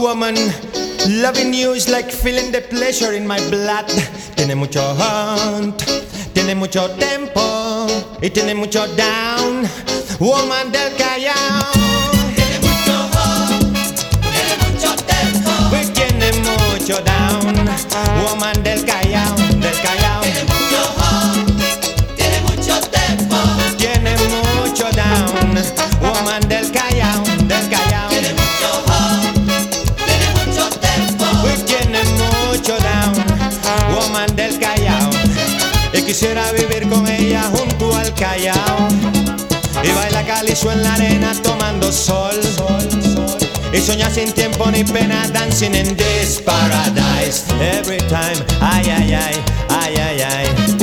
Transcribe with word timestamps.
woman 0.00 0.34
loving 1.22 1.52
you 1.52 1.72
is 1.72 1.88
like 1.88 2.10
feeling 2.10 2.50
the 2.50 2.62
pleasure 2.62 3.12
in 3.12 3.26
my 3.26 3.38
blood. 3.50 3.86
Tiene 4.36 4.54
mucho 4.56 4.80
hunt, 4.80 5.76
tiene 6.32 6.54
mucho 6.54 6.88
tempo 6.96 7.86
y 8.22 8.30
tiene 8.30 8.54
mucho 8.54 8.86
down. 8.96 9.68
Woman 10.18 10.72
del 10.72 10.96
Callao. 10.96 11.70
Tiene 12.34 12.58
mucho 12.60 12.96
hunt, 13.14 13.98
tiene 14.32 14.54
mucho 14.64 14.96
tempo. 15.04 15.50
Y 15.76 15.86
tiene 15.92 16.32
mucho 16.32 17.00
down. 17.02 17.68
Woman 18.24 18.62
del 18.62 18.84
Callao. 18.84 19.39
Quisiera 36.20 36.52
vivir 36.52 36.86
con 36.86 37.08
ella 37.08 37.44
junto 37.50 37.96
al 37.96 38.12
Callao. 38.12 38.88
Y 39.82 39.90
baila 39.90 40.22
calizo 40.26 40.70
en 40.70 40.82
la 40.82 40.92
arena 40.92 41.32
tomando 41.42 41.90
sol. 41.90 42.38
Y 43.72 43.78
soñar 43.78 44.12
sin 44.12 44.30
tiempo 44.30 44.70
ni 44.70 44.84
pena 44.84 45.26
dancing 45.28 45.74
in 45.74 45.96
this 45.96 46.38
paradise. 46.44 47.44
Every 47.58 47.96
time, 48.08 48.44
ay, 48.60 48.90
ay, 48.90 49.14
ay, 49.14 49.34
ay, 49.70 49.96
ay, 49.96 50.20
ay. 50.20 50.79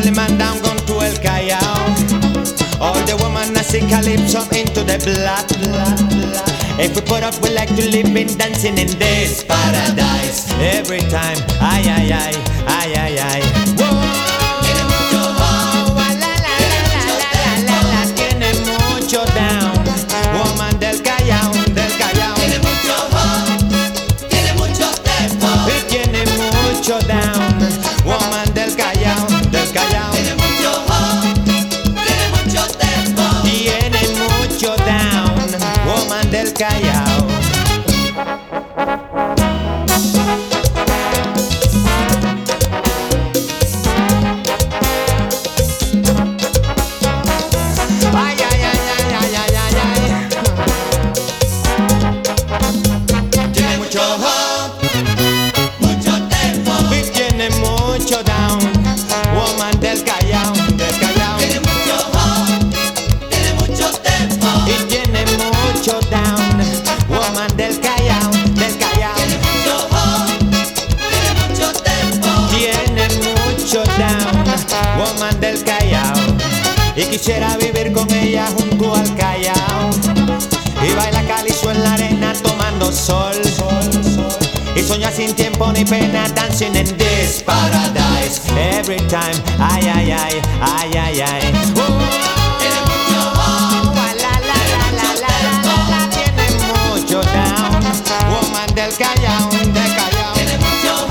Lovely 0.00 0.16
man 0.16 0.38
down, 0.38 0.60
gone 0.62 0.78
to 0.86 0.94
El 0.94 1.16
Callao. 1.16 1.60
All 2.80 2.94
the 3.04 3.16
women 3.22 3.56
I 3.56 3.62
see 3.62 3.80
calypso 3.80 4.40
into 4.56 4.82
the 4.82 4.96
blood. 5.04 5.44
If 6.80 6.94
we 6.94 7.02
put 7.02 7.22
up, 7.22 7.40
we 7.42 7.50
like 7.50 7.68
to 7.68 7.90
live 7.90 8.16
in 8.16 8.38
dancing 8.38 8.78
in 8.78 8.98
this 8.98 9.44
paradise. 9.44 10.50
Every 10.58 11.00
time, 11.00 11.36
ay, 11.60 11.84
ay, 11.84 12.12
ay, 12.12 12.34
ay, 12.66 12.94
ay, 12.96 13.18
ay. 13.18 13.59
Soñar 84.90 85.12
sin 85.12 85.32
tiempo 85.34 85.70
ni 85.72 85.84
pena 85.84 86.26
dancing 86.34 86.74
in 86.74 86.86
this 86.98 87.42
paradise 87.44 88.40
Every 88.58 88.98
time, 89.06 89.38
ay, 89.60 89.86
ay, 89.86 90.10
ay, 90.10 90.42
ay, 90.60 90.90
ay, 90.98 91.20
ay 91.20 91.40
Tiene 91.40 92.80
mucho 92.82 93.22
oh, 93.36 93.92
la, 93.94 94.12
la, 94.18 94.34
la, 94.50 94.86
la, 94.98 95.14
la, 95.14 95.46
la, 95.62 95.76
la, 95.90 96.10
Tiene 96.10 96.46
mucho 96.90 97.20
down 97.20 97.82
Woman 98.32 98.74
del 98.74 98.92
Callao, 98.98 99.48
del 99.50 99.90
Callao 99.94 100.32
Tiene 100.34 100.58
mucho 100.58 101.06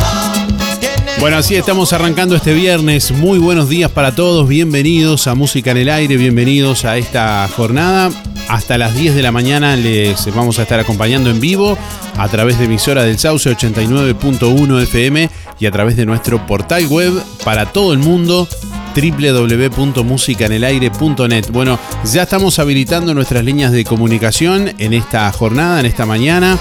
tiene 0.82 1.20
Bueno, 1.22 1.38
así 1.38 1.56
estamos 1.56 1.94
arrancando 1.94 2.36
este 2.36 2.54
viernes. 2.54 3.12
Muy 3.12 3.40
buenos 3.40 3.70
días 3.70 3.92
para 3.92 4.14
todos. 4.14 4.48
Bienvenidos 4.50 5.28
a 5.28 5.36
Música 5.36 5.72
en 5.72 5.78
el 5.78 5.90
Aire. 5.90 6.18
Bienvenidos 6.18 6.84
a 6.84 6.98
esta 6.98 7.48
jornada. 7.56 8.12
Hasta 8.50 8.78
las 8.78 8.96
10 8.96 9.16
de 9.16 9.22
la 9.22 9.32
mañana 9.32 9.76
les 9.76 10.26
vamos 10.36 10.60
a 10.60 10.64
estar 10.64 10.80
acompañando 10.80 11.30
en 11.30 11.40
vivo 11.40 11.78
a 12.20 12.28
través 12.28 12.60
de 12.60 12.66
emisora 12.66 13.04
del 13.04 13.18
Sauce 13.18 13.50
89.1 13.50 14.84
FM 14.84 15.30
y 15.58 15.66
a 15.66 15.72
través 15.72 15.96
de 15.96 16.06
nuestro 16.06 16.46
portal 16.46 16.86
web 16.88 17.14
para 17.46 17.72
todo 17.72 17.94
el 17.94 18.00
mundo 18.00 18.46
www.musicanelaire.net. 18.94 21.50
Bueno, 21.52 21.80
ya 22.04 22.24
estamos 22.24 22.60
habilitando 22.60 23.14
nuestras 23.14 23.46
líneas 23.46 23.72
de 23.72 23.86
comunicación 23.86 24.74
en 24.80 24.94
esta 24.94 25.32
jornada, 25.32 25.80
en 25.80 25.86
esta 25.86 26.06
mañana. 26.06 26.58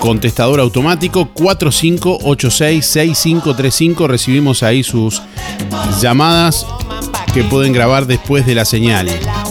Contestador 0.00 0.58
automático 0.58 1.32
4586-6535. 1.34 4.08
Recibimos 4.08 4.64
ahí 4.64 4.82
sus 4.82 5.22
llamadas 6.00 6.66
que 7.32 7.44
pueden 7.44 7.72
grabar 7.72 8.06
después 8.06 8.44
de 8.46 8.54
la 8.54 8.64
señal. 8.64 9.08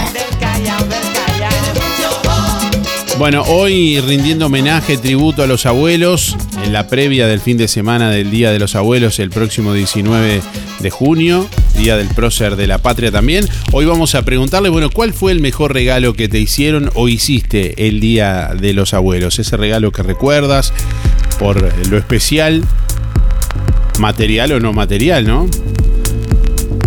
Bueno, 3.22 3.42
hoy 3.42 4.00
rindiendo 4.00 4.46
homenaje, 4.46 4.98
tributo 4.98 5.44
a 5.44 5.46
los 5.46 5.64
abuelos, 5.64 6.36
en 6.64 6.72
la 6.72 6.88
previa 6.88 7.28
del 7.28 7.38
fin 7.38 7.56
de 7.56 7.68
semana 7.68 8.10
del 8.10 8.32
Día 8.32 8.50
de 8.50 8.58
los 8.58 8.74
Abuelos, 8.74 9.20
el 9.20 9.30
próximo 9.30 9.72
19 9.74 10.42
de 10.80 10.90
junio, 10.90 11.46
Día 11.78 11.96
del 11.96 12.08
Prócer 12.08 12.56
de 12.56 12.66
la 12.66 12.78
Patria 12.78 13.12
también. 13.12 13.46
Hoy 13.70 13.84
vamos 13.84 14.16
a 14.16 14.24
preguntarle, 14.24 14.70
bueno, 14.70 14.90
¿cuál 14.90 15.12
fue 15.12 15.30
el 15.30 15.38
mejor 15.38 15.72
regalo 15.72 16.14
que 16.14 16.28
te 16.28 16.40
hicieron 16.40 16.90
o 16.94 17.08
hiciste 17.08 17.86
el 17.86 18.00
Día 18.00 18.56
de 18.58 18.72
los 18.72 18.92
Abuelos? 18.92 19.38
Ese 19.38 19.56
regalo 19.56 19.92
que 19.92 20.02
recuerdas 20.02 20.72
por 21.38 21.62
lo 21.88 21.96
especial, 21.96 22.64
material 24.00 24.50
o 24.50 24.58
no 24.58 24.72
material, 24.72 25.28
¿no? 25.28 25.48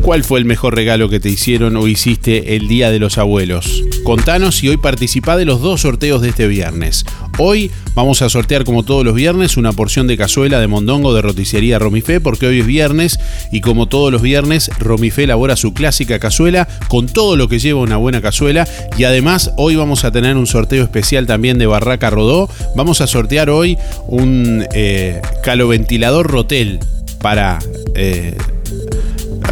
¿Cuál 0.06 0.24
fue 0.24 0.38
el 0.38 0.46
mejor 0.46 0.76
regalo 0.76 1.10
que 1.10 1.20
te 1.20 1.30
hicieron 1.30 1.76
o 1.78 1.88
hiciste 1.88 2.56
el 2.56 2.68
Día 2.68 2.92
de 2.92 3.00
los 3.00 3.18
Abuelos? 3.18 3.84
Contanos 4.04 4.64
y 4.64 4.70
hoy 4.70 4.78
participá 4.78 5.36
de 5.36 5.46
los 5.46 5.62
dos 5.62 5.82
sorteos 5.82 6.22
de 6.22 6.30
este 6.30 6.48
viernes. 6.48 7.06
Hoy 7.40 7.72
vamos 7.96 8.22
a 8.22 8.30
sortear 8.30 8.66
como 8.66 8.84
todos 8.84 9.04
los 9.04 9.16
viernes 9.16 9.58
una 9.58 9.74
porción 9.74 10.06
de 10.06 10.16
cazuela 10.16 10.60
de 10.60 10.68
mondongo 10.68 11.16
de 11.16 11.24
roticería 11.24 11.80
Romifé 11.80 12.22
porque 12.22 12.46
hoy 12.46 12.60
es 12.60 12.68
viernes 12.68 13.20
y 13.52 13.62
como 13.62 13.88
todos 13.88 14.12
los 14.12 14.22
viernes 14.22 14.70
Romifé 14.78 15.24
elabora 15.24 15.56
su 15.56 15.74
clásica 15.74 16.20
cazuela 16.20 16.68
con 16.88 17.08
todo 17.08 17.36
lo 17.36 17.48
que 17.48 17.58
lleva 17.58 17.82
una 17.82 17.98
buena 17.98 18.22
cazuela 18.22 18.68
y 19.00 19.06
además 19.06 19.54
hoy 19.58 19.76
vamos 19.76 20.04
a 20.06 20.12
tener 20.12 20.38
un 20.38 20.46
sorteo 20.46 20.84
especial 20.84 21.26
también 21.26 21.58
de 21.58 21.66
Barraca 21.66 22.12
Rodó. 22.12 22.48
Vamos 22.76 23.02
a 23.02 23.08
sortear 23.08 23.50
hoy 23.50 23.76
un 24.06 24.68
eh, 24.72 25.20
caloventilador 25.42 26.28
Rotel 26.28 26.80
para... 27.22 27.58
Eh, 27.96 28.38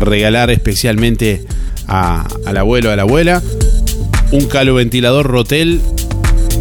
regalar 0.05 0.51
especialmente 0.51 1.43
al 1.87 2.57
abuelo, 2.57 2.91
a 2.91 2.95
la 2.95 3.03
abuela. 3.03 3.41
Un 4.31 4.47
calo 4.47 4.75
ventilador 4.75 5.27
Rotel 5.27 5.81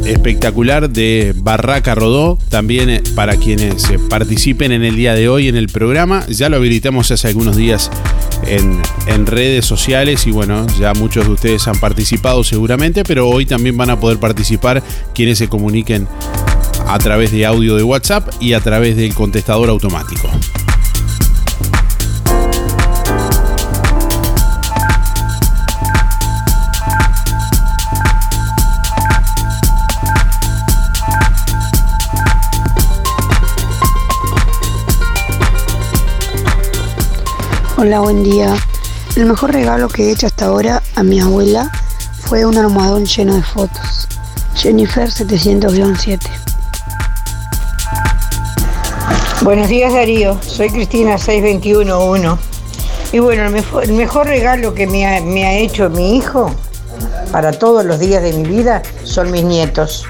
espectacular 0.06 0.90
de 0.90 1.32
Barraca 1.36 1.94
Rodó, 1.94 2.38
también 2.48 2.90
eh, 2.90 3.02
para 3.14 3.36
quienes 3.36 3.88
eh, 3.90 3.98
participen 4.08 4.72
en 4.72 4.82
el 4.82 4.96
día 4.96 5.14
de 5.14 5.28
hoy 5.28 5.48
en 5.48 5.56
el 5.56 5.68
programa. 5.68 6.26
Ya 6.28 6.48
lo 6.48 6.56
habilitamos 6.56 7.10
hace 7.10 7.28
algunos 7.28 7.56
días 7.56 7.90
en, 8.46 8.80
en, 9.06 9.26
redes 9.26 9.64
sociales 9.64 10.26
y 10.26 10.30
bueno, 10.30 10.66
ya 10.78 10.94
muchos 10.94 11.26
de 11.26 11.32
ustedes 11.32 11.68
han 11.68 11.78
participado 11.78 12.42
seguramente, 12.44 13.04
pero 13.04 13.28
hoy 13.28 13.46
también 13.46 13.76
van 13.76 13.90
a 13.90 14.00
poder 14.00 14.18
participar 14.18 14.82
quienes 15.14 15.38
se 15.38 15.48
comuniquen 15.48 16.08
a 16.86 16.98
través 16.98 17.30
de 17.30 17.46
audio 17.46 17.76
de 17.76 17.82
WhatsApp 17.82 18.28
y 18.40 18.54
a 18.54 18.60
través 18.60 18.96
del 18.96 19.14
contestador 19.14 19.68
automático. 19.68 20.28
Hola, 37.84 37.98
buen 37.98 38.22
día. 38.22 38.54
El 39.16 39.26
mejor 39.26 39.52
regalo 39.52 39.88
que 39.88 40.04
he 40.04 40.12
hecho 40.12 40.28
hasta 40.28 40.44
ahora 40.46 40.80
a 40.94 41.02
mi 41.02 41.18
abuela 41.18 41.68
fue 42.20 42.44
un 42.44 42.56
almohadón 42.56 43.06
lleno 43.06 43.34
de 43.34 43.42
fotos. 43.42 44.06
Jennifer 44.54 45.08
700-7. 45.08 46.20
Buenos 49.42 49.68
días 49.68 49.92
Darío, 49.92 50.40
soy 50.42 50.70
Cristina 50.70 51.18
6211. 51.18 52.40
Y 53.10 53.18
bueno, 53.18 53.46
el 53.46 53.50
mejor, 53.50 53.82
el 53.82 53.94
mejor 53.94 54.28
regalo 54.28 54.74
que 54.74 54.86
me 54.86 55.04
ha, 55.04 55.20
me 55.20 55.44
ha 55.44 55.54
hecho 55.54 55.90
mi 55.90 56.16
hijo 56.16 56.54
para 57.32 57.50
todos 57.50 57.84
los 57.84 57.98
días 57.98 58.22
de 58.22 58.32
mi 58.32 58.48
vida 58.48 58.82
son 59.02 59.32
mis 59.32 59.42
nietos. 59.42 60.06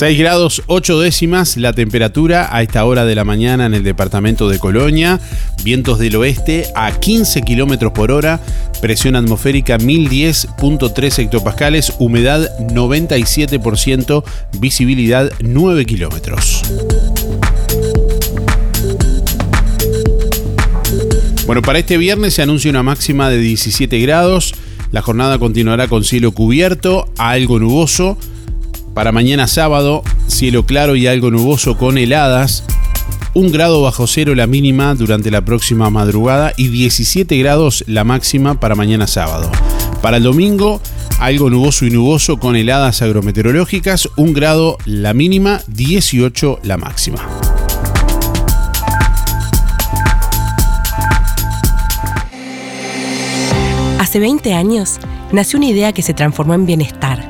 6 0.00 0.18
grados 0.18 0.62
8 0.66 0.98
décimas 0.98 1.58
la 1.58 1.74
temperatura 1.74 2.48
a 2.56 2.62
esta 2.62 2.86
hora 2.86 3.04
de 3.04 3.14
la 3.14 3.26
mañana 3.26 3.66
en 3.66 3.74
el 3.74 3.82
departamento 3.82 4.48
de 4.48 4.58
Colonia. 4.58 5.20
Vientos 5.62 5.98
del 5.98 6.16
oeste 6.16 6.68
a 6.74 6.90
15 6.90 7.42
kilómetros 7.42 7.92
por 7.92 8.10
hora. 8.10 8.40
Presión 8.80 9.14
atmosférica 9.14 9.76
1010.3 9.76 11.18
hectopascales. 11.18 11.92
Humedad 11.98 12.48
97%. 12.68 14.24
Visibilidad 14.58 15.30
9 15.40 15.84
kilómetros. 15.84 16.62
Bueno, 21.44 21.60
para 21.60 21.78
este 21.78 21.98
viernes 21.98 22.32
se 22.32 22.40
anuncia 22.40 22.70
una 22.70 22.82
máxima 22.82 23.28
de 23.28 23.36
17 23.36 24.00
grados. 24.00 24.54
La 24.92 25.02
jornada 25.02 25.38
continuará 25.38 25.88
con 25.88 26.04
cielo 26.04 26.32
cubierto, 26.32 27.06
algo 27.18 27.60
nuboso. 27.60 28.16
Para 28.94 29.12
mañana 29.12 29.46
sábado, 29.46 30.02
cielo 30.26 30.66
claro 30.66 30.96
y 30.96 31.06
algo 31.06 31.30
nuboso 31.30 31.78
con 31.78 31.96
heladas. 31.96 32.64
Un 33.34 33.52
grado 33.52 33.80
bajo 33.82 34.08
cero 34.08 34.34
la 34.34 34.48
mínima 34.48 34.96
durante 34.96 35.30
la 35.30 35.44
próxima 35.44 35.90
madrugada 35.90 36.52
y 36.56 36.68
17 36.68 37.36
grados 37.38 37.84
la 37.86 38.02
máxima 38.02 38.58
para 38.58 38.74
mañana 38.74 39.06
sábado. 39.06 39.50
Para 40.02 40.16
el 40.16 40.24
domingo, 40.24 40.82
algo 41.20 41.50
nuboso 41.50 41.86
y 41.86 41.90
nuboso 41.90 42.40
con 42.40 42.56
heladas 42.56 43.00
agrometeorológicas, 43.00 44.08
un 44.16 44.32
grado 44.32 44.76
la 44.86 45.14
mínima, 45.14 45.60
18 45.68 46.58
la 46.64 46.76
máxima. 46.76 47.20
Hace 54.00 54.18
20 54.18 54.52
años 54.54 54.98
nació 55.30 55.58
una 55.58 55.68
idea 55.68 55.92
que 55.92 56.02
se 56.02 56.12
transformó 56.12 56.54
en 56.54 56.66
bienestar 56.66 57.29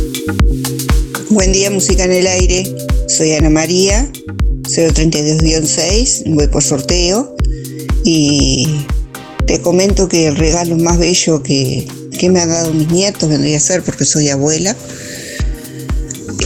Buen 1.29 1.51
día, 1.51 1.71
música 1.71 2.03
en 2.03 2.11
el 2.11 2.27
aire. 2.27 2.75
Soy 3.07 3.31
Ana 3.33 3.49
María, 3.49 4.07
032-6, 4.63 6.35
voy 6.35 6.47
por 6.47 6.61
sorteo 6.61 7.35
y 8.03 8.67
te 9.47 9.61
comento 9.61 10.07
que 10.07 10.27
el 10.27 10.35
regalo 10.35 10.77
más 10.77 10.99
bello 10.99 11.41
que, 11.41 11.87
me 12.29 12.39
han 12.39 12.49
dado 12.49 12.71
mis 12.73 12.91
nietos 12.91 13.29
vendría 13.29 13.57
a 13.57 13.59
ser 13.59 13.81
porque 13.81 14.05
soy 14.05 14.29
abuela. 14.29 14.75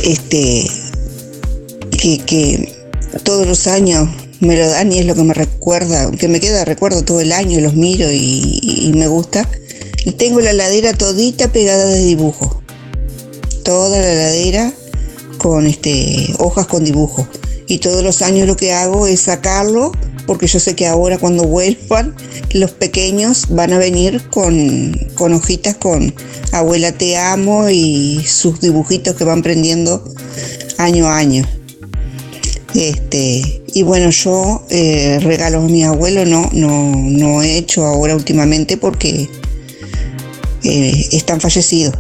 Este, 0.04 0.66
que, 1.92 2.74
todos 3.24 3.46
los 3.48 3.68
años 3.68 4.08
me 4.40 4.56
lo 4.58 4.70
dan 4.70 4.92
y 4.92 5.00
es 5.00 5.06
lo 5.06 5.16
que 5.16 5.24
me 5.24 5.34
recuerda, 5.34 6.12
que 6.12 6.28
me 6.28 6.40
queda 6.40 6.64
recuerdo 6.64 7.04
todo 7.04 7.20
el 7.20 7.32
año, 7.34 7.60
los 7.60 7.76
miro 7.76 8.10
y, 8.12 8.60
y 8.62 8.94
me 8.96 9.08
gusta. 9.08 9.50
Y 10.06 10.12
tengo 10.12 10.40
la 10.40 10.54
ladera 10.54 10.94
todita 10.94 11.52
pegada 11.52 11.86
de 11.86 12.06
dibujo 12.06 12.62
toda 13.66 14.00
la 14.00 14.14
ladera 14.14 14.72
con 15.38 15.68
este, 15.68 16.34
hojas 16.40 16.68
con 16.68 16.86
dibujo. 16.86 17.28
Y 17.68 17.80
todos 17.80 18.04
los 18.04 18.22
años 18.22 18.48
lo 18.48 18.56
que 18.56 18.72
hago 18.72 19.08
es 19.08 19.22
sacarlo, 19.22 19.92
porque 20.28 20.48
yo 20.48 20.60
sé 20.60 20.76
que 20.76 20.88
ahora 20.88 21.18
cuando 21.18 21.44
vuelvan, 21.48 22.16
los 22.54 22.72
pequeños 22.72 23.48
van 23.50 23.74
a 23.74 23.78
venir 23.78 24.30
con, 24.30 24.94
con 25.16 25.34
hojitas 25.34 25.76
con 25.76 26.14
abuela 26.52 26.94
te 26.94 27.18
amo 27.18 27.70
y 27.70 28.24
sus 28.26 28.62
dibujitos 28.62 29.16
que 29.16 29.26
van 29.26 29.42
prendiendo 29.42 30.04
año 30.78 31.08
a 31.08 31.18
año. 31.18 31.44
Este, 32.76 33.64
y 33.74 33.84
bueno, 33.84 34.10
yo 34.12 34.64
eh, 34.70 35.20
regalos 35.22 35.64
a 35.64 35.68
mi 35.68 35.84
abuelo 35.84 36.26
no, 36.26 36.50
no, 36.54 37.42
he 37.42 37.58
hecho 37.58 37.86
ahora 37.86 38.16
últimamente 38.16 38.78
porque 38.78 39.28
eh, 40.64 41.08
están 41.12 41.42
fallecidos. 41.42 41.96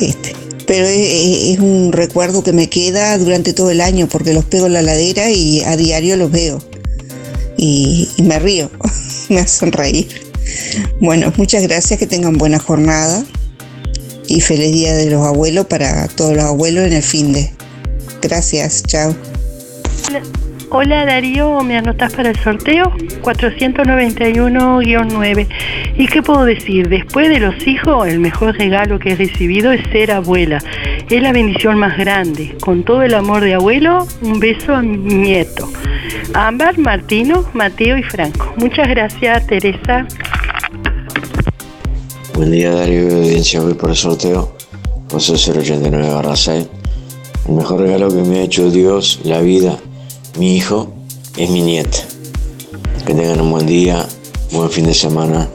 Este, 0.00 0.45
pero 0.66 0.86
es, 0.86 1.58
un 1.58 1.92
recuerdo 1.92 2.42
que 2.42 2.52
me 2.52 2.68
queda 2.68 3.16
durante 3.18 3.52
todo 3.52 3.70
el 3.70 3.80
año 3.80 4.08
porque 4.08 4.34
los 4.34 4.44
pego 4.44 4.66
en 4.66 4.72
la 4.72 4.82
ladera 4.82 5.30
y 5.30 5.62
a 5.62 5.76
diario 5.76 6.16
los 6.16 6.30
veo. 6.30 6.60
Y, 7.56 8.08
me 8.22 8.38
río, 8.38 8.70
me 9.28 9.40
hacen 9.40 9.72
reír. 9.72 10.08
Bueno, 11.00 11.32
muchas 11.36 11.62
gracias, 11.62 11.98
que 11.98 12.06
tengan 12.06 12.36
buena 12.36 12.58
jornada 12.58 13.24
y 14.28 14.40
feliz 14.40 14.72
día 14.72 14.94
de 14.94 15.10
los 15.10 15.24
abuelos 15.24 15.66
para 15.66 16.08
todos 16.08 16.34
los 16.34 16.44
abuelos 16.44 16.84
en 16.86 16.92
el 16.92 17.02
fin 17.02 17.32
de. 17.32 17.50
Gracias, 18.20 18.82
chao. 18.82 19.14
Hola 20.68 21.06
Darío, 21.06 21.60
¿me 21.60 21.76
anotas 21.76 22.12
para 22.12 22.30
el 22.30 22.36
sorteo? 22.40 22.90
491-9. 23.22 25.46
¿Y 25.96 26.08
qué 26.08 26.22
puedo 26.22 26.44
decir? 26.44 26.88
Después 26.88 27.28
de 27.28 27.38
los 27.38 27.64
hijos, 27.68 28.08
el 28.08 28.18
mejor 28.18 28.58
regalo 28.58 28.98
que 28.98 29.12
he 29.12 29.16
recibido 29.16 29.70
es 29.70 29.80
ser 29.92 30.10
abuela. 30.10 30.58
Es 31.08 31.22
la 31.22 31.30
bendición 31.30 31.78
más 31.78 31.96
grande. 31.96 32.56
Con 32.60 32.82
todo 32.82 33.02
el 33.02 33.14
amor 33.14 33.44
de 33.44 33.54
abuelo, 33.54 34.08
un 34.22 34.40
beso 34.40 34.74
a 34.74 34.82
mi 34.82 34.96
nieto. 34.96 35.68
Ámbar, 36.34 36.78
Martino, 36.78 37.44
Mateo 37.54 37.96
y 37.96 38.02
Franco. 38.02 38.52
Muchas 38.56 38.88
gracias, 38.88 39.46
Teresa. 39.46 40.04
Buen 42.34 42.50
día 42.50 42.72
Darío, 42.72 43.18
audiencia, 43.18 43.60
voy 43.60 43.74
por 43.74 43.90
el 43.90 43.96
sorteo. 43.96 44.56
José 45.12 45.34
089 45.34 46.08
6. 46.34 46.68
El 47.48 47.54
mejor 47.54 47.82
regalo 47.82 48.08
que 48.08 48.22
me 48.22 48.40
ha 48.40 48.42
hecho 48.42 48.68
Dios, 48.68 49.20
la 49.22 49.40
vida, 49.40 49.78
mi 50.38 50.56
hijo, 50.56 50.92
es 51.36 51.50
mi 51.50 51.62
nieta. 51.62 51.98
Que 53.06 53.14
tengan 53.14 53.40
un 53.40 53.50
buen 53.50 53.66
día, 53.66 54.06
buen 54.52 54.70
fin 54.70 54.86
de 54.86 54.94
semana. 54.94 55.48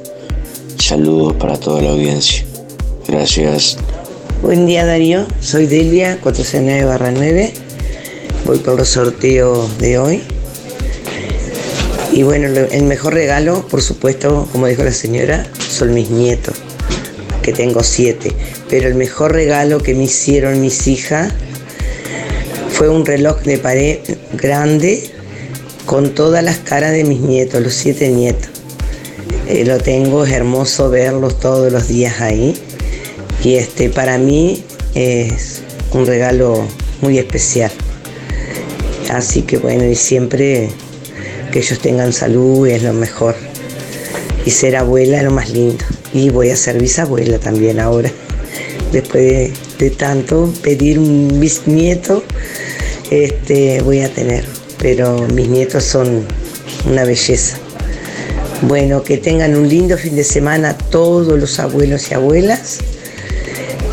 Saludos 0.78 1.36
para 1.36 1.58
toda 1.58 1.82
la 1.82 1.92
audiencia. 1.92 2.44
Gracias. 3.08 3.78
Buen 4.42 4.66
día 4.66 4.86
Darío, 4.86 5.26
soy 5.40 5.68
Delia 5.68 6.18
469 6.22 7.14
9. 7.16 7.54
Voy 8.46 8.58
por 8.60 8.78
los 8.78 8.90
sorteos 8.90 9.78
de 9.78 10.00
hoy. 10.00 10.22
Y 12.12 12.24
bueno, 12.24 12.48
el 12.48 12.84
mejor 12.84 13.14
regalo, 13.14 13.66
por 13.68 13.82
supuesto, 13.82 14.48
como 14.52 14.68
dijo 14.68 14.84
la 14.84 14.92
señora, 14.92 15.46
son 15.70 15.94
mis 15.94 16.10
nietos, 16.10 16.56
que 17.42 17.54
tengo 17.54 17.84
siete. 17.84 18.34
Pero 18.70 18.88
el 18.88 18.96
mejor 18.96 19.32
regalo 19.32 19.80
que 19.80 19.94
me 19.94 20.06
hicieron 20.06 20.60
mis 20.60 20.88
hijas 20.88 21.32
fue 22.82 22.90
un 22.90 23.06
reloj 23.06 23.44
de 23.44 23.60
pared 23.60 24.00
grande 24.34 25.04
con 25.86 26.16
todas 26.16 26.44
las 26.44 26.58
caras 26.58 26.94
de 26.94 27.04
mis 27.04 27.20
nietos, 27.20 27.62
los 27.62 27.76
siete 27.76 28.10
nietos. 28.10 28.50
Eh, 29.48 29.66
lo 29.66 29.78
tengo, 29.78 30.26
es 30.26 30.32
hermoso 30.32 30.90
verlos 30.90 31.40
todos 31.40 31.72
los 31.72 31.88
días 31.88 32.22
ahí. 32.22 32.56
Y 33.44 33.54
este, 33.54 33.92
para 33.92 34.18
mí 34.18 34.64
es 34.96 35.62
un 35.94 36.08
regalo 36.08 36.66
muy 37.02 37.20
especial. 37.20 37.72
Así 39.12 39.44
que 39.44 39.60
bueno, 39.60 39.86
y 39.86 39.94
siempre 39.94 40.72
que 41.52 41.60
ellos 41.60 41.78
tengan 41.78 42.12
salud 42.12 42.66
es 42.66 42.82
lo 42.82 42.94
mejor. 42.94 43.36
Y 44.44 44.50
ser 44.50 44.76
abuela 44.76 45.18
es 45.18 45.24
lo 45.24 45.30
más 45.30 45.52
lindo. 45.52 45.86
Y 46.16 46.32
voy 46.32 46.50
a 46.50 46.56
ser 46.56 46.82
bisabuela 46.82 47.38
también 47.38 47.80
ahora. 47.80 48.10
Después 48.92 49.54
de, 49.78 49.90
tanto 49.92 50.52
pedir 50.64 50.98
un 50.98 51.40
bisnieto, 51.40 52.24
este, 53.12 53.82
voy 53.84 54.02
a 54.02 54.10
tener. 54.10 54.44
Pero 54.80 55.28
mis 55.28 55.48
nietos 55.48 55.84
son 55.84 56.26
una 56.90 57.04
belleza. 57.04 57.58
Bueno, 58.64 59.04
que 59.04 59.18
tengan 59.18 59.56
un 59.56 59.70
lindo 59.70 59.98
fin 59.98 60.16
de 60.16 60.24
semana 60.24 60.76
todos 60.76 61.40
los 61.40 61.60
abuelos 61.60 62.10
y 62.10 62.16
abuelas 62.16 62.80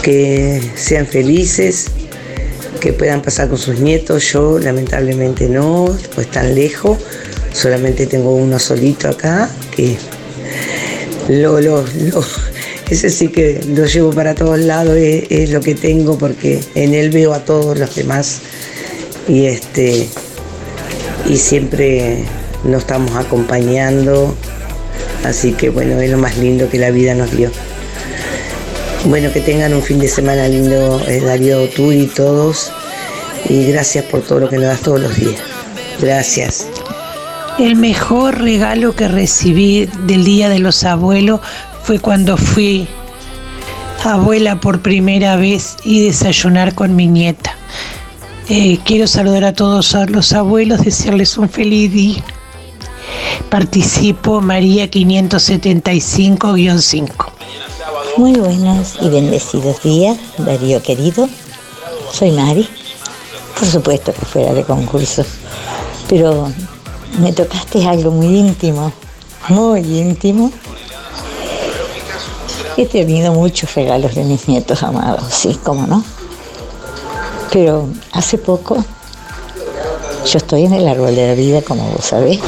que 0.03 0.63
sean 0.75 1.07
felices, 1.07 1.87
que 2.81 2.93
puedan 2.93 3.21
pasar 3.21 3.49
con 3.49 3.59
sus 3.59 3.81
nietos. 3.81 4.33
Yo 4.33 4.59
lamentablemente 4.59 5.49
no, 5.49 5.95
pues 6.15 6.31
tan 6.31 6.55
lejos. 6.55 6.99
Solamente 7.53 8.07
tengo 8.07 8.35
uno 8.35 8.59
solito 8.59 9.09
acá, 9.09 9.51
que 9.75 9.97
lo, 11.29 11.61
lo, 11.61 11.85
ese 12.91 13.11
sí 13.11 13.29
que 13.29 13.61
lo 13.75 13.85
llevo 13.87 14.13
para 14.13 14.35
todos 14.35 14.59
lados, 14.59 14.97
es, 14.97 15.51
lo 15.51 15.61
que 15.61 15.75
tengo 15.75 16.19
porque 16.19 16.61
en 16.75 16.95
él 16.95 17.11
veo 17.11 17.35
a 17.35 17.45
todos 17.45 17.79
los 17.79 17.95
demás 17.95 18.41
y 19.29 19.47
este 19.47 20.09
y 21.29 21.37
siempre 21.37 22.25
nos 22.65 22.83
estamos 22.83 23.15
acompañando, 23.17 24.35
así 25.25 25.53
que 25.53 25.71
bueno, 25.71 26.01
es 26.01 26.11
lo 26.11 26.19
más 26.19 26.37
lindo 26.39 26.69
que 26.69 26.79
la 26.79 26.91
vida 26.91 27.15
nos 27.15 27.31
dio. 27.37 27.51
Bueno, 29.05 29.33
que 29.33 29.41
tengan 29.41 29.75
un 29.75 29.83
fin 29.83 30.01
de 30.01 30.09
semana 30.09 30.49
lindo, 30.49 31.01
eh, 31.07 31.21
Darío, 31.21 31.69
tú 31.69 31.93
y 31.93 32.07
todos. 32.07 32.73
Y 33.49 33.65
gracias 33.67 34.05
por 34.07 34.23
todo 34.23 34.41
lo 34.41 34.49
que 34.49 34.57
nos 34.57 34.67
das 34.67 34.81
todos 34.81 35.01
los 35.01 35.17
días. 35.17 35.41
Gracias. 36.01 36.67
El 37.59 37.77
mejor 37.77 38.41
regalo 38.41 38.95
que 38.95 39.07
recibí 39.07 39.89
del 40.07 40.25
Día 40.25 40.49
de 40.49 40.59
los 40.59 40.85
Abuelos 40.85 41.41
fue 41.85 42.01
cuando 42.01 42.37
fui 42.37 42.89
abuela 44.05 44.61
por 44.61 44.81
primera 44.81 45.37
vez 45.37 45.77
y 45.85 46.05
desayunar 46.05 46.75
con 46.75 46.97
mi 46.97 47.07
nieta. 47.07 47.58
Eh, 48.51 48.79
quiero 48.83 49.07
saludar 49.07 49.45
a 49.45 49.53
todos 49.53 49.95
los 50.09 50.33
abuelos, 50.33 50.81
desearles 50.81 51.37
un 51.37 51.51
feliz 51.51 51.93
día. 51.93 52.25
Participo 53.51 54.41
María 54.41 54.91
575-5. 54.91 57.11
Muy 58.17 58.33
buenos 58.33 58.97
y 59.03 59.11
bendecidos 59.11 59.83
días, 59.83 60.17
Darío 60.39 60.83
querido. 60.83 61.29
Soy 62.11 62.31
Mari. 62.31 62.67
Por 63.59 63.69
supuesto 63.69 64.15
que 64.15 64.25
fuera 64.25 64.55
de 64.55 64.65
concurso. 64.65 65.27
Pero 66.09 66.51
me 67.21 67.35
tocaste 67.35 67.87
algo 67.87 68.11
muy 68.11 68.39
íntimo, 68.39 68.95
muy 69.51 69.81
íntimo. 69.81 70.51
He 72.79 72.87
tenido 72.87 73.35
muchos 73.35 73.75
regalos 73.75 74.15
de 74.15 74.25
mis 74.25 74.49
nietos 74.49 74.83
amados, 74.83 75.35
sí, 75.35 75.61
cómo 75.63 75.87
no. 75.87 76.03
Pero 77.53 77.89
hace 78.13 78.37
poco, 78.37 78.77
yo 80.25 80.39
estoy 80.39 80.65
en 80.65 80.75
el 80.75 80.87
árbol 80.87 81.15
de 81.15 81.29
la 81.29 81.35
vida, 81.35 81.63
como 81.63 81.83
vos 81.91 82.05
sabés. 82.05 82.39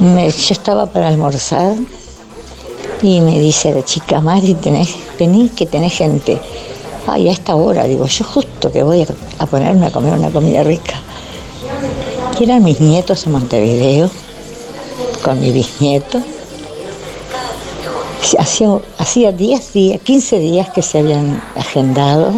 yo 0.00 0.52
estaba 0.54 0.86
para 0.86 1.08
almorzar 1.08 1.74
y 3.02 3.20
me 3.20 3.40
dice 3.40 3.72
la 3.72 3.84
chica, 3.84 4.20
Mari, 4.20 4.54
tenés, 4.54 4.94
vení 5.18 5.48
que 5.48 5.66
tenés 5.66 5.94
gente. 5.94 6.38
Ay, 7.06 7.28
a 7.28 7.32
esta 7.32 7.56
hora, 7.56 7.84
digo, 7.84 8.06
yo 8.06 8.24
justo 8.24 8.70
que 8.70 8.82
voy 8.82 9.06
a, 9.38 9.46
ponerme 9.46 9.86
a 9.86 9.90
comer 9.90 10.12
una 10.12 10.30
comida 10.30 10.62
rica. 10.62 10.94
Y 12.38 12.44
eran 12.44 12.62
mis 12.62 12.80
nietos 12.80 13.26
en 13.26 13.32
Montevideo, 13.32 14.10
con 15.24 15.40
mi 15.40 15.50
bisnieto. 15.50 16.20
Hacía, 18.38 18.68
hacía 18.98 19.32
10 19.32 19.72
días, 19.72 20.00
15 20.02 20.38
días 20.38 20.70
que 20.70 20.82
se 20.82 20.98
habían 20.98 21.42
agendado, 21.56 22.32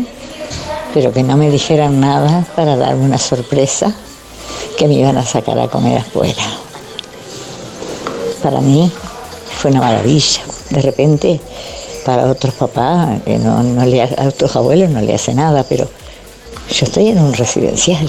pero 0.94 1.12
que 1.12 1.24
no 1.24 1.36
me 1.36 1.50
dijeran 1.50 2.00
nada 2.00 2.46
para 2.54 2.76
darme 2.76 3.04
una 3.04 3.18
sorpresa 3.18 3.92
que 4.78 4.86
me 4.86 4.94
iban 4.94 5.18
a 5.18 5.26
sacar 5.26 5.58
a 5.58 5.66
comer 5.66 5.98
afuera. 5.98 6.44
Para 8.40 8.60
mí 8.60 8.90
fue 9.58 9.72
una 9.72 9.80
maravilla 9.80 10.40
de 10.70 10.80
repente 10.80 11.40
para 12.04 12.30
otros 12.30 12.54
papás, 12.54 13.20
no, 13.26 13.84
le, 13.84 14.02
a 14.02 14.28
otros 14.28 14.54
abuelos 14.54 14.90
no 14.90 15.00
le 15.00 15.14
hace 15.14 15.34
nada, 15.34 15.64
pero 15.68 15.88
yo 16.70 16.86
estoy 16.86 17.08
en 17.08 17.18
un 17.18 17.32
residencial. 17.32 18.08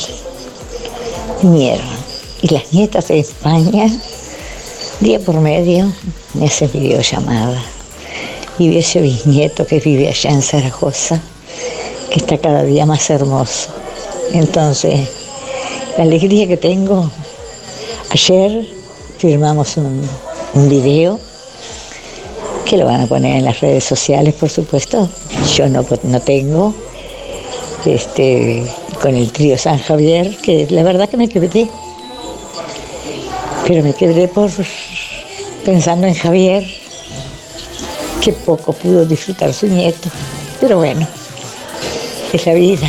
Vinieron. 1.41 2.05
Y 2.41 2.49
las 2.49 2.71
nietas 2.71 3.07
de 3.07 3.19
España, 3.19 3.89
día 4.99 5.19
por 5.19 5.39
medio, 5.39 5.91
me 6.33 6.45
hacen 6.45 6.69
videollamada. 6.71 7.61
Y 8.59 8.69
vi 8.69 8.77
ese 8.77 9.01
bisnieto 9.01 9.65
que 9.65 9.79
vive 9.79 10.09
allá 10.09 10.29
en 10.29 10.41
Zaragoza, 10.41 11.21
está 12.19 12.37
cada 12.37 12.63
día 12.63 12.85
más 12.85 13.09
hermoso. 13.09 13.69
Entonces, 14.31 15.09
la 15.97 16.03
alegría 16.03 16.47
que 16.47 16.57
tengo, 16.57 17.09
ayer 18.09 18.67
firmamos 19.17 19.77
un, 19.77 20.01
un 20.53 20.69
video 20.69 21.19
que 22.65 22.77
lo 22.77 22.85
van 22.85 23.01
a 23.01 23.07
poner 23.07 23.37
en 23.37 23.45
las 23.45 23.59
redes 23.61 23.83
sociales, 23.83 24.33
por 24.33 24.49
supuesto. 24.49 25.07
Yo 25.55 25.69
no, 25.69 25.85
no 26.03 26.19
tengo. 26.19 26.73
Este, 27.85 28.65
con 28.99 29.13
el 29.13 29.31
trío 29.31 29.57
San 29.57 29.77
Javier, 29.77 30.35
que 30.37 30.65
la 30.71 30.81
verdad 30.81 31.07
que 31.07 31.17
me 31.17 31.29
quedé. 31.29 31.69
Pero 33.67 33.83
me 33.83 33.93
quedé 33.93 34.27
por 34.27 34.49
pensando 35.63 36.07
en 36.07 36.15
Javier, 36.15 36.65
que 38.21 38.33
poco 38.33 38.73
pudo 38.73 39.05
disfrutar 39.05 39.53
su 39.53 39.67
nieto. 39.67 40.09
Pero 40.59 40.77
bueno, 40.77 41.07
es 42.35 42.45
la 42.45 42.53
vida. 42.53 42.87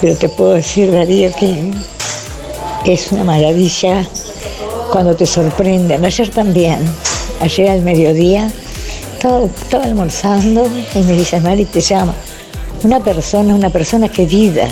Pero 0.00 0.16
te 0.16 0.28
puedo 0.28 0.54
decir, 0.54 0.92
Darío, 0.92 1.32
que 1.34 1.72
es 2.84 3.12
una 3.12 3.24
maravilla 3.24 4.06
cuando 4.90 5.16
te 5.16 5.26
sorprenden. 5.26 6.04
Ayer 6.04 6.28
también 6.30 6.78
ayer 7.40 7.70
al 7.70 7.82
mediodía, 7.82 8.50
estaba, 9.14 9.84
almorzando 9.84 10.68
y 10.94 10.98
me 11.00 11.12
dice, 11.12 11.40
Mari, 11.40 11.64
te 11.64 11.80
llama. 11.80 12.14
Una 12.82 13.00
persona, 13.00 13.54
una 13.54 13.70
persona 13.70 14.08
querida, 14.08 14.68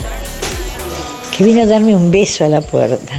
que 1.36 1.44
vino 1.44 1.62
a 1.62 1.66
darme 1.66 1.96
un 1.96 2.10
beso 2.10 2.44
a 2.44 2.48
la 2.48 2.60
puerta. 2.60 3.14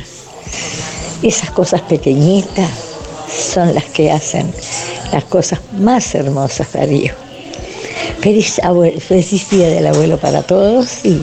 Esas 1.21 1.51
cosas 1.51 1.81
pequeñitas 1.81 2.69
son 3.53 3.73
las 3.73 3.85
que 3.85 4.11
hacen 4.11 4.53
las 5.11 5.23
cosas 5.25 5.59
más 5.77 6.13
hermosas, 6.13 6.73
Darío. 6.73 7.24
Feliz, 8.25 8.59
feliz 9.07 9.49
día 9.51 9.67
del 9.67 9.85
abuelo 9.85 10.17
para 10.17 10.41
todos 10.41 11.05
y 11.05 11.21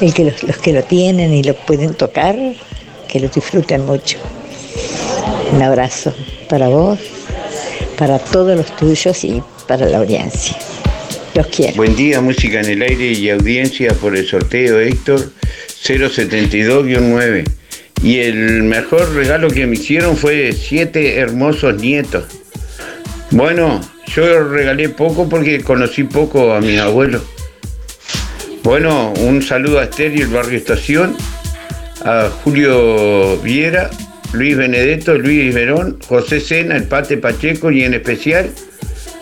el 0.00 0.14
que 0.14 0.24
los 0.24 0.56
que 0.56 0.72
lo 0.72 0.82
tienen 0.82 1.34
y 1.34 1.42
lo 1.42 1.54
pueden 1.54 1.92
tocar, 1.92 2.34
que 3.06 3.20
lo 3.20 3.28
disfruten 3.28 3.84
mucho. 3.84 4.16
Un 5.52 5.60
abrazo 5.60 6.14
para 6.48 6.68
vos, 6.68 6.98
para 7.98 8.18
todos 8.18 8.56
los 8.56 8.74
tuyos 8.76 9.22
y 9.22 9.42
para 9.68 9.84
la 9.84 9.98
audiencia. 9.98 10.56
Los 11.34 11.46
quiero. 11.48 11.74
Buen 11.76 11.94
día, 11.94 12.22
música 12.22 12.60
en 12.60 12.70
el 12.70 12.80
aire 12.80 13.12
y 13.12 13.28
audiencia 13.28 13.92
por 13.92 14.16
el 14.16 14.26
sorteo 14.26 14.80
Héctor 14.80 15.30
072-9. 15.84 17.44
Y 18.02 18.20
el 18.20 18.62
mejor 18.62 19.14
regalo 19.14 19.50
que 19.50 19.66
me 19.66 19.74
hicieron 19.74 20.16
fue 20.16 20.54
siete 20.54 21.18
hermosos 21.18 21.74
nietos. 21.82 22.24
Bueno, 23.30 23.82
yo 24.14 24.44
regalé 24.44 24.88
poco 24.88 25.28
porque 25.28 25.62
conocí 25.62 26.04
poco 26.04 26.54
a 26.54 26.60
mis 26.60 26.80
abuelos. 26.80 27.22
Bueno, 28.62 29.12
un 29.20 29.42
saludo 29.42 29.78
a 29.78 29.84
Esther 29.84 30.16
y 30.16 30.22
el 30.22 30.28
barrio 30.28 30.58
Estación, 30.58 31.16
a 32.04 32.28
Julio 32.42 33.36
Viera, 33.38 33.90
Luis 34.32 34.56
Benedetto, 34.56 35.16
Luis 35.16 35.54
Verón, 35.54 35.98
José 36.08 36.40
Sena, 36.40 36.76
el 36.76 36.84
Pate 36.84 37.16
Pacheco 37.16 37.70
y 37.70 37.84
en 37.84 37.94
especial 37.94 38.50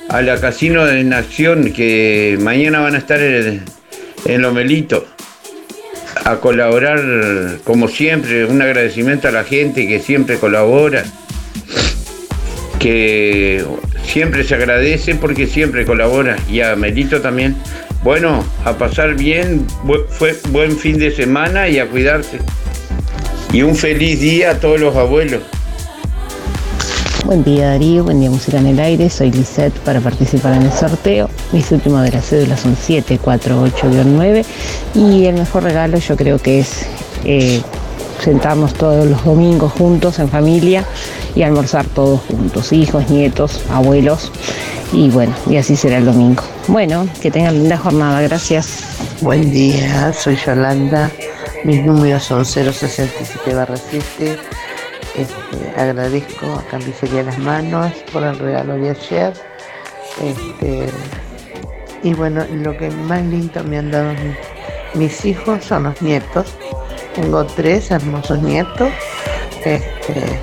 a 0.08 0.22
la 0.22 0.40
Casino 0.40 0.84
de 0.84 1.02
Nación 1.04 1.72
que 1.72 2.38
mañana 2.40 2.80
van 2.80 2.94
a 2.94 2.98
estar 2.98 3.20
en, 3.20 3.62
en 4.26 4.42
Lomelito 4.42 5.06
a 6.24 6.36
colaborar 6.36 7.58
como 7.64 7.88
siempre, 7.88 8.44
un 8.46 8.62
agradecimiento 8.62 9.28
a 9.28 9.30
la 9.30 9.44
gente 9.44 9.86
que 9.86 10.00
siempre 10.00 10.38
colabora, 10.38 11.04
que 12.84 13.64
siempre 14.04 14.44
se 14.44 14.54
agradece 14.56 15.14
porque 15.14 15.46
siempre 15.46 15.86
colabora 15.86 16.36
y 16.50 16.60
a 16.60 16.76
Melito 16.76 17.22
también. 17.22 17.56
Bueno, 18.02 18.44
a 18.62 18.74
pasar 18.74 19.14
bien, 19.14 19.66
fue 20.10 20.36
buen 20.50 20.76
fin 20.76 20.98
de 20.98 21.10
semana 21.10 21.66
y 21.66 21.78
a 21.78 21.86
cuidarse. 21.86 22.40
Y 23.54 23.62
un 23.62 23.74
feliz 23.74 24.20
día 24.20 24.50
a 24.50 24.60
todos 24.60 24.78
los 24.78 24.94
abuelos. 24.96 25.40
Buen 27.24 27.42
día 27.42 27.68
Darío, 27.68 28.04
buen 28.04 28.20
día 28.20 28.28
Música 28.28 28.58
en 28.58 28.66
el 28.66 28.78
Aire, 28.78 29.08
soy 29.08 29.32
Lisette 29.32 29.78
para 29.78 30.00
participar 30.00 30.52
en 30.52 30.64
el 30.64 30.72
sorteo. 30.72 31.30
Mis 31.52 31.72
últimos 31.72 32.02
de 32.02 32.10
la 32.10 32.20
cédula 32.20 32.58
son 32.58 32.76
748-9 32.76 34.44
y 34.94 35.24
el 35.24 35.36
mejor 35.36 35.62
regalo 35.62 35.96
yo 35.96 36.16
creo 36.18 36.38
que 36.38 36.58
es 36.58 36.86
eh, 37.24 37.62
sentarnos 38.22 38.74
todos 38.74 39.06
los 39.06 39.24
domingos 39.24 39.72
juntos 39.72 40.18
en 40.18 40.28
familia 40.28 40.84
y 41.34 41.42
almorzar 41.42 41.86
todos 41.86 42.20
juntos, 42.20 42.72
hijos, 42.72 43.08
nietos, 43.10 43.62
abuelos 43.70 44.30
y 44.92 45.10
bueno, 45.10 45.34
y 45.48 45.56
así 45.56 45.76
será 45.76 45.98
el 45.98 46.04
domingo. 46.04 46.42
Bueno, 46.68 47.08
que 47.20 47.30
tengan 47.30 47.54
linda 47.54 47.76
jornada, 47.76 48.20
gracias. 48.20 48.96
Buen 49.20 49.50
día, 49.50 50.12
soy 50.12 50.36
Yolanda, 50.36 51.10
mis 51.64 51.84
números 51.84 52.22
son 52.24 52.44
067 52.44 53.54
barra 53.54 53.76
7 53.76 54.38
este, 55.16 55.80
agradezco 55.80 56.46
a 56.54 56.62
Carnicería 56.64 57.22
Las 57.22 57.38
Manos 57.38 57.92
por 58.12 58.24
el 58.24 58.36
regalo 58.36 58.74
de 58.74 58.90
ayer. 58.90 59.32
Este, 60.20 60.88
y 62.02 62.14
bueno, 62.14 62.44
lo 62.50 62.76
que 62.76 62.90
más 62.90 63.22
lindo 63.22 63.62
me 63.62 63.78
han 63.78 63.90
dado 63.92 64.12
mis, 64.94 65.24
hijos 65.24 65.64
son 65.64 65.84
los 65.84 66.02
nietos. 66.02 66.52
Tengo 67.14 67.44
tres 67.44 67.92
hermosos 67.92 68.40
nietos 68.42 68.90
este, 69.64 70.40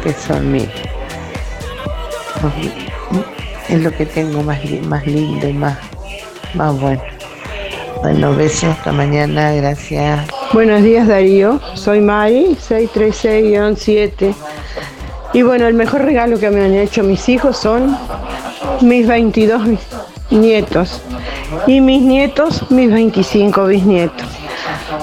que 0.00 0.12
son 0.12 0.52
mis. 0.52 0.68
Es 3.68 3.82
lo 3.82 3.90
que 3.92 4.06
tengo 4.06 4.42
más, 4.42 4.58
más 4.82 5.06
lindo 5.06 5.48
y 5.48 5.52
más, 5.52 5.78
más 6.54 6.78
bueno. 6.80 7.02
Bueno, 8.02 8.34
besos 8.34 8.64
hasta 8.64 8.92
mañana, 8.92 9.52
gracias. 9.52 10.20
Buenos 10.52 10.82
días 10.82 11.08
Darío, 11.08 11.60
soy 11.74 12.00
Mari, 12.00 12.56
636-7. 12.68 14.34
Y 15.34 15.42
bueno, 15.42 15.66
el 15.66 15.74
mejor 15.74 16.02
regalo 16.02 16.38
que 16.38 16.48
me 16.50 16.64
han 16.64 16.74
hecho 16.74 17.02
mis 17.02 17.28
hijos 17.28 17.58
son 17.58 17.96
mis 18.80 19.06
22 19.06 19.62
nietos 20.30 21.02
y 21.66 21.80
mis 21.80 22.02
nietos, 22.02 22.70
mis 22.70 22.90
25 22.90 23.66
bisnietos. 23.66 24.26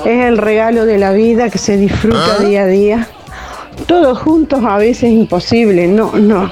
Es 0.06 0.26
el 0.26 0.38
regalo 0.38 0.86
de 0.86 0.98
la 0.98 1.12
vida 1.12 1.50
que 1.50 1.58
se 1.58 1.78
disfruta 1.78 2.40
día 2.40 2.64
a 2.64 2.68
día. 2.68 3.08
Todos 3.88 4.18
juntos 4.20 4.64
a 4.66 4.78
veces 4.78 5.12
imposible, 5.12 5.88
no, 5.88 6.12
no. 6.14 6.52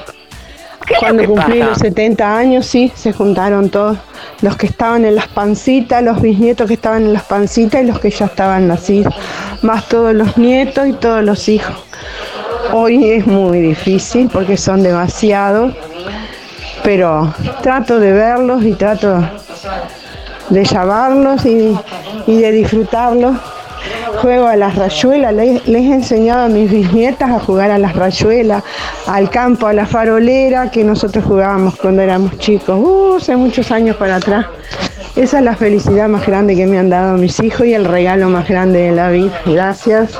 Cuando 1.00 1.24
cumplí 1.24 1.62
los 1.62 1.78
70 1.78 2.36
años, 2.36 2.66
sí, 2.66 2.92
se 2.94 3.12
juntaron 3.12 3.70
todos 3.70 3.96
los 4.42 4.56
que 4.56 4.66
estaban 4.66 5.04
en 5.04 5.14
las 5.14 5.28
pancitas, 5.28 6.02
los 6.02 6.20
bisnietos 6.20 6.68
que 6.68 6.74
estaban 6.74 7.04
en 7.04 7.12
las 7.12 7.24
pancitas 7.24 7.82
y 7.82 7.86
los 7.86 7.98
que 7.98 8.10
ya 8.10 8.26
estaban 8.26 8.68
nacidos, 8.68 9.14
más 9.62 9.88
todos 9.88 10.14
los 10.14 10.36
nietos 10.36 10.86
y 10.86 10.92
todos 10.92 11.24
los 11.24 11.48
hijos. 11.48 11.74
Hoy 12.72 13.10
es 13.10 13.26
muy 13.26 13.60
difícil 13.60 14.28
porque 14.30 14.56
son 14.56 14.82
demasiados, 14.82 15.74
pero 16.82 17.32
trato 17.62 17.98
de 17.98 18.12
verlos 18.12 18.62
y 18.64 18.72
trato 18.72 19.26
de 20.50 20.64
llamarlos 20.64 21.46
y, 21.46 21.74
y 22.26 22.36
de 22.36 22.52
disfrutarlos 22.52 23.36
juego 24.14 24.46
a 24.46 24.56
las 24.56 24.76
rayuelas, 24.76 25.34
les, 25.34 25.66
he 25.66 25.92
enseñado 25.92 26.44
a 26.44 26.48
mis 26.48 26.70
bisnietas 26.70 27.30
a 27.30 27.40
jugar 27.40 27.70
a 27.70 27.78
las 27.78 27.94
rayuelas, 27.94 28.62
al 29.06 29.30
campo, 29.30 29.66
a 29.66 29.72
la 29.72 29.86
farolera 29.86 30.70
que 30.70 30.84
nosotros 30.84 31.24
jugábamos 31.24 31.76
cuando 31.76 32.02
éramos 32.02 32.38
chicos, 32.38 32.78
uh, 32.78 33.16
hace 33.16 33.36
muchos 33.36 33.70
años 33.70 33.96
para 33.96 34.16
atrás. 34.16 34.46
Esa 35.16 35.38
es 35.38 35.44
la 35.44 35.54
felicidad 35.54 36.08
más 36.08 36.26
grande 36.26 36.56
que 36.56 36.66
me 36.66 36.78
han 36.78 36.90
dado 36.90 37.16
mis 37.16 37.38
hijos 37.40 37.66
y 37.66 37.74
el 37.74 37.84
regalo 37.84 38.28
más 38.28 38.48
grande 38.48 38.80
de 38.80 38.92
la 38.92 39.10
vida. 39.10 39.40
Gracias. 39.46 40.10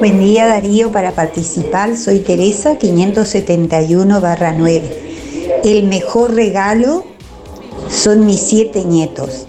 Buen 0.00 0.18
día 0.18 0.46
Darío, 0.46 0.90
para 0.90 1.12
participar 1.12 1.96
soy 1.96 2.18
Teresa 2.20 2.78
571-9. 2.78 4.82
El 5.64 5.84
mejor 5.84 6.34
regalo 6.34 7.04
son 7.88 8.26
mis 8.26 8.40
siete 8.40 8.84
nietos. 8.84 9.46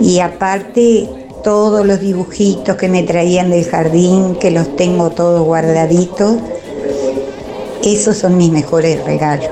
Y 0.00 0.18
aparte 0.18 1.08
todos 1.44 1.86
los 1.86 2.00
dibujitos 2.00 2.76
que 2.76 2.88
me 2.88 3.04
traían 3.04 3.50
del 3.50 3.64
jardín, 3.64 4.34
que 4.40 4.50
los 4.50 4.74
tengo 4.74 5.10
todos 5.10 5.44
guardaditos. 5.44 6.38
Esos 7.84 8.16
son 8.16 8.36
mis 8.38 8.50
mejores 8.50 9.04
regalos. 9.04 9.50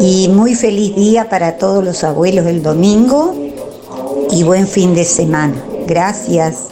Y 0.00 0.28
muy 0.28 0.54
feliz 0.54 0.94
día 0.94 1.30
para 1.30 1.56
todos 1.56 1.82
los 1.82 2.04
abuelos 2.04 2.44
del 2.44 2.62
domingo 2.62 3.34
y 4.30 4.42
buen 4.42 4.66
fin 4.66 4.94
de 4.94 5.04
semana. 5.04 5.54
Gracias. 5.86 6.64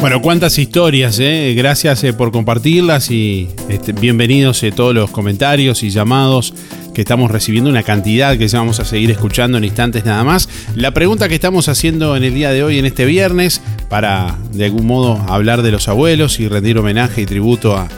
Bueno, 0.00 0.22
cuántas 0.22 0.56
historias, 0.58 1.18
¿eh? 1.20 1.52
gracias 1.54 2.02
eh, 2.04 2.14
por 2.14 2.32
compartirlas 2.32 3.10
y 3.10 3.48
este, 3.68 3.92
bienvenidos 3.92 4.62
eh, 4.62 4.72
todos 4.72 4.94
los 4.94 5.10
comentarios 5.10 5.82
y 5.82 5.90
llamados 5.90 6.54
que 6.94 7.02
estamos 7.02 7.30
recibiendo 7.30 7.70
una 7.70 7.82
cantidad 7.82 8.36
que 8.36 8.46
vamos 8.52 8.80
a 8.80 8.84
seguir 8.84 9.10
escuchando 9.10 9.58
en 9.58 9.64
instantes 9.64 10.04
nada 10.04 10.24
más. 10.24 10.48
La 10.74 10.92
pregunta 10.92 11.28
que 11.28 11.34
estamos 11.34 11.68
haciendo 11.68 12.16
en 12.16 12.24
el 12.24 12.34
día 12.34 12.50
de 12.50 12.62
hoy, 12.62 12.78
en 12.78 12.86
este 12.86 13.04
viernes, 13.04 13.60
para 13.88 14.36
de 14.52 14.66
algún 14.66 14.86
modo 14.86 15.18
hablar 15.28 15.62
de 15.62 15.70
los 15.70 15.88
abuelos 15.88 16.40
y 16.40 16.48
rendir 16.48 16.78
homenaje 16.78 17.22
y 17.22 17.26
tributo 17.26 17.76
a, 17.76 17.88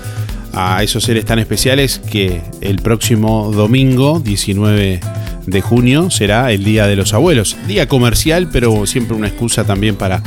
a 0.52 0.82
esos 0.82 1.04
seres 1.04 1.24
tan 1.24 1.38
especiales 1.38 1.98
que 1.98 2.42
el 2.60 2.76
próximo 2.76 3.50
domingo, 3.52 4.20
19 4.20 5.00
de 5.46 5.60
junio, 5.60 6.10
será 6.10 6.52
el 6.52 6.64
Día 6.64 6.86
de 6.86 6.96
los 6.96 7.14
Abuelos. 7.14 7.56
Día 7.66 7.88
comercial, 7.88 8.48
pero 8.52 8.86
siempre 8.86 9.16
una 9.16 9.28
excusa 9.28 9.64
también 9.64 9.96
para 9.96 10.22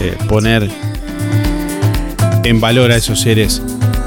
eh, 0.00 0.16
poner 0.28 0.68
en 2.44 2.60
valor 2.60 2.92
a 2.92 2.96
esos 2.96 3.20
seres 3.20 3.62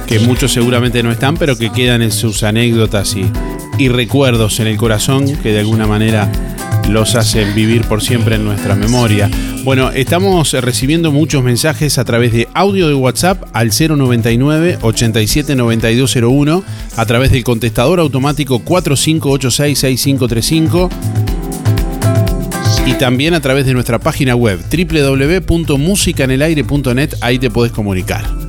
que 0.07 0.19
muchos 0.19 0.51
seguramente 0.51 1.01
no 1.01 1.11
están, 1.11 1.35
pero 1.35 1.57
que 1.57 1.71
quedan 1.71 2.01
en 2.01 2.11
sus 2.11 2.43
anécdotas 2.43 3.15
y, 3.15 3.25
y 3.77 3.89
recuerdos 3.89 4.59
en 4.59 4.67
el 4.67 4.77
corazón 4.77 5.35
que 5.37 5.51
de 5.51 5.59
alguna 5.59 5.87
manera 5.87 6.31
los 6.89 7.15
hacen 7.15 7.53
vivir 7.55 7.83
por 7.83 8.01
siempre 8.01 8.35
en 8.35 8.45
nuestra 8.45 8.75
memoria. 8.75 9.29
Bueno, 9.63 9.91
estamos 9.91 10.53
recibiendo 10.53 11.11
muchos 11.11 11.43
mensajes 11.43 11.97
a 11.97 12.05
través 12.05 12.31
de 12.31 12.47
audio 12.53 12.87
de 12.87 12.93
WhatsApp 12.93 13.43
al 13.53 13.71
099 13.71 14.77
87 14.81 15.55
9201, 15.55 16.63
a 16.95 17.05
través 17.05 17.31
del 17.31 17.43
contestador 17.43 17.99
automático 17.99 18.59
4586 18.59 19.79
6535 19.79 20.89
y 22.85 22.93
también 22.93 23.33
a 23.33 23.41
través 23.41 23.65
de 23.65 23.73
nuestra 23.73 23.99
página 23.99 24.35
web 24.35 24.59
www.musicanelaire.net, 24.69 27.15
ahí 27.21 27.39
te 27.39 27.49
puedes 27.49 27.73
comunicar. 27.73 28.44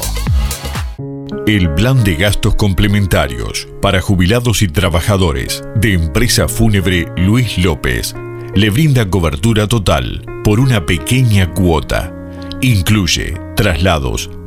El 1.47 1.73
plan 1.75 2.05
de 2.05 2.15
gastos 2.15 2.55
complementarios 2.55 3.67
para 3.81 4.01
jubilados 4.01 4.63
y 4.63 4.69
trabajadores 4.69 5.65
de 5.75 5.95
Empresa 5.95 6.47
Fúnebre 6.47 7.07
Luis 7.17 7.59
López 7.59 8.15
le 8.55 8.71
brinda 8.71 9.11
cobertura 9.11 9.67
total 9.67 10.25
por 10.45 10.61
una 10.61 10.87
pequeña 10.87 11.53
cuota. 11.53 12.15
Incluye 12.61 13.35
traslados 13.57 14.31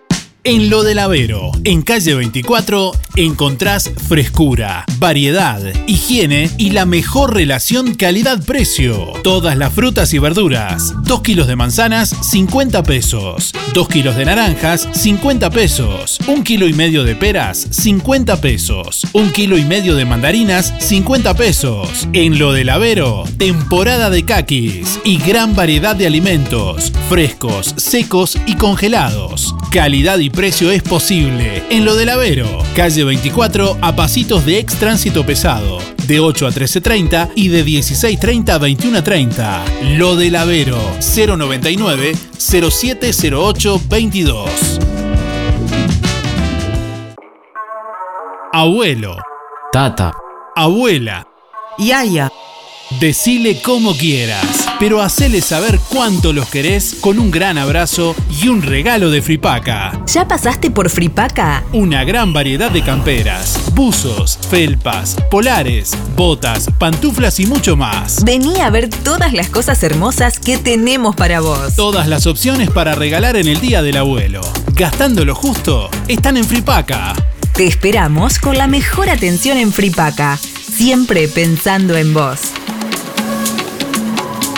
En 0.51 0.71
Lo 0.71 0.83
del 0.83 0.99
Avero, 0.99 1.53
en 1.65 1.83
calle 1.83 2.15
24, 2.15 2.93
encontrás 3.17 3.91
frescura, 4.09 4.87
variedad, 4.99 5.61
higiene 5.87 6.51
y 6.57 6.71
la 6.71 6.87
mejor 6.87 7.35
relación 7.35 7.95
calidad-precio. 7.95 9.13
Todas 9.23 9.59
las 9.59 9.75
frutas 9.75 10.15
y 10.15 10.19
verduras. 10.19 10.95
2 11.05 11.21
kilos 11.21 11.49
de 11.49 11.57
manzanas, 11.57 12.17
50 12.31 12.83
pesos. 12.83 13.53
2 13.75 13.89
kilos 13.89 14.17
de 14.17 14.25
naranjas, 14.25 14.89
50 14.95 15.51
pesos. 15.51 16.19
1 16.27 16.43
kilo 16.45 16.67
y 16.67 16.73
medio 16.73 17.05
de 17.05 17.15
peras, 17.15 17.67
50 17.71 18.41
pesos. 18.41 19.07
1 19.13 19.33
kilo 19.33 19.59
y 19.59 19.65
medio 19.65 19.97
de 19.97 20.07
mandarinas, 20.07 20.73
50 20.79 21.35
pesos. 21.35 22.09
En 22.15 22.39
Lo 22.39 22.55
del 22.55 22.71
Avero, 22.71 23.25
temporada 23.37 24.09
de 24.09 24.25
caquis 24.25 24.99
y 25.05 25.19
gran 25.19 25.55
variedad 25.55 25.95
de 25.95 26.07
alimentos, 26.07 26.91
frescos, 27.11 27.75
secos 27.77 28.39
y 28.47 28.55
congelados. 28.55 29.55
Calidad 29.71 30.19
y 30.21 30.31
precio 30.39 30.71
es 30.71 30.85
posible. 30.85 31.65
En 31.69 31.85
lo 31.85 31.97
del 31.97 32.11
Avero, 32.11 32.63
calle 32.77 33.03
24 33.03 33.79
a 33.81 33.97
pasitos 33.97 34.47
de 34.47 34.61
ex 34.61 34.75
tránsito 34.75 35.27
pesado, 35.27 35.81
de 36.07 36.21
8 36.21 36.47
a 36.47 36.51
13.30 36.51 37.33
y 37.35 37.49
de 37.49 37.67
16.30 37.67 38.51
a 38.51 38.61
21.30. 38.61 39.97
Lo 39.97 40.15
del 40.15 40.37
Avero, 40.37 40.79
099 41.01 42.13
0708 42.39 43.81
22. 43.89 44.79
Abuelo. 48.53 49.17
Tata. 49.73 50.13
Abuela. 50.55 51.27
Yaya. 51.79 52.31
Decile 53.01 53.61
como 53.61 53.93
quieras, 53.97 54.68
pero 54.79 55.03
hacele 55.03 55.41
saber 55.41 55.81
cuánto 55.89 56.33
los 56.33 56.49
querés 56.49 56.97
con 57.01 57.19
un 57.19 57.31
gran 57.31 57.59
abrazo 57.59 58.15
y 58.41 58.49
un 58.49 58.63
regalo 58.63 59.11
de 59.11 59.23
Fripaca. 59.23 60.01
¿Ya 60.07 60.29
pasaste 60.29 60.71
por 60.71 60.89
Fripaca? 60.89 61.65
Una 61.73 62.05
gran 62.05 62.33
variedad 62.33 62.71
de 62.71 62.83
camperas, 62.83 63.59
buzos, 63.75 64.39
felpas, 64.49 65.17
polares, 65.31 65.97
botas, 66.17 66.69
pantuflas 66.79 67.41
y 67.41 67.47
mucho 67.47 67.77
más. 67.77 68.25
Vení 68.25 68.61
a 68.61 68.71
ver 68.71 68.89
todas 68.89 69.33
las 69.33 69.49
cosas 69.49 69.83
hermosas 69.83 70.39
que 70.39 70.59
tenemos 70.59 71.17
para 71.17 71.41
vos. 71.41 71.75
Todas 71.75 72.07
las 72.07 72.27
opciones 72.27 72.71
para 72.71 72.95
regalar 72.95 73.37
en 73.37 73.49
el 73.49 73.61
Día 73.61 73.83
del 73.83 73.97
Abuelo. 73.97 74.41
Gastando 74.75 75.25
lo 75.25 75.35
justo, 75.35 75.91
están 76.07 76.37
en 76.37 76.45
Fripaca. 76.45 77.15
Te 77.55 77.67
esperamos 77.67 78.39
con 78.39 78.57
la 78.57 78.69
mejor 78.69 79.11
atención 79.11 79.59
en 79.59 79.73
Fripaca, 79.73 80.39
siempre 80.39 81.27
pensando 81.27 81.97
en 81.97 82.15
vos. 82.15 82.53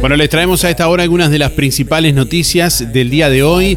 Bueno, 0.00 0.16
les 0.16 0.30
traemos 0.30 0.64
a 0.64 0.70
esta 0.70 0.88
hora 0.88 1.02
algunas 1.02 1.30
de 1.30 1.38
las 1.38 1.50
principales 1.50 2.14
noticias 2.14 2.90
del 2.92 3.10
día 3.10 3.28
de 3.28 3.42
hoy. 3.42 3.76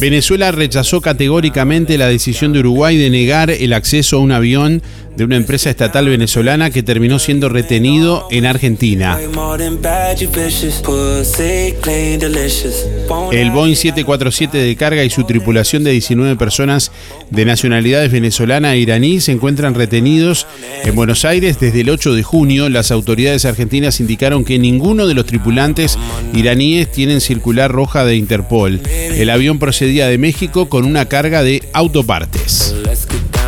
Venezuela 0.00 0.52
rechazó 0.52 1.00
categóricamente 1.00 1.98
la 1.98 2.06
decisión 2.06 2.52
de 2.52 2.60
Uruguay 2.60 2.96
de 2.96 3.10
negar 3.10 3.50
el 3.50 3.72
acceso 3.72 4.18
a 4.18 4.20
un 4.20 4.30
avión 4.30 4.82
de 5.16 5.24
una 5.24 5.36
empresa 5.36 5.70
estatal 5.70 6.08
venezolana 6.08 6.70
que 6.70 6.82
terminó 6.82 7.18
siendo 7.18 7.48
retenido 7.48 8.28
en 8.30 8.46
Argentina. 8.46 9.18
El 13.32 13.50
Boeing 13.50 13.74
747 13.74 14.58
de 14.58 14.76
carga 14.76 15.04
y 15.04 15.10
su 15.10 15.24
tripulación 15.24 15.84
de 15.84 15.92
19 15.92 16.36
personas 16.36 16.92
de 17.30 17.44
nacionalidades 17.44 18.12
venezolana 18.12 18.74
e 18.74 18.78
iraní 18.78 19.20
se 19.20 19.32
encuentran 19.32 19.74
retenidos 19.74 20.46
en 20.84 20.94
Buenos 20.94 21.24
Aires 21.24 21.58
desde 21.58 21.80
el 21.80 21.90
8 21.90 22.14
de 22.14 22.22
junio. 22.22 22.68
Las 22.68 22.90
autoridades 22.90 23.44
argentinas 23.44 24.00
indicaron 24.00 24.44
que 24.44 24.58
ninguno 24.58 25.06
de 25.06 25.14
los 25.14 25.26
tripulantes 25.26 25.98
iraníes 26.34 26.90
tienen 26.92 27.20
circular 27.20 27.70
roja 27.70 28.04
de 28.04 28.16
Interpol. 28.16 28.80
El 28.86 29.30
avión 29.30 29.58
procedía 29.58 30.08
de 30.08 30.18
México 30.18 30.68
con 30.68 30.84
una 30.84 31.06
carga 31.06 31.42
de 31.42 31.62
autopartes. 31.72 32.74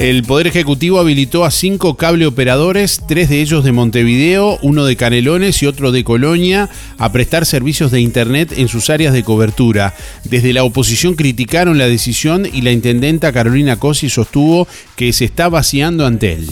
El 0.00 0.22
Poder 0.22 0.46
Ejecutivo 0.46 0.98
habilitó 0.98 1.44
a 1.44 1.50
cinco 1.50 1.98
cable 1.98 2.24
operadores, 2.24 3.02
tres 3.06 3.28
de 3.28 3.42
ellos 3.42 3.64
de 3.64 3.72
Montevideo, 3.72 4.58
uno 4.62 4.86
de 4.86 4.96
Canelones 4.96 5.62
y 5.62 5.66
otro 5.66 5.92
de 5.92 6.04
Colonia, 6.04 6.70
a 6.96 7.12
prestar 7.12 7.44
servicios 7.44 7.90
de 7.90 8.00
Internet 8.00 8.54
en 8.56 8.68
sus 8.68 8.88
áreas 8.88 9.12
de 9.12 9.22
cobertura. 9.22 9.94
Desde 10.24 10.54
la 10.54 10.64
oposición 10.64 11.16
criticaron 11.16 11.76
la 11.76 11.86
decisión 11.86 12.48
y 12.50 12.62
la 12.62 12.70
intendenta 12.70 13.30
Carolina 13.34 13.76
Cosi 13.76 14.08
sostuvo 14.08 14.66
que 14.96 15.12
se 15.12 15.26
está 15.26 15.50
vaciando 15.50 16.06
ante 16.06 16.32
él. 16.32 16.46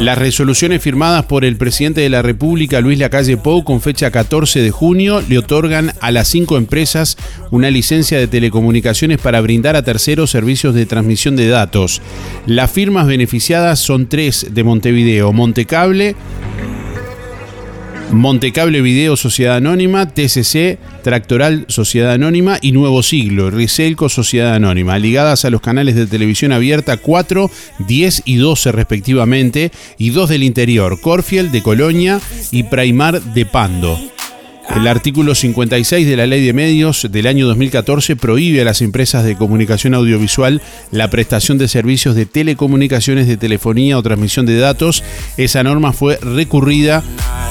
Las 0.00 0.18
resoluciones 0.18 0.82
firmadas 0.82 1.26
por 1.26 1.44
el 1.44 1.56
presidente 1.56 2.00
de 2.00 2.08
la 2.08 2.22
República, 2.22 2.80
Luis 2.80 2.98
Lacalle 2.98 3.36
Pou, 3.36 3.62
con 3.62 3.80
fecha 3.80 4.10
14 4.10 4.62
de 4.62 4.70
junio, 4.72 5.22
le 5.28 5.38
otorgan 5.38 5.92
a 6.00 6.10
las 6.10 6.26
cinco 6.26 6.56
empresas 6.56 7.16
una 7.52 7.70
licencia 7.70 8.18
de 8.18 8.26
telecomunicaciones 8.26 9.20
para 9.20 9.40
brindar 9.40 9.59
a 9.68 9.82
terceros 9.82 10.30
servicios 10.30 10.74
de 10.74 10.86
transmisión 10.86 11.36
de 11.36 11.48
datos. 11.48 12.00
Las 12.46 12.70
firmas 12.70 13.06
beneficiadas 13.06 13.78
son 13.78 14.08
tres 14.08 14.46
de 14.50 14.64
Montevideo, 14.64 15.32
Montecable, 15.32 16.16
Montecable 18.12 18.80
Video 18.80 19.16
Sociedad 19.16 19.56
Anónima, 19.56 20.08
TCC 20.08 20.78
Tractoral 21.04 21.64
Sociedad 21.68 22.12
Anónima 22.12 22.58
y 22.60 22.72
Nuevo 22.72 23.02
Siglo, 23.02 23.50
Riselco 23.50 24.08
Sociedad 24.08 24.54
Anónima, 24.54 24.98
ligadas 24.98 25.44
a 25.44 25.50
los 25.50 25.60
canales 25.60 25.94
de 25.94 26.06
televisión 26.06 26.52
abierta 26.52 26.96
4, 26.96 27.50
10 27.86 28.22
y 28.24 28.36
12 28.36 28.72
respectivamente, 28.72 29.70
y 29.96 30.10
dos 30.10 30.28
del 30.28 30.42
interior, 30.42 31.00
Corfield 31.00 31.52
de 31.52 31.62
Colonia 31.62 32.20
y 32.50 32.64
Praimar 32.64 33.22
de 33.22 33.46
Pando. 33.46 33.98
El 34.76 34.86
artículo 34.86 35.34
56 35.34 36.06
de 36.06 36.16
la 36.16 36.26
Ley 36.26 36.46
de 36.46 36.52
Medios 36.52 37.08
del 37.10 37.26
año 37.26 37.46
2014 37.48 38.14
prohíbe 38.14 38.60
a 38.60 38.64
las 38.64 38.82
empresas 38.82 39.24
de 39.24 39.36
comunicación 39.36 39.94
audiovisual 39.94 40.62
la 40.92 41.10
prestación 41.10 41.58
de 41.58 41.66
servicios 41.66 42.14
de 42.14 42.24
telecomunicaciones, 42.24 43.26
de 43.26 43.36
telefonía 43.36 43.98
o 43.98 44.02
transmisión 44.02 44.46
de 44.46 44.58
datos. 44.58 45.02
Esa 45.36 45.64
norma 45.64 45.92
fue 45.92 46.18
recurrida 46.18 47.02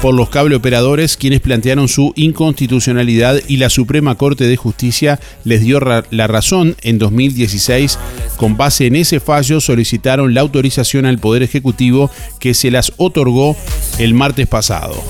por 0.02 0.16
los 0.16 0.30
cable 0.30 0.56
operadores 0.56 1.18
quienes 1.18 1.42
plantearon 1.42 1.90
su 1.90 2.14
inconstitucionalidad 2.16 3.42
y 3.48 3.58
la 3.58 3.70
Suprema 3.70 4.16
Corte 4.16 4.48
de 4.48 4.56
Justicia 4.56 5.20
les 5.44 5.62
dio 5.62 5.82
la 5.82 6.28
razón 6.28 6.78
en 6.82 7.00
2016. 7.00 8.00
Con 8.38 8.56
base 8.56 8.88
en 8.88 8.96
ese 8.96 9.20
fallo 9.20 9.60
solicitaron 9.60 10.34
la 10.34 10.42
autorización 10.42 11.06
al 11.06 11.20
Poder 11.20 11.44
Ejecutivo 11.44 12.10
que 12.40 12.54
se 12.54 12.72
las 12.72 12.94
otorgó 12.96 13.58
el 14.00 14.14
martes 14.14 14.48
pasado 14.48 15.04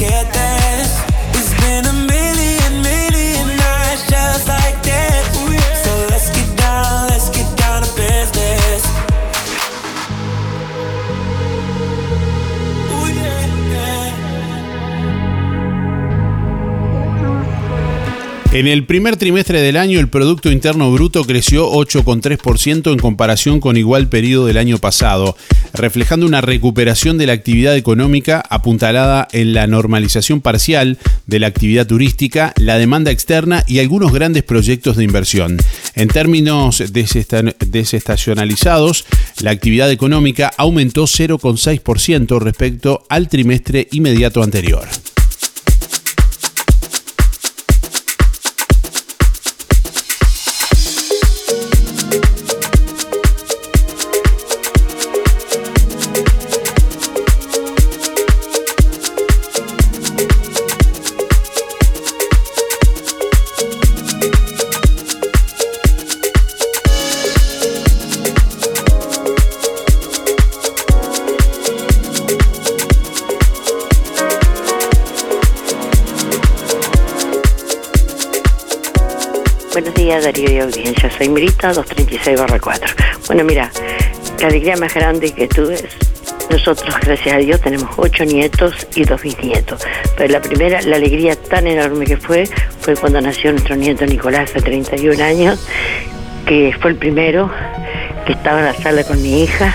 que 0.00 0.24
te 0.32 0.49
En 18.52 18.66
el 18.66 18.84
primer 18.84 19.16
trimestre 19.16 19.60
del 19.60 19.76
año 19.76 20.00
el 20.00 20.08
Producto 20.08 20.50
Interno 20.50 20.90
Bruto 20.90 21.24
creció 21.24 21.70
8,3% 21.70 22.92
en 22.92 22.98
comparación 22.98 23.60
con 23.60 23.76
igual 23.76 24.08
periodo 24.08 24.46
del 24.46 24.58
año 24.58 24.78
pasado, 24.78 25.36
reflejando 25.72 26.26
una 26.26 26.40
recuperación 26.40 27.16
de 27.16 27.28
la 27.28 27.32
actividad 27.32 27.76
económica 27.76 28.42
apuntalada 28.50 29.28
en 29.30 29.54
la 29.54 29.68
normalización 29.68 30.40
parcial 30.40 30.98
de 31.28 31.38
la 31.38 31.46
actividad 31.46 31.86
turística, 31.86 32.52
la 32.56 32.76
demanda 32.76 33.12
externa 33.12 33.62
y 33.68 33.78
algunos 33.78 34.12
grandes 34.12 34.42
proyectos 34.42 34.96
de 34.96 35.04
inversión. 35.04 35.56
En 35.94 36.08
términos 36.08 36.82
desestacionalizados, 36.92 39.04
la 39.42 39.52
actividad 39.52 39.92
económica 39.92 40.50
aumentó 40.56 41.04
0,6% 41.04 42.40
respecto 42.40 43.04
al 43.08 43.28
trimestre 43.28 43.86
inmediato 43.92 44.42
anterior. 44.42 44.88
Darío 80.18 80.50
y 80.50 80.58
audiencia. 80.58 81.10
Soy 81.10 81.28
Mirita, 81.28 81.72
236 81.72 82.40
4. 82.60 82.94
Bueno, 83.28 83.44
mira, 83.44 83.70
la 84.40 84.48
alegría 84.48 84.76
más 84.76 84.94
grande 84.94 85.32
que 85.32 85.46
tuve 85.46 85.74
es 85.74 85.96
nosotros, 86.50 86.92
gracias 87.00 87.34
a 87.36 87.38
Dios, 87.38 87.60
tenemos 87.60 87.90
ocho 87.96 88.24
nietos 88.24 88.74
y 88.96 89.04
dos 89.04 89.22
bisnietos. 89.22 89.86
Pero 90.16 90.32
la 90.32 90.40
primera, 90.40 90.82
la 90.82 90.96
alegría 90.96 91.36
tan 91.36 91.68
enorme 91.68 92.06
que 92.06 92.16
fue, 92.16 92.48
fue 92.80 92.96
cuando 92.96 93.20
nació 93.20 93.52
nuestro 93.52 93.76
nieto 93.76 94.04
Nicolás, 94.04 94.52
de 94.54 94.60
31 94.60 95.22
años, 95.22 95.64
que 96.46 96.74
fue 96.80 96.90
el 96.90 96.96
primero, 96.96 97.50
que 98.26 98.32
estaba 98.32 98.58
en 98.58 98.64
la 98.64 98.74
sala 98.74 99.04
con 99.04 99.22
mi 99.22 99.44
hija, 99.44 99.72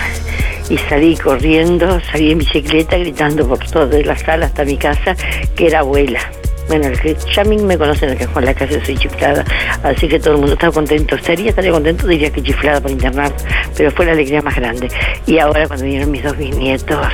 y 0.68 0.76
salí 0.76 1.16
corriendo, 1.16 1.98
salí 2.12 2.32
en 2.32 2.38
bicicleta 2.38 2.98
gritando 2.98 3.48
por 3.48 3.58
toda 3.70 3.98
la 4.00 4.18
sala 4.18 4.46
hasta 4.46 4.64
mi 4.64 4.76
casa, 4.76 5.16
que 5.56 5.68
era 5.68 5.78
abuela. 5.78 6.20
Bueno, 6.68 6.86
el 6.86 7.00
que 7.00 7.16
ya 7.32 7.42
a 7.42 7.44
mí 7.44 7.58
me 7.58 7.78
conocen 7.78 8.10
el 8.10 8.18
que 8.18 8.24
en 8.24 8.44
la 8.44 8.54
casa 8.54 8.84
soy 8.84 8.96
chiflada, 8.96 9.44
así 9.82 10.08
que 10.08 10.18
todo 10.18 10.34
el 10.34 10.40
mundo 10.40 10.54
estaba 10.54 10.72
contento. 10.72 11.16
Sería 11.18 11.50
estaría 11.50 11.70
contento, 11.70 12.06
diría 12.06 12.30
que 12.30 12.42
chiflada 12.42 12.80
por 12.80 12.90
internar, 12.90 13.32
pero 13.76 13.90
fue 13.92 14.06
la 14.06 14.12
alegría 14.12 14.42
más 14.42 14.56
grande. 14.56 14.88
Y 15.26 15.38
ahora 15.38 15.66
cuando 15.68 15.84
vinieron 15.84 16.10
mis 16.10 16.24
dos 16.24 16.36
bisnietos, 16.36 17.06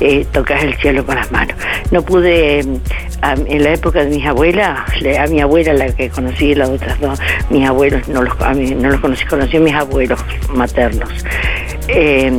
eh, 0.00 0.26
tocas 0.32 0.62
el 0.62 0.74
cielo 0.76 1.04
con 1.04 1.16
las 1.16 1.30
manos. 1.30 1.56
No 1.90 2.02
pude, 2.02 2.60
en 2.60 3.62
la 3.62 3.72
época 3.72 4.04
de 4.04 4.16
mis 4.16 4.26
abuelas, 4.26 4.80
a 5.18 5.26
mi 5.26 5.40
abuela, 5.40 5.74
la 5.74 5.92
que 5.92 6.08
conocí, 6.08 6.54
las 6.54 6.68
otras 6.68 6.98
dos, 7.00 7.18
mis 7.50 7.66
abuelos, 7.66 8.08
no 8.08 8.22
los, 8.22 8.34
a 8.40 8.54
mí, 8.54 8.74
no 8.74 8.90
los 8.90 9.00
conocí, 9.00 9.24
conocí 9.26 9.56
a 9.56 9.60
mis 9.60 9.74
abuelos 9.74 10.24
maternos. 10.54 11.10
Eh, 11.88 12.32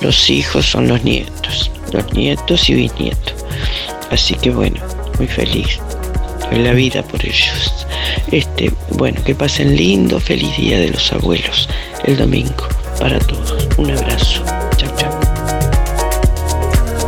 los 0.00 0.30
hijos 0.30 0.66
son 0.66 0.88
los 0.88 1.04
nietos, 1.04 1.70
los 1.92 2.12
nietos 2.12 2.68
y 2.70 2.74
bisnietos. 2.74 3.34
Así 4.10 4.34
que 4.34 4.50
bueno, 4.50 4.80
muy 5.18 5.26
feliz. 5.26 5.78
en 6.50 6.64
la 6.64 6.72
vida 6.72 7.02
por 7.02 7.24
ellos. 7.24 7.86
Este, 8.32 8.72
bueno, 8.90 9.22
que 9.24 9.34
pasen 9.34 9.76
lindo, 9.76 10.18
feliz 10.18 10.56
día 10.56 10.80
de 10.80 10.88
los 10.88 11.12
abuelos 11.12 11.68
el 12.04 12.16
domingo 12.16 12.66
para 12.98 13.18
todos. 13.18 13.68
Un 13.76 13.90
abrazo. 13.90 14.39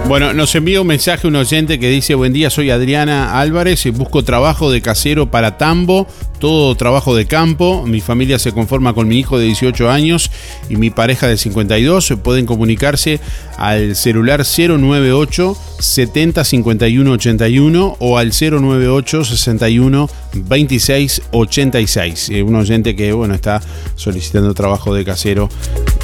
Bueno, 0.09 0.35
nos 0.35 0.55
envía 0.55 0.81
un 0.81 0.87
mensaje 0.87 1.27
un 1.27 1.37
oyente 1.37 1.79
que 1.79 1.89
dice, 1.89 2.15
buen 2.15 2.33
día, 2.33 2.51
soy 2.51 2.71
Adriana 2.71 3.41
Álvarez 3.41 3.87
y 3.87 3.91
busco 3.91 4.23
trabajo 4.23 4.71
de 4.71 4.83
casero 4.83 5.31
para 5.31 5.57
Tambo, 5.57 6.07
todo 6.39 6.75
trabajo 6.75 7.15
de 7.17 7.27
campo. 7.27 7.85
Mi 7.87 8.01
familia 8.01 8.39
se 8.39 8.53
conforma 8.53 8.95
con 8.95 9.09
mi 9.09 9.19
hijo 9.19 9.39
de 9.39 9.47
18 9.47 9.89
años 9.89 10.31
y 10.69 10.77
mi 10.77 10.91
pareja 10.91 11.29
de 11.29 11.39
52. 11.39 12.15
Pueden 12.23 12.47
comunicarse 12.47 13.21
al 13.57 13.97
celular 13.97 14.45
098 14.45 15.57
70 15.79 16.45
51 16.45 17.11
81 17.13 17.97
o 17.99 18.19
al 18.19 18.33
098 18.33 19.25
61 19.25 20.11
26 20.35 21.23
86. 21.31 22.31
un 22.45 22.57
oyente 22.57 22.97
que 22.97 23.13
bueno 23.13 23.35
está 23.35 23.63
solicitando 23.95 24.53
trabajo 24.53 24.95
de 24.95 25.05
casero 25.05 25.49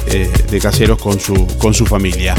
eh, 0.07 0.31
de 0.49 0.59
caseros 0.59 0.99
con 0.99 1.19
su, 1.19 1.45
con 1.59 1.73
su 1.73 1.85
familia. 1.85 2.33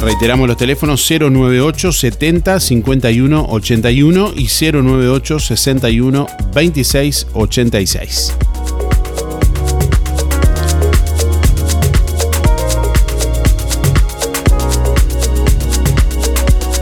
Reiteramos 0.00 0.46
los 0.46 0.56
teléfonos 0.56 1.06
098 1.10 1.92
70 1.92 2.60
51 2.60 3.46
81 3.48 4.32
y 4.36 4.48
098 4.48 5.38
61 5.38 6.26
26 6.54 7.26
86. 7.32 8.34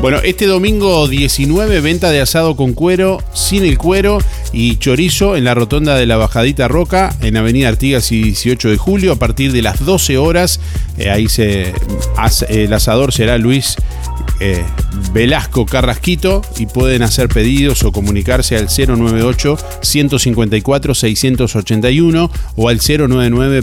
Bueno, 0.04 0.18
este 0.22 0.44
domingo 0.44 1.08
19, 1.08 1.80
venta 1.80 2.10
de 2.10 2.20
asado 2.20 2.56
con 2.56 2.74
cuero, 2.74 3.22
sin 3.32 3.64
el 3.64 3.78
cuero 3.78 4.18
y 4.54 4.76
chorizo 4.76 5.36
en 5.36 5.44
la 5.44 5.54
rotonda 5.54 5.96
de 5.96 6.06
la 6.06 6.16
Bajadita 6.16 6.68
Roca, 6.68 7.14
en 7.20 7.36
Avenida 7.36 7.68
Artigas 7.68 8.12
y 8.12 8.22
18 8.22 8.70
de 8.70 8.76
julio, 8.76 9.12
a 9.12 9.16
partir 9.16 9.52
de 9.52 9.62
las 9.62 9.84
12 9.84 10.16
horas. 10.16 10.60
Eh, 10.96 11.10
ahí 11.10 11.28
se, 11.28 11.74
el 12.48 12.72
asador 12.72 13.12
será 13.12 13.36
Luis 13.36 13.74
eh, 14.40 14.64
Velasco 15.12 15.66
Carrasquito 15.66 16.42
y 16.56 16.66
pueden 16.66 17.02
hacer 17.02 17.28
pedidos 17.28 17.82
o 17.82 17.90
comunicarse 17.90 18.56
al 18.56 18.68
098 18.68 19.58
154 19.82 20.94
681 20.94 22.30
o 22.56 22.68
al 22.68 22.78
099 22.78 23.62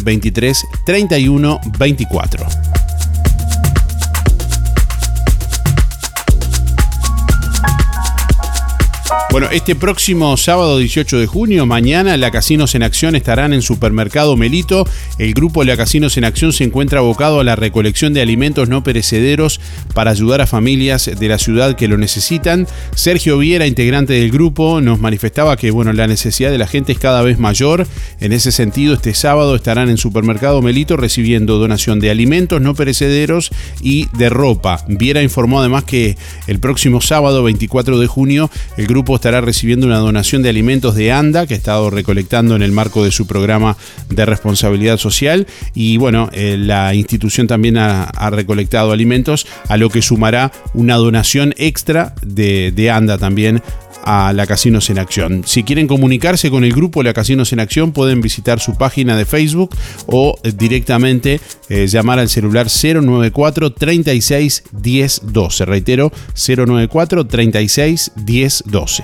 Bueno, 9.31 9.47
este 9.49 9.77
próximo 9.77 10.35
sábado 10.35 10.77
18 10.77 11.17
de 11.17 11.25
junio, 11.25 11.65
mañana, 11.65 12.17
la 12.17 12.31
Casinos 12.31 12.75
en 12.75 12.83
Acción 12.83 13.15
estarán 13.15 13.53
en 13.53 13.61
Supermercado 13.61 14.35
Melito. 14.35 14.85
El 15.19 15.33
grupo 15.33 15.63
La 15.63 15.77
Casinos 15.77 16.17
en 16.17 16.25
Acción 16.25 16.51
se 16.51 16.65
encuentra 16.65 16.99
abocado 16.99 17.39
a 17.39 17.45
la 17.45 17.55
recolección 17.55 18.13
de 18.13 18.21
alimentos 18.21 18.67
no 18.67 18.83
perecederos 18.83 19.61
para 19.93 20.11
ayudar 20.11 20.41
a 20.41 20.47
familias 20.47 21.09
de 21.17 21.27
la 21.29 21.37
ciudad 21.37 21.77
que 21.77 21.87
lo 21.87 21.97
necesitan. 21.97 22.67
Sergio 22.93 23.37
Viera, 23.37 23.67
integrante 23.67 24.11
del 24.11 24.31
grupo, 24.31 24.81
nos 24.81 24.99
manifestaba 24.99 25.55
que 25.55 25.71
bueno, 25.71 25.93
la 25.93 26.07
necesidad 26.07 26.51
de 26.51 26.57
la 26.57 26.67
gente 26.67 26.91
es 26.91 26.99
cada 26.99 27.21
vez 27.21 27.39
mayor. 27.39 27.87
En 28.19 28.33
ese 28.33 28.51
sentido, 28.51 28.95
este 28.95 29.13
sábado 29.13 29.55
estarán 29.55 29.89
en 29.89 29.95
Supermercado 29.95 30.61
Melito 30.61 30.97
recibiendo 30.97 31.57
donación 31.57 32.01
de 32.01 32.11
alimentos 32.11 32.59
no 32.59 32.75
perecederos 32.75 33.51
y 33.81 34.09
de 34.11 34.29
ropa. 34.29 34.83
Viera 34.89 35.23
informó 35.23 35.61
además 35.61 35.85
que 35.85 36.17
el 36.47 36.59
próximo 36.59 36.99
sábado 36.99 37.43
24 37.43 37.97
de 37.97 38.07
junio 38.07 38.49
el 38.75 38.87
grupo 38.87 39.20
estará 39.21 39.39
recibiendo 39.39 39.85
una 39.85 39.99
donación 39.99 40.41
de 40.41 40.49
alimentos 40.49 40.95
de 40.95 41.11
ANDA 41.11 41.45
que 41.45 41.53
ha 41.53 41.57
estado 41.57 41.91
recolectando 41.91 42.55
en 42.55 42.63
el 42.63 42.71
marco 42.71 43.03
de 43.03 43.11
su 43.11 43.27
programa 43.27 43.77
de 44.09 44.25
responsabilidad 44.25 44.97
social. 44.97 45.45
Y 45.75 45.97
bueno, 45.97 46.31
eh, 46.33 46.57
la 46.57 46.95
institución 46.95 47.45
también 47.45 47.77
ha, 47.77 48.09
recolectado 48.31 48.91
alimentos 48.91 49.45
a 49.67 49.77
lo 49.77 49.91
que 49.91 50.01
sumará 50.01 50.51
una 50.73 50.95
donación 50.95 51.53
extra 51.57 52.15
de, 52.23 52.71
de 52.71 52.89
ANDA 52.89 53.19
también 53.19 53.61
a 54.03 54.33
La 54.33 54.47
Casinos 54.47 54.89
en 54.89 54.99
Acción. 54.99 55.43
Si 55.45 55.63
quieren 55.63 55.87
comunicarse 55.87 56.49
con 56.49 56.63
el 56.63 56.73
grupo 56.73 57.03
La 57.03 57.13
Casinos 57.13 57.53
en 57.53 57.59
Acción, 57.59 57.91
pueden 57.91 58.21
visitar 58.21 58.59
su 58.59 58.75
página 58.77 59.15
de 59.15 59.25
Facebook 59.25 59.75
o 60.07 60.37
directamente 60.55 61.39
eh, 61.69 61.87
llamar 61.87 62.19
al 62.19 62.29
celular 62.29 62.67
094 62.67 63.73
36 63.73 64.63
10 64.71 65.21
12. 65.25 65.65
Reitero, 65.65 66.11
094 66.35 67.27
36 67.27 68.11
10 68.15 68.63
12. 68.67 69.03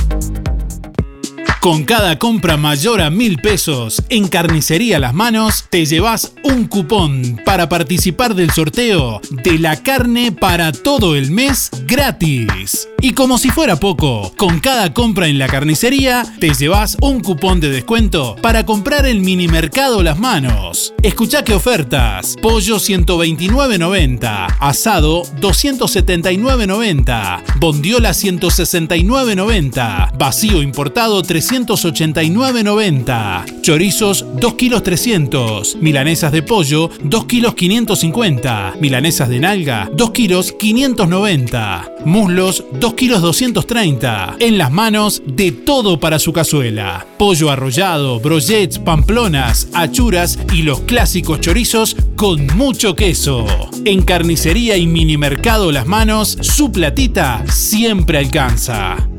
Con 1.61 1.83
cada 1.83 2.17
compra 2.17 2.57
mayor 2.57 3.01
a 3.01 3.11
mil 3.11 3.37
pesos 3.37 4.01
en 4.09 4.27
Carnicería 4.27 4.97
Las 4.97 5.13
Manos, 5.13 5.65
te 5.69 5.85
llevas 5.85 6.33
un 6.43 6.65
cupón 6.65 7.39
para 7.45 7.69
participar 7.69 8.33
del 8.33 8.49
sorteo 8.49 9.21
de 9.29 9.59
la 9.59 9.83
carne 9.83 10.31
para 10.31 10.71
todo 10.71 11.15
el 11.15 11.29
mes 11.29 11.69
gratis. 11.85 12.87
Y 12.99 13.13
como 13.13 13.37
si 13.37 13.51
fuera 13.51 13.75
poco, 13.75 14.33
con 14.37 14.59
cada 14.59 14.91
compra 14.91 15.27
en 15.27 15.37
la 15.37 15.47
carnicería, 15.47 16.25
te 16.39 16.51
llevas 16.53 16.97
un 16.99 17.19
cupón 17.19 17.59
de 17.59 17.69
descuento 17.69 18.35
para 18.41 18.65
comprar 18.65 19.05
el 19.05 19.21
mini 19.21 19.47
mercado 19.47 20.01
Las 20.01 20.17
Manos. 20.17 20.95
Escucha 21.03 21.43
qué 21.43 21.53
ofertas: 21.53 22.37
pollo 22.41 22.77
129.90, 22.77 24.55
asado 24.59 25.21
279.90, 25.39 27.59
bondiola 27.59 28.11
169.90, 28.11 30.17
vacío 30.17 30.63
importado 30.63 31.21
389.90, 31.51 33.61
chorizos 33.61 34.25
2 34.39 34.53
kilos 34.53 34.83
300, 34.83 35.75
milanesas 35.81 36.31
de 36.31 36.43
pollo 36.43 36.89
2 37.03 37.25
kilos 37.25 37.55
550, 37.55 38.75
milanesas 38.79 39.27
de 39.27 39.41
nalga 39.41 39.89
2 39.91 40.11
kilos 40.11 40.53
590, 40.53 41.95
muslos 42.05 42.63
2 42.79 42.93
kilos 42.93 43.21
230. 43.21 44.37
En 44.39 44.57
las 44.57 44.71
manos 44.71 45.21
de 45.27 45.51
todo 45.51 45.99
para 45.99 46.19
su 46.19 46.31
cazuela. 46.31 47.05
Pollo 47.17 47.51
arrollado, 47.51 48.21
brochets, 48.21 48.79
pamplonas, 48.79 49.67
achuras 49.73 50.39
y 50.53 50.61
los 50.61 50.79
clásicos 50.81 51.41
chorizos 51.41 51.97
con 52.15 52.47
mucho 52.55 52.95
queso. 52.95 53.45
En 53.83 54.03
carnicería 54.03 54.77
y 54.77 54.87
mini 54.87 55.17
mercado 55.17 55.69
Las 55.73 55.85
Manos, 55.85 56.37
su 56.39 56.71
platita 56.71 57.43
siempre 57.49 58.19
alcanza. 58.19 59.10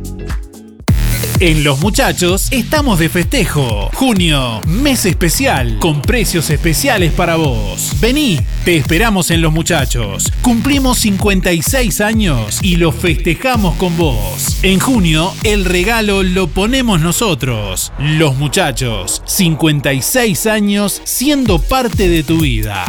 En 1.42 1.64
Los 1.64 1.80
Muchachos 1.80 2.46
estamos 2.52 3.00
de 3.00 3.08
festejo. 3.08 3.90
Junio, 3.94 4.60
mes 4.64 5.04
especial, 5.06 5.80
con 5.80 6.00
precios 6.00 6.50
especiales 6.50 7.12
para 7.12 7.34
vos. 7.34 7.96
Vení, 8.00 8.38
te 8.64 8.76
esperamos 8.76 9.28
en 9.32 9.42
Los 9.42 9.52
Muchachos. 9.52 10.32
Cumplimos 10.40 11.00
56 11.00 12.00
años 12.00 12.60
y 12.62 12.76
lo 12.76 12.92
festejamos 12.92 13.74
con 13.74 13.96
vos. 13.96 14.58
En 14.62 14.78
junio, 14.78 15.34
el 15.42 15.64
regalo 15.64 16.22
lo 16.22 16.46
ponemos 16.46 17.00
nosotros. 17.00 17.92
Los 17.98 18.36
Muchachos, 18.36 19.20
56 19.26 20.46
años 20.46 21.02
siendo 21.02 21.58
parte 21.58 22.08
de 22.08 22.22
tu 22.22 22.42
vida. 22.42 22.84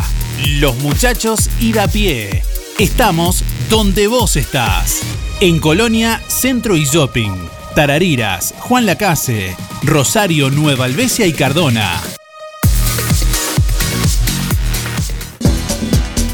Los 0.59 0.77
Muchachos 0.77 1.49
ir 1.59 1.79
a 1.79 1.87
pie. 1.87 2.43
Estamos 2.77 3.43
donde 3.71 4.05
vos 4.05 4.35
estás. 4.35 5.01
En 5.39 5.57
Colonia, 5.57 6.21
Centro 6.27 6.77
y 6.77 6.85
Shopping 6.85 7.62
Tarariras, 7.75 8.53
Juan 8.59 8.85
Lacase, 8.85 9.55
Rosario, 9.81 10.51
Nueva 10.51 10.85
Albesia 10.85 11.25
y 11.25 11.33
Cardona. 11.33 11.99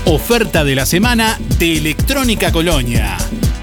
Oferta 0.03 0.65
de 0.65 0.75
la 0.75 0.85
semana 0.85 1.39
de 1.57 1.77
Electrónica 1.77 2.51
Colonia. 2.51 3.15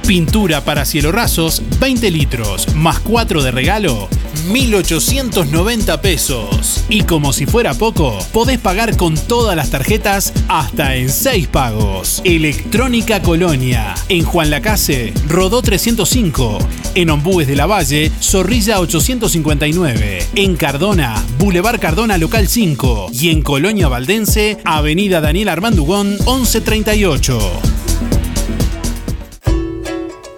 Pintura 0.06 0.64
para 0.64 0.86
cielo 0.86 1.12
rasos, 1.12 1.62
20 1.78 2.10
litros, 2.10 2.74
más 2.74 3.00
4 3.00 3.42
de 3.42 3.50
regalo, 3.50 4.08
1.890 4.46 6.00
pesos. 6.00 6.84
Y 6.88 7.02
como 7.02 7.32
si 7.32 7.46
fuera 7.46 7.74
poco, 7.74 8.18
podés 8.32 8.58
pagar 8.58 8.96
con 8.96 9.14
todas 9.14 9.56
las 9.56 9.70
tarjetas 9.70 10.32
hasta 10.48 10.96
en 10.96 11.10
6 11.10 11.48
pagos. 11.48 12.22
Electrónica 12.24 13.22
Colonia. 13.22 13.94
En 14.08 14.24
Juan 14.24 14.50
Lacase, 14.50 15.12
Rodó 15.28 15.62
305. 15.62 16.58
En 16.94 17.10
Ombúes 17.10 17.46
de 17.46 17.56
la 17.56 17.66
Valle, 17.66 18.10
Zorrilla 18.20 18.80
859. 18.80 20.26
En 20.34 20.56
Cardona, 20.56 21.22
Boulevard 21.38 21.80
Cardona 21.80 22.18
Local 22.18 22.48
5. 22.48 23.10
Y 23.12 23.30
en 23.30 23.42
Colonia 23.42 23.88
Valdense, 23.88 24.58
Avenida 24.64 25.20
Daniel 25.20 25.48
Armandugón 25.48 26.10
1138. 26.26 27.75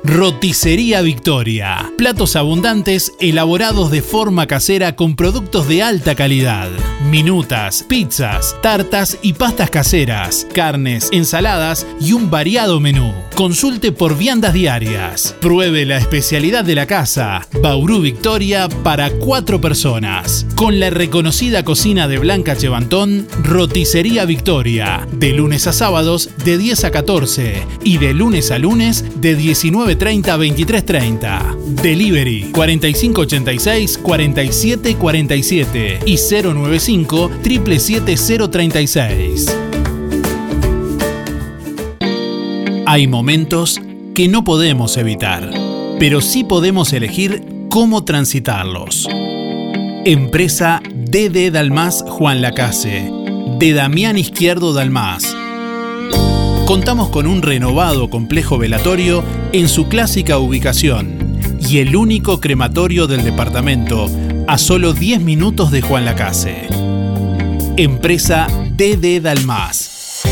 Roticería 0.09 1.03
Victoria. 1.03 1.93
Platos 1.99 2.35
abundantes 2.35 3.13
elaborados 3.21 3.91
de 3.91 4.01
forma 4.01 4.47
casera 4.47 4.97
con 4.97 5.17
productos 5.17 5.69
de 5.69 5.83
alta 5.83 6.15
calidad. 6.15 6.71
Minutas, 7.05 7.85
pizzas, 7.85 8.57
tartas 8.61 9.19
y 9.23 9.35
pastas 9.35 9.71
caseras, 9.71 10.49
carnes, 10.53 11.09
ensaladas 11.13 11.87
y 12.01 12.13
un 12.13 12.29
variado 12.29 12.81
menú. 12.81 13.15
Consulte 13.37 13.93
por 13.93 14.19
viandas 14.19 14.53
diarias. 14.53 15.37
Pruebe 15.41 15.87
la 15.87 15.99
especialidad 15.99 16.65
de 16.65 16.75
la 16.75 16.87
casa. 16.87 17.47
Bauru 17.63 18.01
Victoria 18.01 18.69
para 18.83 19.11
cuatro 19.11 19.61
personas. 19.61 20.45
Con 20.57 20.81
la 20.81 20.91
reconocida 20.91 21.65
cocina 21.65 22.09
de 22.09 22.19
Blanca 22.19 22.57
Chevantón, 22.57 23.29
Roticería 23.45 24.25
Victoria. 24.25 25.07
De 25.13 25.33
lunes 25.33 25.69
a 25.69 25.73
sábados 25.73 26.31
de 26.45 26.59
10 26.59 26.83
a 26.83 26.91
14 26.91 27.63
y 27.85 27.99
de 27.99 28.13
lunes 28.13 28.51
a 28.51 28.59
lunes 28.59 29.05
de 29.21 29.37
19 29.37 29.95
30 29.95 30.37
23 30.37 30.85
30. 30.85 31.57
Delivery 31.81 32.51
4586 32.53 33.99
47 33.99 34.97
47 34.97 36.01
y 36.05 36.17
095 36.17 36.88
77036. 36.89 39.55
Hay 42.87 43.07
momentos 43.07 43.79
que 44.15 44.29
no 44.29 44.43
podemos 44.43 44.97
evitar, 44.97 45.53
pero 45.99 46.23
sí 46.23 46.45
podemos 46.45 46.95
elegir 46.95 47.45
cómo 47.69 48.05
transitarlos. 48.05 49.07
Empresa 50.07 50.81
DD 50.95 51.51
Dalmas 51.53 52.03
Juan 52.09 52.41
Lacase, 52.41 53.13
de 53.59 53.75
Damián 53.75 54.17
Izquierdo 54.17 54.73
Dalmas 54.73 55.37
contamos 56.69 57.09
con 57.09 57.27
un 57.27 57.41
renovado 57.41 58.11
complejo 58.11 58.59
velatorio 58.59 59.25
en 59.55 59.69
su 59.69 59.89
clásica 59.89 60.37
ubicación 60.37 61.17
y 61.67 61.79
el 61.79 61.97
único 61.97 62.41
crematorio 62.41 63.07
del 63.07 63.25
departamento 63.25 64.07
a 64.49 64.57
solo 64.57 64.95
10 64.95 65.21
minutos 65.21 65.71
de 65.71 65.83
Juan 65.83 66.07
Lacase. 66.07 66.69
Empresa 67.77 68.47
DD 68.71 69.21
Dalmas. 69.21 70.23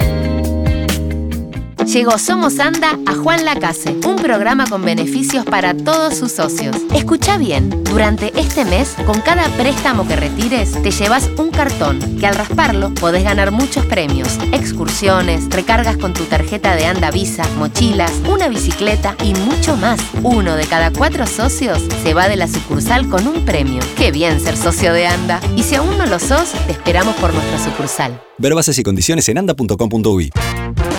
Llegó 1.92 2.18
Somos 2.18 2.58
Anda 2.58 2.98
a 3.04 3.14
Juan 3.14 3.44
Lacase, 3.44 3.94
un 4.06 4.16
programa 4.16 4.64
con 4.66 4.82
beneficios 4.82 5.44
para 5.44 5.76
todos 5.76 6.14
sus 6.14 6.32
socios. 6.32 6.74
Escucha 6.94 7.36
bien, 7.36 7.68
durante 7.84 8.32
este 8.40 8.64
mes, 8.64 8.94
con 9.04 9.20
cada 9.20 9.46
préstamo 9.58 10.08
que 10.08 10.16
retires, 10.16 10.72
te 10.82 10.90
llevas 10.90 11.28
un 11.36 11.50
cartón 11.50 12.16
que 12.18 12.26
al 12.26 12.34
rasparlo 12.34 12.94
podés 12.94 13.24
ganar 13.24 13.50
muchos 13.50 13.84
premios, 13.84 14.38
excursiones, 14.52 15.50
recargas 15.50 15.98
con 15.98 16.14
tu 16.14 16.24
tarjeta 16.24 16.74
de 16.76 16.86
Anda 16.86 17.10
Visa, 17.10 17.44
mochilas, 17.58 18.12
una 18.26 18.48
bicicleta 18.48 19.14
y 19.22 19.34
mucho 19.34 19.76
más. 19.76 20.00
Uno 20.22 20.56
de 20.56 20.64
cada 20.64 20.92
cuatro 20.92 21.26
socios 21.26 21.82
se 22.02 22.14
va 22.14 22.26
de 22.26 22.36
la 22.36 22.48
sucursal 22.48 23.06
con 23.10 23.28
un 23.28 23.44
premio. 23.44 23.82
Qué 23.98 24.12
bien 24.12 24.40
ser 24.40 24.56
socio 24.56 24.94
de 24.94 25.08
Anda. 25.08 25.40
Y 25.56 25.62
si 25.62 25.74
aún 25.74 25.98
no 25.98 26.06
lo 26.06 26.18
sos, 26.18 26.52
te 26.66 26.72
esperamos 26.72 27.14
por 27.16 27.34
nuestra 27.34 27.62
sucursal. 27.62 28.18
Ver 28.38 28.54
bases 28.54 28.78
y 28.78 28.82
condiciones 28.82 29.28
en 29.28 29.36
anda.com.uy. 29.36 30.32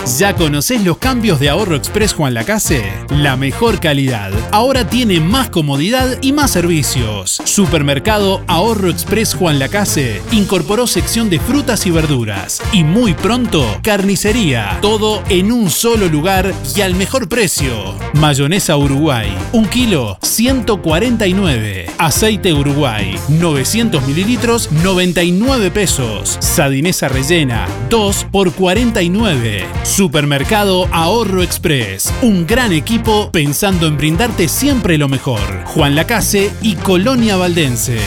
¿Ya 0.05 0.35
conoces 0.35 0.83
los 0.83 0.97
cambios 0.97 1.39
de 1.39 1.49
Ahorro 1.49 1.77
Express 1.77 2.13
Juan 2.13 2.33
Lacase? 2.33 2.83
La 3.09 3.37
mejor 3.37 3.79
calidad. 3.79 4.31
Ahora 4.51 4.85
tiene 4.85 5.21
más 5.21 5.49
comodidad 5.49 6.17
y 6.21 6.33
más 6.33 6.51
servicios. 6.51 7.41
Supermercado 7.45 8.43
Ahorro 8.47 8.89
Express 8.89 9.33
Juan 9.33 9.59
Lacase 9.59 10.21
incorporó 10.33 10.87
sección 10.87 11.29
de 11.29 11.39
frutas 11.39 11.85
y 11.85 11.91
verduras. 11.91 12.61
Y 12.73 12.83
muy 12.83 13.13
pronto, 13.13 13.65
carnicería. 13.81 14.77
Todo 14.81 15.23
en 15.29 15.53
un 15.53 15.69
solo 15.69 16.09
lugar 16.09 16.53
y 16.75 16.81
al 16.81 16.95
mejor 16.95 17.29
precio. 17.29 17.95
Mayonesa 18.13 18.75
Uruguay. 18.75 19.33
Un 19.53 19.65
kilo, 19.67 20.17
149. 20.21 21.85
Aceite 21.97 22.53
Uruguay. 22.53 23.15
900 23.29 24.05
mililitros, 24.05 24.69
99 24.69 25.71
pesos. 25.71 26.35
Sadinesa 26.41 27.07
rellena. 27.07 27.67
2 27.89 28.27
por 28.31 28.51
49. 28.51 29.65
Supermercado 29.95 30.87
Ahorro 30.91 31.43
Express. 31.43 32.11
Un 32.23 32.47
gran 32.47 32.73
equipo 32.73 33.29
pensando 33.31 33.85
en 33.85 33.95
brindarte 33.95 34.47
siempre 34.47 34.97
lo 34.97 35.07
mejor. 35.07 35.39
Juan 35.65 35.93
Lacase 35.93 36.51
y 36.63 36.73
Colonia 36.77 37.35
Valdense. 37.35 37.99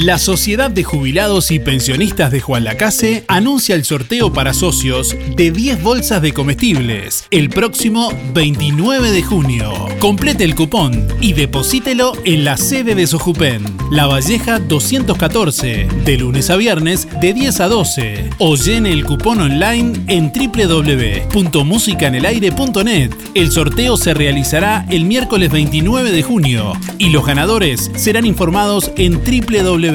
La 0.00 0.18
Sociedad 0.18 0.70
de 0.70 0.82
Jubilados 0.82 1.50
y 1.50 1.58
Pensionistas 1.58 2.30
de 2.30 2.40
Juan 2.40 2.64
Lacase 2.64 3.22
anuncia 3.28 3.74
el 3.74 3.84
sorteo 3.84 4.32
para 4.32 4.54
socios 4.54 5.14
de 5.36 5.50
10 5.50 5.82
bolsas 5.82 6.22
de 6.22 6.32
comestibles 6.32 7.26
el 7.30 7.50
próximo 7.50 8.10
29 8.32 9.10
de 9.10 9.22
junio. 9.22 9.70
Complete 9.98 10.44
el 10.44 10.54
cupón 10.54 11.06
y 11.20 11.34
deposítelo 11.34 12.14
en 12.24 12.46
la 12.46 12.56
sede 12.56 12.94
de 12.94 13.06
Sojupen, 13.06 13.62
La 13.90 14.06
Valleja 14.06 14.58
214, 14.58 15.86
de 16.06 16.16
lunes 16.16 16.48
a 16.48 16.56
viernes 16.56 17.06
de 17.20 17.34
10 17.34 17.60
a 17.60 17.68
12. 17.68 18.30
O 18.38 18.56
llene 18.56 18.92
el 18.92 19.04
cupón 19.04 19.42
online 19.42 20.00
en 20.06 20.32
www.musicanelaire.net. 20.32 23.10
El 23.34 23.52
sorteo 23.52 23.98
se 23.98 24.14
realizará 24.14 24.86
el 24.88 25.04
miércoles 25.04 25.52
29 25.52 26.10
de 26.10 26.22
junio 26.22 26.72
y 26.96 27.10
los 27.10 27.26
ganadores 27.26 27.90
serán 27.96 28.24
informados 28.24 28.92
en 28.96 29.20
www 29.22 29.89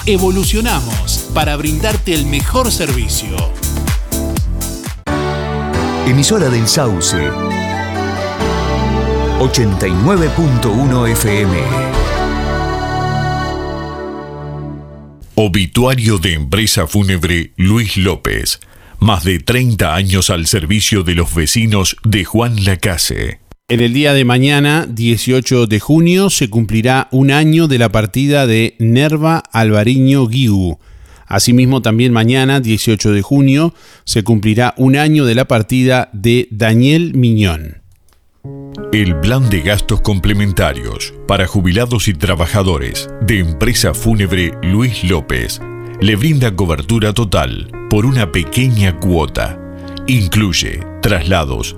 Evolucionamos 0.07 1.29
para 1.31 1.55
brindarte 1.55 2.15
el 2.15 2.25
mejor 2.25 2.71
servicio. 2.71 3.35
Emisora 6.07 6.49
del 6.49 6.67
Sauce. 6.67 7.29
89.1 9.39 11.11
FM. 11.11 11.57
Obituario 15.35 16.17
de 16.17 16.33
empresa 16.33 16.87
fúnebre 16.87 17.53
Luis 17.57 17.95
López. 17.95 18.59
Más 18.97 19.23
de 19.23 19.37
30 19.37 19.93
años 19.93 20.31
al 20.31 20.47
servicio 20.47 21.03
de 21.03 21.13
los 21.13 21.35
vecinos 21.35 21.95
de 22.03 22.25
Juan 22.25 22.65
Lacase. 22.65 23.40
En 23.71 23.79
el 23.79 23.93
día 23.93 24.13
de 24.13 24.25
mañana, 24.25 24.85
18 24.85 25.65
de 25.65 25.79
junio, 25.79 26.29
se 26.29 26.49
cumplirá 26.49 27.07
un 27.09 27.31
año 27.31 27.69
de 27.69 27.79
la 27.79 27.87
partida 27.87 28.45
de 28.45 28.75
Nerva 28.79 29.41
Alvariño 29.53 30.27
Guiu. 30.27 30.77
Asimismo, 31.25 31.81
también 31.81 32.11
mañana, 32.11 32.59
18 32.59 33.13
de 33.13 33.21
junio, 33.21 33.73
se 34.03 34.25
cumplirá 34.25 34.73
un 34.75 34.97
año 34.97 35.23
de 35.23 35.35
la 35.35 35.45
partida 35.45 36.09
de 36.11 36.49
Daniel 36.51 37.13
Miñón. 37.13 37.81
El 38.91 39.17
plan 39.21 39.49
de 39.49 39.61
gastos 39.61 40.01
complementarios 40.01 41.13
para 41.25 41.47
jubilados 41.47 42.09
y 42.09 42.13
trabajadores 42.13 43.07
de 43.21 43.39
empresa 43.39 43.93
fúnebre 43.93 44.51
Luis 44.63 45.01
López 45.05 45.61
le 46.01 46.17
brinda 46.17 46.53
cobertura 46.57 47.13
total 47.13 47.71
por 47.89 48.05
una 48.05 48.33
pequeña 48.33 48.99
cuota. 48.99 49.57
Incluye 50.07 50.81
traslados 51.01 51.77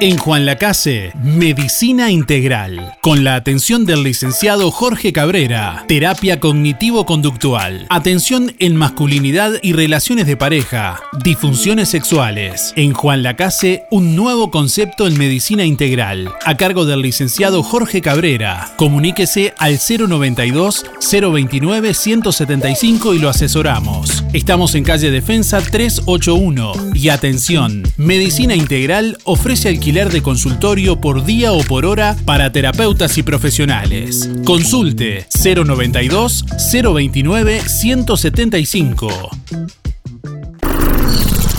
En 0.00 0.18
Juan 0.18 0.44
Lacase, 0.44 1.12
Medicina 1.22 2.10
Integral, 2.10 2.96
con 3.00 3.22
la 3.22 3.36
atención 3.36 3.86
del 3.86 4.02
licenciado 4.02 4.70
Jorge 4.72 5.12
Cabrera, 5.12 5.84
terapia 5.86 6.40
cognitivo-conductual, 6.40 7.86
atención 7.88 8.54
en 8.58 8.74
masculinidad 8.76 9.52
y 9.62 9.72
relaciones 9.72 10.26
de 10.26 10.36
pareja, 10.36 11.00
disfunciones 11.22 11.88
sexuales. 11.88 12.72
En 12.76 12.92
Juan 12.92 13.22
Lacase, 13.22 13.84
un 13.90 14.16
nuevo 14.16 14.50
concepto 14.50 15.06
en 15.06 15.16
medicina 15.16 15.64
integral, 15.64 16.32
a 16.44 16.56
cargo 16.56 16.86
del 16.86 17.00
licenciado 17.00 17.62
Jorge 17.62 18.02
Cabrera. 18.02 18.72
Comuníquese 18.76 19.54
al 19.58 19.78
092 19.78 20.86
029 21.00 21.94
175 21.94 23.14
y 23.14 23.18
lo 23.20 23.28
asesoramos. 23.28 24.24
Estamos 24.32 24.74
en 24.74 24.82
calle 24.82 25.12
Defensa 25.12 25.60
381 25.60 26.72
y 26.94 27.10
atención, 27.10 27.84
Medicina 27.96 28.56
Integral 28.56 29.18
ofrece 29.24 29.68
alquiler 29.84 30.10
de 30.10 30.22
consultorio 30.22 30.98
por 30.98 31.26
día 31.26 31.52
o 31.52 31.62
por 31.62 31.84
hora 31.84 32.16
para 32.24 32.50
terapeutas 32.50 33.18
y 33.18 33.22
profesionales. 33.22 34.30
Consulte 34.42 35.26
092 35.44 36.46
029 36.72 37.60
175. 37.60 39.30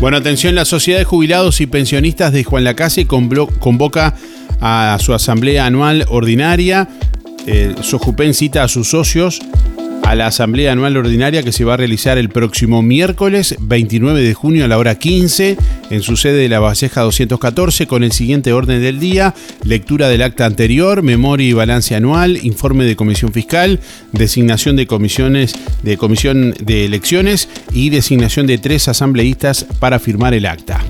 Bueno, 0.00 0.16
atención, 0.16 0.54
la 0.54 0.64
Sociedad 0.64 1.00
de 1.00 1.04
Jubilados 1.04 1.60
y 1.60 1.66
Pensionistas 1.66 2.32
de 2.32 2.44
Juan 2.44 2.62
Lacase 2.62 3.08
convoca 3.08 4.14
a 4.60 4.96
su 5.00 5.12
asamblea 5.12 5.66
anual 5.66 6.06
ordinaria. 6.08 6.88
Eh, 7.46 7.74
Sojupen 7.82 8.32
cita 8.32 8.62
a 8.62 8.68
sus 8.68 8.90
socios 8.90 9.40
a 10.08 10.14
la 10.14 10.28
asamblea 10.28 10.72
anual 10.72 10.96
ordinaria 10.96 11.42
que 11.42 11.52
se 11.52 11.66
va 11.66 11.74
a 11.74 11.76
realizar 11.76 12.16
el 12.16 12.30
próximo 12.30 12.80
miércoles 12.80 13.54
29 13.60 14.22
de 14.22 14.32
junio 14.32 14.64
a 14.64 14.68
la 14.68 14.78
hora 14.78 14.98
15 14.98 15.58
en 15.90 16.00
su 16.00 16.16
sede 16.16 16.38
de 16.38 16.48
la 16.48 16.60
Valleja 16.60 17.02
214 17.02 17.86
con 17.86 18.02
el 18.02 18.12
siguiente 18.12 18.54
orden 18.54 18.80
del 18.80 19.00
día, 19.00 19.34
lectura 19.64 20.08
del 20.08 20.22
acta 20.22 20.46
anterior, 20.46 21.02
memoria 21.02 21.46
y 21.46 21.52
balance 21.52 21.94
anual, 21.94 22.38
informe 22.42 22.86
de 22.86 22.96
comisión 22.96 23.34
fiscal, 23.34 23.80
designación 24.12 24.76
de 24.76 24.86
comisiones 24.86 25.52
de 25.82 25.98
comisión 25.98 26.54
de 26.58 26.86
elecciones 26.86 27.50
y 27.74 27.90
designación 27.90 28.46
de 28.46 28.56
tres 28.56 28.88
asambleístas 28.88 29.66
para 29.78 29.98
firmar 29.98 30.32
el 30.32 30.46
acta. 30.46 30.82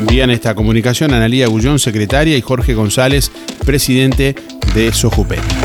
Envían 0.00 0.30
esta 0.30 0.56
comunicación 0.56 1.14
Analía 1.14 1.46
Gullón, 1.46 1.78
secretaria, 1.78 2.36
y 2.36 2.40
Jorge 2.40 2.74
González, 2.74 3.30
presidente 3.64 4.34
de 4.74 4.92
Sojupen. 4.92 5.63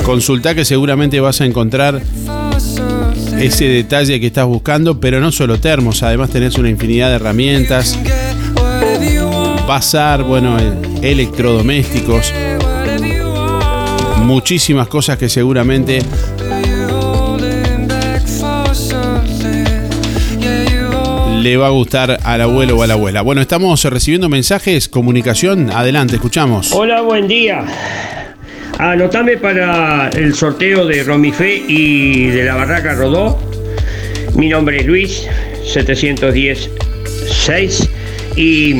Consulta 0.03 0.53
que 0.53 0.65
seguramente 0.65 1.19
vas 1.19 1.41
a 1.41 1.45
encontrar 1.45 2.01
ese 3.39 3.65
detalle 3.65 4.19
que 4.19 4.27
estás 4.27 4.45
buscando, 4.45 4.99
pero 4.99 5.19
no 5.19 5.31
solo 5.31 5.59
termos, 5.59 6.03
además 6.03 6.29
tenés 6.29 6.57
una 6.57 6.69
infinidad 6.69 7.09
de 7.09 7.15
herramientas, 7.15 7.97
bazar, 9.67 10.23
bueno, 10.23 10.57
electrodomésticos, 11.01 12.33
muchísimas 14.25 14.87
cosas 14.87 15.17
que 15.17 15.29
seguramente 15.29 15.99
le 21.41 21.57
va 21.57 21.67
a 21.67 21.69
gustar 21.69 22.19
al 22.23 22.41
abuelo 22.41 22.77
o 22.77 22.83
a 22.83 22.87
la 22.87 22.95
abuela. 22.95 23.21
Bueno, 23.21 23.41
estamos 23.41 23.83
recibiendo 23.83 24.27
mensajes, 24.27 24.89
comunicación, 24.89 25.69
adelante, 25.69 26.15
escuchamos. 26.15 26.71
Hola, 26.73 27.01
buen 27.01 27.27
día. 27.27 27.63
Anotame 28.79 29.37
para 29.37 30.09
el 30.09 30.33
sorteo 30.33 30.87
de 30.87 31.03
Romifé 31.03 31.63
y 31.67 32.25
de 32.27 32.45
la 32.45 32.55
Barraca 32.55 32.95
Rodó. 32.95 33.39
Mi 34.33 34.49
nombre 34.49 34.79
es 34.79 34.85
Luis, 34.87 35.27
710 35.71 36.71
6. 37.45 37.89
Y 38.35 38.73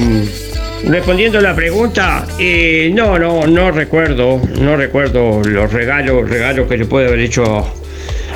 respondiendo 0.85 1.39
a 1.39 1.41
la 1.41 1.55
pregunta, 1.55 2.25
eh, 2.39 2.91
no, 2.93 3.17
no, 3.17 3.47
no 3.47 3.71
recuerdo, 3.71 4.41
no 4.59 4.77
recuerdo 4.77 5.41
los 5.43 5.71
regalos, 5.73 6.29
regalos 6.29 6.67
que 6.67 6.77
le 6.77 6.85
puede 6.85 7.07
haber 7.07 7.19
hecho 7.19 7.65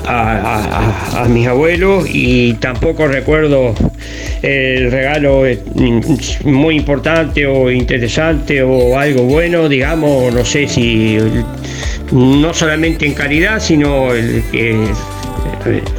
a, 0.05 1.25
mis 1.29 1.47
abuelos 1.47 2.05
y 2.09 2.53
tampoco 2.55 3.07
recuerdo 3.07 3.75
el 4.41 4.91
regalo 4.91 5.45
eh, 5.45 5.59
muy 6.45 6.75
importante 6.75 7.45
o 7.45 7.69
interesante 7.69 8.63
o 8.63 8.97
algo 8.97 9.23
bueno, 9.23 9.69
digamos, 9.69 10.33
no 10.33 10.43
sé 10.43 10.67
si 10.67 11.17
no 12.11 12.53
solamente 12.53 13.05
en 13.05 13.13
calidad, 13.13 13.59
sino 13.59 14.09
que, 14.51 14.87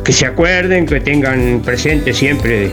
que 0.04 0.12
se 0.12 0.26
acuerden, 0.26 0.86
que 0.86 1.00
tengan 1.00 1.62
presente 1.64 2.12
siempre. 2.12 2.70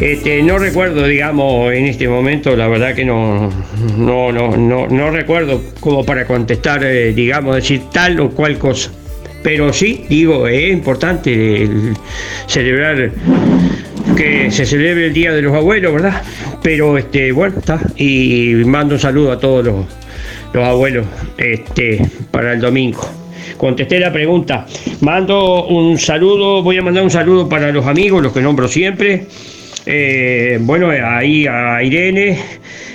Este, 0.00 0.42
no 0.44 0.58
recuerdo, 0.58 1.04
digamos, 1.06 1.72
en 1.72 1.86
este 1.86 2.08
momento, 2.08 2.54
la 2.54 2.68
verdad 2.68 2.94
que 2.94 3.04
no, 3.04 3.50
no, 3.96 4.30
no, 4.30 4.86
no, 4.86 5.10
recuerdo 5.10 5.60
como 5.80 6.04
para 6.04 6.24
contestar, 6.24 6.84
eh, 6.84 7.12
digamos, 7.12 7.56
decir 7.56 7.82
tal 7.92 8.20
o 8.20 8.30
cual 8.30 8.58
cosa. 8.58 8.92
Pero 9.42 9.72
sí, 9.72 10.04
digo, 10.08 10.46
es 10.46 10.72
importante 10.72 11.68
celebrar 12.46 13.10
que 14.16 14.50
se 14.52 14.66
celebre 14.66 15.06
el 15.06 15.12
Día 15.12 15.32
de 15.32 15.42
los 15.42 15.54
Abuelos, 15.54 15.92
¿verdad? 15.92 16.22
Pero 16.62 16.96
este, 16.96 17.32
bueno, 17.32 17.58
está. 17.58 17.80
Y 17.96 18.54
mando 18.66 18.94
un 18.94 19.00
saludo 19.00 19.32
a 19.32 19.40
todos 19.40 19.64
los, 19.64 19.86
abuelos 20.64 21.06
este, 21.36 22.04
para 22.30 22.52
el 22.52 22.60
domingo. 22.60 23.08
Contesté 23.56 23.98
la 23.98 24.12
pregunta. 24.12 24.64
Mando 25.00 25.66
un 25.66 25.98
saludo, 25.98 26.62
voy 26.62 26.78
a 26.78 26.82
mandar 26.82 27.02
un 27.02 27.10
saludo 27.10 27.48
para 27.48 27.72
los 27.72 27.86
amigos, 27.86 28.22
los 28.22 28.32
que 28.32 28.40
nombro 28.40 28.68
siempre. 28.68 29.26
Eh, 29.90 30.58
bueno, 30.60 30.90
ahí 30.90 31.46
a 31.46 31.82
Irene, 31.82 32.38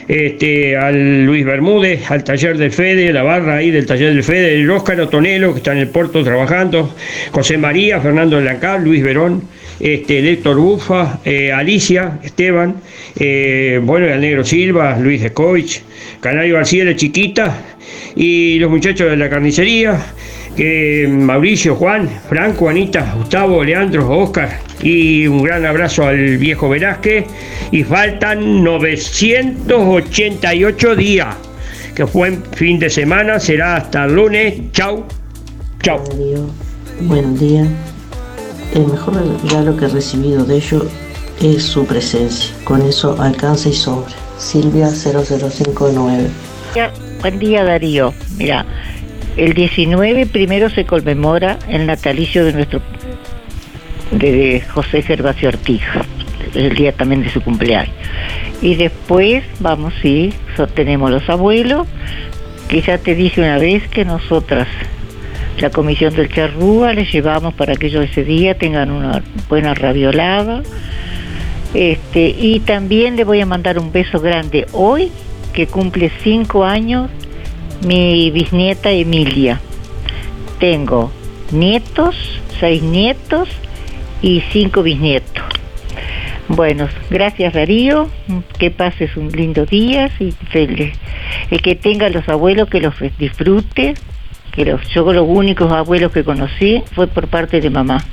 este, 0.07 0.77
al 0.77 1.25
Luis 1.25 1.43
Bermúdez, 1.43 2.11
al 2.11 2.23
taller 2.23 2.55
del 2.55 2.71
Fede, 2.71 3.11
la 3.11 3.23
barra 3.23 3.55
ahí 3.55 3.71
del 3.71 3.87
taller 3.87 4.13
del 4.13 4.23
Fede, 4.23 4.53
el 4.53 4.69
Óscar 4.69 5.01
Otonelo, 5.01 5.53
que 5.53 5.57
está 5.57 5.71
en 5.71 5.79
el 5.79 5.87
puerto 5.87 6.23
trabajando, 6.23 6.93
José 7.31 7.57
María, 7.57 7.99
Fernando 7.99 8.39
Lancar, 8.39 8.79
Luis 8.81 9.01
Verón, 9.03 9.41
este, 9.79 10.19
Héctor 10.33 10.57
Bufa, 10.57 11.19
eh, 11.25 11.51
Alicia, 11.51 12.19
Esteban, 12.21 12.75
eh, 13.19 13.79
bueno, 13.81 14.05
el 14.05 14.21
Negro 14.21 14.43
Silva, 14.43 14.95
Luis 14.99 15.23
Escovich, 15.23 15.81
Canario 16.19 16.57
García 16.57 16.85
de 16.85 16.95
Chiquita 16.95 17.57
y 18.15 18.59
los 18.59 18.69
muchachos 18.69 19.09
de 19.09 19.17
la 19.17 19.31
carnicería, 19.31 19.99
que 20.55 21.07
Mauricio, 21.09 21.75
Juan, 21.75 22.07
Franco, 22.29 22.69
Anita, 22.69 23.13
Gustavo, 23.17 23.61
Leandro, 23.63 24.15
Oscar 24.17 24.59
y 24.81 25.27
un 25.27 25.43
gran 25.43 25.65
abrazo 25.65 26.07
al 26.07 26.37
viejo 26.37 26.69
Velázquez 26.69 27.25
y 27.71 27.83
faltan 27.83 28.63
988 28.63 30.95
días. 30.95 31.35
Que 31.95 32.03
buen 32.03 32.43
fin 32.53 32.79
de 32.79 32.89
semana, 32.89 33.39
será 33.39 33.75
hasta 33.77 34.05
el 34.05 34.15
lunes. 34.15 34.55
Chau, 34.71 35.03
chau. 35.81 36.01
Buenos 37.01 37.39
días. 37.39 37.67
El 38.73 38.87
mejor 38.87 39.15
regalo 39.43 39.77
que 39.77 39.85
he 39.85 39.89
recibido 39.89 40.43
de 40.45 40.55
ellos 40.55 40.85
es 41.41 41.63
su 41.63 41.85
presencia. 41.85 42.51
Con 42.63 42.81
eso 42.81 43.21
alcanza 43.21 43.69
y 43.69 43.73
sobra. 43.73 44.11
Silvia 44.37 44.89
0059. 44.89 46.27
Buen 47.21 47.39
día 47.39 47.63
Darío. 47.63 48.13
Mira, 48.37 48.65
el 49.37 49.53
19 49.53 50.25
primero 50.27 50.69
se 50.69 50.85
conmemora 50.85 51.57
el 51.67 51.85
natalicio 51.85 52.45
de 52.45 52.53
nuestro 52.53 52.81
de 54.11 54.61
José 54.61 55.01
Gervasio 55.01 55.49
Ortiz, 55.49 55.81
el 56.53 56.75
día 56.75 56.91
también 56.91 57.23
de 57.23 57.29
su 57.29 57.41
cumpleaños. 57.41 57.95
Y 58.61 58.75
después, 58.75 59.43
vamos, 59.59 59.93
sí, 60.01 60.33
tenemos 60.75 61.09
los 61.09 61.27
abuelos, 61.29 61.87
que 62.67 62.81
ya 62.81 62.97
te 62.97 63.15
dije 63.15 63.41
una 63.41 63.57
vez 63.57 63.87
que 63.87 64.05
nosotras, 64.05 64.67
la 65.59 65.69
comisión 65.69 66.15
del 66.15 66.29
Charrúa, 66.29 66.93
les 66.93 67.11
llevamos 67.11 67.53
para 67.55 67.75
que 67.75 67.87
ellos 67.87 68.05
ese 68.05 68.23
día 68.23 68.55
tengan 68.57 68.91
una 68.91 69.23
buena 69.49 69.73
raviolada. 69.73 70.61
Este, 71.73 72.35
y 72.37 72.59
también 72.59 73.15
le 73.15 73.23
voy 73.23 73.41
a 73.41 73.47
mandar 73.47 73.79
un 73.79 73.91
beso 73.91 74.19
grande 74.19 74.67
hoy, 74.73 75.11
que 75.53 75.67
cumple 75.67 76.11
cinco 76.23 76.65
años 76.65 77.09
mi 77.83 78.31
bisnieta 78.31 78.91
Emilia. 78.91 79.59
Tengo 80.59 81.11
nietos, 81.51 82.15
seis 82.59 82.81
nietos 82.81 83.49
y 84.21 84.41
cinco 84.51 84.83
bisnietos. 84.83 85.43
Bueno, 86.47 86.87
gracias 87.09 87.53
Darío, 87.53 88.09
que 88.59 88.69
pases 88.69 89.15
un 89.17 89.29
lindo 89.29 89.65
día 89.65 90.09
y 90.19 90.31
feliz. 90.31 90.93
El 91.49 91.61
que 91.61 91.75
tenga 91.75 92.09
los 92.09 92.27
abuelos 92.29 92.69
que 92.69 92.81
los 92.81 92.95
disfrute, 93.17 93.95
que 94.53 94.65
los, 94.65 94.87
yo 94.89 95.11
los 95.11 95.25
únicos 95.27 95.71
abuelos 95.71 96.11
que 96.11 96.23
conocí 96.23 96.83
fue 96.93 97.07
por 97.07 97.27
parte 97.27 97.59
de 97.59 97.69
mamá. 97.69 98.03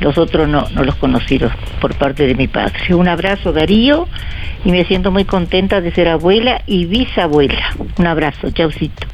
Los 0.00 0.18
otros 0.18 0.46
no, 0.46 0.66
no 0.74 0.84
los 0.84 0.94
conocí 0.96 1.40
por 1.80 1.94
parte 1.94 2.26
de 2.26 2.34
mi 2.34 2.48
padre. 2.48 2.94
Un 2.94 3.08
abrazo 3.08 3.52
Darío 3.52 4.06
y 4.64 4.72
me 4.72 4.84
siento 4.84 5.10
muy 5.10 5.24
contenta 5.24 5.80
de 5.80 5.90
ser 5.92 6.08
abuela 6.08 6.62
y 6.66 6.84
bisabuela. 6.84 7.74
Un 7.98 8.06
abrazo, 8.06 8.50
chaucito. 8.50 9.06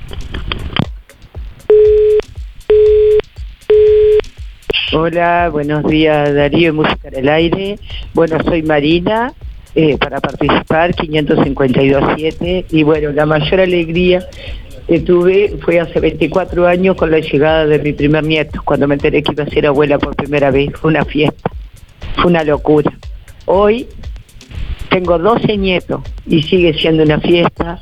Hola, 4.92 5.50
buenos 5.52 5.84
días 5.84 6.34
Darío, 6.34 6.74
Música 6.74 7.08
en 7.08 7.18
el 7.18 7.28
Aire. 7.28 7.78
Bueno, 8.12 8.38
soy 8.42 8.62
Marina, 8.62 9.32
eh, 9.74 9.98
para 9.98 10.20
participar 10.20 10.94
552.7 10.94 12.66
y 12.70 12.82
bueno, 12.82 13.12
la 13.12 13.26
mayor 13.26 13.60
alegría 13.60 14.26
que 14.86 15.00
tuve 15.00 15.56
fue 15.62 15.80
hace 15.80 15.98
24 15.98 16.66
años 16.66 16.96
con 16.96 17.10
la 17.10 17.18
llegada 17.18 17.66
de 17.66 17.78
mi 17.78 17.92
primer 17.92 18.24
nieto, 18.24 18.60
cuando 18.64 18.86
me 18.86 18.94
enteré 18.94 19.22
que 19.22 19.32
iba 19.32 19.44
a 19.44 19.48
ser 19.48 19.66
abuela 19.66 19.98
por 19.98 20.14
primera 20.14 20.50
vez. 20.50 20.70
Fue 20.74 20.90
una 20.90 21.04
fiesta, 21.04 21.50
fue 22.14 22.26
una 22.26 22.44
locura. 22.44 22.92
Hoy 23.46 23.88
tengo 24.90 25.18
12 25.18 25.56
nietos 25.56 26.02
y 26.26 26.42
sigue 26.42 26.74
siendo 26.74 27.02
una 27.02 27.20
fiesta 27.20 27.80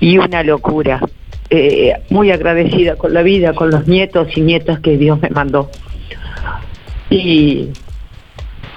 y 0.00 0.18
una 0.18 0.42
locura. 0.42 1.00
Eh, 1.52 1.94
muy 2.10 2.30
agradecida 2.30 2.94
con 2.96 3.12
la 3.12 3.22
vida, 3.22 3.54
con 3.54 3.70
los 3.70 3.88
nietos 3.88 4.28
y 4.36 4.40
nietas 4.40 4.80
que 4.80 4.96
Dios 4.96 5.20
me 5.20 5.30
mandó. 5.30 5.70
Y 7.08 7.68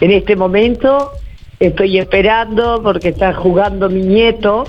en 0.01 0.11
este 0.11 0.35
momento 0.35 1.11
estoy 1.59 1.99
esperando 1.99 2.81
porque 2.83 3.09
está 3.09 3.33
jugando 3.33 3.89
mi 3.89 4.01
nieto 4.01 4.65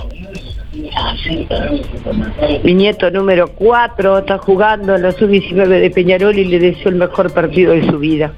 Mi 2.63 2.73
nieto 2.73 3.09
número 3.09 3.47
4 3.47 4.19
está 4.19 4.37
jugando 4.37 4.95
en 4.95 5.03
la 5.03 5.11
sub-19 5.11 5.67
de 5.67 5.89
Peñarol 5.89 6.37
y 6.37 6.45
le 6.45 6.59
deseo 6.59 6.89
el 6.89 6.95
mejor 6.95 7.33
partido 7.33 7.73
de 7.73 7.85
su 7.85 7.97
vida, 7.97 8.33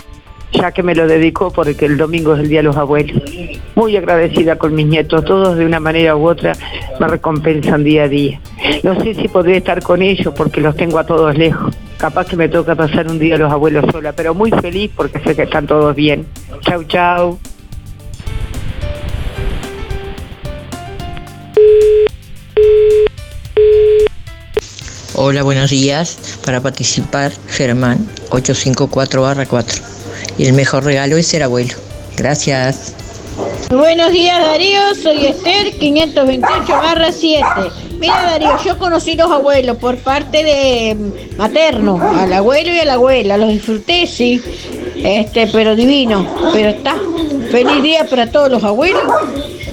ya 0.52 0.72
que 0.72 0.84
me 0.84 0.94
lo 0.94 1.08
dedicó 1.08 1.52
porque 1.52 1.86
el 1.86 1.98
domingo 1.98 2.36
es 2.36 2.42
el 2.42 2.50
Día 2.50 2.60
de 2.60 2.64
los 2.64 2.78
Abuelos. 2.78 3.22
Muy 3.76 3.96
agradecida 3.98 4.58
con 4.58 4.76
mis 4.76 4.86
nietos, 4.86 5.26
todos 5.26 5.58
de 5.58 5.66
una 5.66 5.80
manera 5.80 6.16
u 6.16 6.28
otra 6.28 6.54
me 7.00 7.08
recompensan 7.08 7.84
día 7.84 8.04
a 8.04 8.08
día. 8.08 8.40
No 8.84 9.00
sé 9.02 9.14
si 9.14 9.28
podré 9.28 9.58
estar 9.58 9.82
con 9.82 10.02
ellos 10.02 10.34
porque 10.36 10.62
los 10.62 10.76
tengo 10.76 11.00
a 11.00 11.06
todos 11.06 11.38
lejos. 11.38 11.76
Capaz 11.98 12.28
que 12.28 12.36
me 12.36 12.50
toca 12.50 12.76
pasar 12.76 13.08
un 13.08 13.18
día 13.18 13.36
a 13.36 13.40
los 13.40 13.52
abuelos 13.52 13.86
sola, 13.92 14.14
pero 14.14 14.36
muy 14.36 14.52
feliz 14.52 14.92
porque 14.96 15.20
sé 15.20 15.36
que 15.36 15.44
están 15.44 15.66
todos 15.66 15.96
bien. 15.96 16.26
Chau, 16.62 16.84
chau. 16.84 17.40
Hola, 25.20 25.42
buenos 25.42 25.72
días. 25.72 26.16
Para 26.46 26.62
participar, 26.62 27.32
Germán 27.48 28.08
854-4. 28.30 29.82
Y 30.38 30.46
el 30.46 30.54
mejor 30.54 30.84
regalo 30.84 31.18
es 31.18 31.26
ser 31.26 31.42
abuelo. 31.42 31.74
Gracias. 32.16 32.94
Buenos 33.72 34.12
días 34.12 34.40
Darío, 34.40 34.80
soy 34.94 35.26
Esther 35.26 35.74
528 35.80 36.72
barra 36.72 37.12
7. 37.12 37.44
Mira 38.00 38.22
Darío, 38.22 38.64
yo 38.64 38.78
conocí 38.78 39.16
los 39.16 39.32
abuelos 39.32 39.78
por 39.78 39.98
parte 39.98 40.44
de 40.44 40.96
mm, 40.96 41.38
materno, 41.38 42.00
al 42.00 42.32
abuelo 42.32 42.72
y 42.76 42.80
a 42.80 42.86
la 42.86 42.94
abuela, 42.94 43.38
los 43.38 43.50
disfruté, 43.50 44.06
sí, 44.06 44.40
este, 44.98 45.48
pero 45.48 45.76
divino, 45.76 46.28
pero 46.54 46.70
está. 46.70 46.96
Feliz 47.52 47.82
día 47.82 48.06
para 48.08 48.30
todos 48.30 48.52
los 48.52 48.64
abuelos 48.64 49.02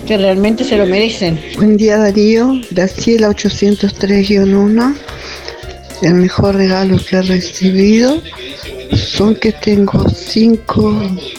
que 0.07 0.17
realmente 0.17 0.65
se 0.65 0.79
lo 0.79 0.87
merecen. 0.87 1.39
Buen 1.57 1.77
día 1.77 1.99
Darío, 1.99 2.61
Graciela 2.71 3.29
803-1. 3.29 4.95
El 6.03 6.15
mejor 6.15 6.57
regalo 6.57 6.99
que 6.99 7.17
he 7.17 7.23
recibido 7.23 8.21
son 8.95 9.35
que 9.37 9.53
tengo 9.53 10.09
cinco 10.09 10.93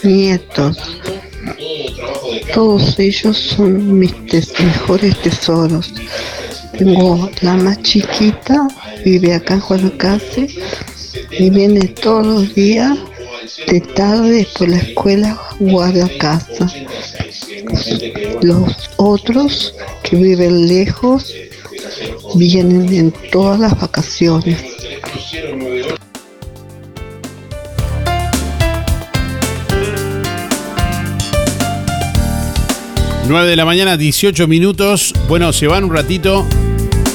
nietos. 0.03 0.77
Todos 2.53 2.97
ellos 2.99 3.37
son 3.37 3.99
mis 3.99 4.13
mejores 4.59 5.19
tesoros. 5.21 5.93
Tengo 6.77 7.29
la 7.41 7.55
más 7.55 7.81
chiquita, 7.83 8.67
vive 9.03 9.33
acá 9.33 9.55
en 9.55 9.59
Juanacase 9.61 10.47
y 11.31 11.49
viene 11.49 11.87
todos 11.87 12.25
los 12.25 12.55
días 12.55 12.97
de 13.67 13.81
tarde 13.81 14.47
de 14.59 14.67
la 14.67 14.77
escuela 14.77 15.39
guarda 15.59 16.09
casa. 16.17 16.67
Los 18.41 18.89
otros 18.97 19.73
que 20.03 20.15
viven 20.17 20.67
lejos 20.67 21.33
vienen 22.37 22.93
en 22.93 23.13
todas 23.31 23.59
las 23.59 23.79
vacaciones. 23.79 24.57
9 33.27 33.49
de 33.49 33.55
la 33.55 33.65
mañana, 33.65 33.97
18 33.97 34.47
minutos. 34.47 35.13
Bueno, 35.27 35.51
se 35.51 35.67
van 35.67 35.85
un 35.85 35.93
ratito. 35.93 36.45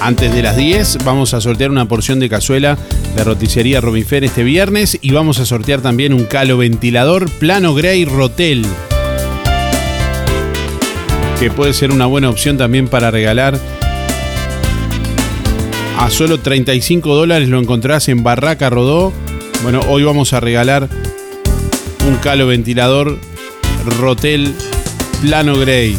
Antes 0.00 0.34
de 0.34 0.42
las 0.42 0.56
10 0.56 1.04
vamos 1.04 1.34
a 1.34 1.40
sortear 1.40 1.70
una 1.70 1.86
porción 1.86 2.18
de 2.18 2.28
cazuela 2.28 2.78
de 3.14 3.22
roticería 3.22 3.80
Romifer 3.80 4.24
este 4.24 4.42
viernes 4.42 4.98
y 5.00 5.12
vamos 5.12 5.38
a 5.40 5.46
sortear 5.46 5.82
también 5.82 6.14
un 6.14 6.24
calo 6.24 6.56
ventilador 6.56 7.30
plano 7.30 7.74
Grey 7.74 8.06
Rotel. 8.06 8.64
Que 11.38 11.50
puede 11.50 11.74
ser 11.74 11.92
una 11.92 12.06
buena 12.06 12.28
opción 12.28 12.56
también 12.56 12.88
para 12.88 13.10
regalar. 13.10 13.58
A 16.00 16.08
solo 16.08 16.40
35 16.40 17.14
dólares 17.14 17.50
lo 17.50 17.60
encontrás 17.60 18.08
en 18.08 18.22
Barraca 18.22 18.70
Rodó. 18.70 19.12
Bueno, 19.62 19.82
hoy 19.86 20.02
vamos 20.02 20.32
a 20.32 20.40
regalar 20.40 20.88
un 22.08 22.16
calo 22.22 22.46
ventilador 22.46 23.18
Rotel 23.98 24.54
plano 25.20 25.58
Grey. 25.58 25.94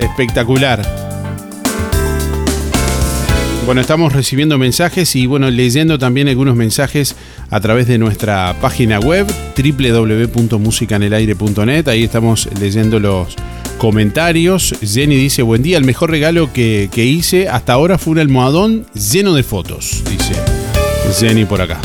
Espectacular. 0.00 0.82
Bueno, 3.64 3.80
estamos 3.80 4.12
recibiendo 4.12 4.58
mensajes 4.58 5.14
y 5.14 5.26
bueno, 5.26 5.48
leyendo 5.50 6.00
también 6.00 6.26
algunos 6.26 6.56
mensajes 6.56 7.14
a 7.48 7.60
través 7.60 7.86
de 7.86 7.98
nuestra 7.98 8.56
página 8.60 8.98
web 8.98 9.24
www.musicanelaire.net. 9.56 11.86
Ahí 11.86 12.02
estamos 12.02 12.48
leyendo 12.58 12.98
los 12.98 13.36
comentarios. 13.78 14.74
Jenny 14.82 15.16
dice, 15.16 15.42
buen 15.42 15.62
día, 15.62 15.78
el 15.78 15.84
mejor 15.84 16.10
regalo 16.10 16.52
que, 16.52 16.90
que 16.92 17.04
hice 17.04 17.48
hasta 17.48 17.72
ahora 17.72 17.96
fue 17.96 18.12
un 18.12 18.18
almohadón 18.18 18.86
lleno 18.92 19.34
de 19.34 19.42
fotos, 19.42 20.02
dice 20.10 20.34
Jenny 21.18 21.44
por 21.46 21.62
acá. 21.62 21.80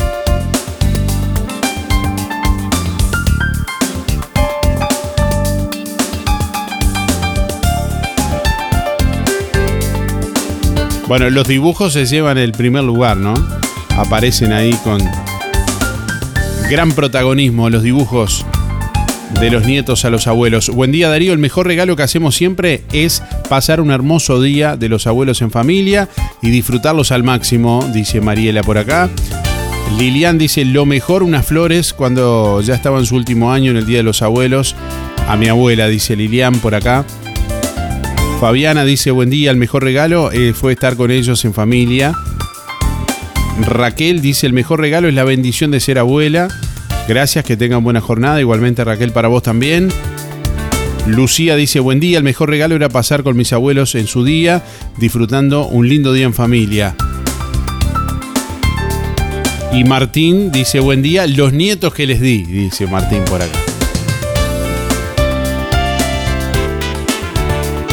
Bueno, 11.06 11.28
los 11.30 11.46
dibujos 11.46 11.92
se 11.92 12.06
llevan 12.06 12.38
el 12.38 12.52
primer 12.52 12.82
lugar, 12.82 13.16
¿no? 13.16 13.34
Aparecen 13.90 14.52
ahí 14.52 14.72
con 14.82 14.98
gran 16.70 16.92
protagonismo 16.92 17.68
los 17.70 17.82
dibujos 17.82 18.44
de 19.40 19.50
los 19.50 19.66
nietos 19.66 20.04
a 20.04 20.10
los 20.10 20.26
abuelos. 20.26 20.70
Buen 20.70 20.92
día 20.92 21.08
Darío, 21.08 21.32
el 21.32 21.38
mejor 21.38 21.66
regalo 21.66 21.96
que 21.96 22.02
hacemos 22.02 22.34
siempre 22.34 22.82
es 22.92 23.22
pasar 23.48 23.80
un 23.80 23.90
hermoso 23.90 24.40
día 24.40 24.76
de 24.76 24.88
los 24.88 25.06
abuelos 25.06 25.42
en 25.42 25.50
familia 25.50 26.08
y 26.42 26.50
disfrutarlos 26.50 27.12
al 27.12 27.22
máximo, 27.22 27.88
dice 27.92 28.20
Mariela 28.20 28.62
por 28.62 28.78
acá. 28.78 29.10
Lilian 29.98 30.38
dice, 30.38 30.64
lo 30.64 30.86
mejor 30.86 31.22
unas 31.22 31.46
flores 31.46 31.92
cuando 31.92 32.60
ya 32.62 32.74
estaba 32.74 32.98
en 32.98 33.06
su 33.06 33.16
último 33.16 33.52
año 33.52 33.70
en 33.70 33.76
el 33.76 33.86
Día 33.86 33.98
de 33.98 34.02
los 34.02 34.22
Abuelos. 34.22 34.74
A 35.28 35.36
mi 35.36 35.48
abuela, 35.48 35.88
dice 35.88 36.16
Lilian 36.16 36.58
por 36.58 36.74
acá. 36.74 37.04
Fabiana 38.40 38.84
dice, 38.84 39.10
buen 39.10 39.30
día, 39.30 39.50
el 39.50 39.56
mejor 39.56 39.84
regalo 39.84 40.32
eh, 40.32 40.52
fue 40.52 40.72
estar 40.72 40.96
con 40.96 41.10
ellos 41.10 41.44
en 41.44 41.54
familia. 41.54 42.12
Raquel 43.60 44.20
dice, 44.20 44.46
el 44.46 44.52
mejor 44.52 44.80
regalo 44.80 45.08
es 45.08 45.14
la 45.14 45.24
bendición 45.24 45.70
de 45.70 45.80
ser 45.80 45.98
abuela. 45.98 46.48
Gracias, 47.06 47.44
que 47.44 47.56
tengan 47.56 47.84
buena 47.84 48.00
jornada. 48.00 48.40
Igualmente 48.40 48.82
Raquel 48.82 49.12
para 49.12 49.28
vos 49.28 49.42
también. 49.42 49.90
Lucía 51.06 51.54
dice, 51.54 51.80
buen 51.80 52.00
día, 52.00 52.16
el 52.16 52.24
mejor 52.24 52.48
regalo 52.48 52.74
era 52.74 52.88
pasar 52.88 53.22
con 53.22 53.36
mis 53.36 53.52
abuelos 53.52 53.94
en 53.94 54.06
su 54.06 54.24
día, 54.24 54.62
disfrutando 54.96 55.66
un 55.66 55.86
lindo 55.86 56.14
día 56.14 56.24
en 56.24 56.32
familia. 56.32 56.96
Y 59.70 59.84
Martín 59.84 60.50
dice, 60.50 60.80
buen 60.80 61.02
día, 61.02 61.26
los 61.26 61.52
nietos 61.52 61.92
que 61.92 62.06
les 62.06 62.20
di, 62.20 62.44
dice 62.44 62.86
Martín 62.86 63.22
por 63.26 63.42
acá. 63.42 63.58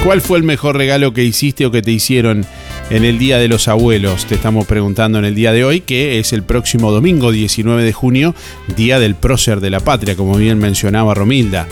¿Cuál 0.05 0.21
fue 0.21 0.37
el 0.37 0.43
mejor 0.43 0.77
regalo 0.77 1.13
que 1.13 1.23
hiciste 1.23 1.65
o 1.65 1.71
que 1.71 1.81
te 1.81 1.91
hicieron 1.91 2.45
en 2.91 3.05
el 3.05 3.17
Día 3.17 3.37
de 3.37 3.47
los 3.47 3.67
Abuelos? 3.69 4.25
Te 4.25 4.35
estamos 4.35 4.67
preguntando 4.67 5.17
en 5.17 5.25
el 5.25 5.33
día 5.33 5.53
de 5.53 5.63
hoy, 5.63 5.79
que 5.81 6.19
es 6.19 6.33
el 6.33 6.43
próximo 6.43 6.91
domingo 6.91 7.31
19 7.31 7.83
de 7.83 7.93
junio, 7.93 8.35
Día 8.75 8.99
del 8.99 9.15
Prócer 9.15 9.61
de 9.61 9.69
la 9.69 9.79
Patria, 9.79 10.17
como 10.17 10.35
bien 10.35 10.59
mencionaba 10.59 11.13
Romilda. 11.13 11.67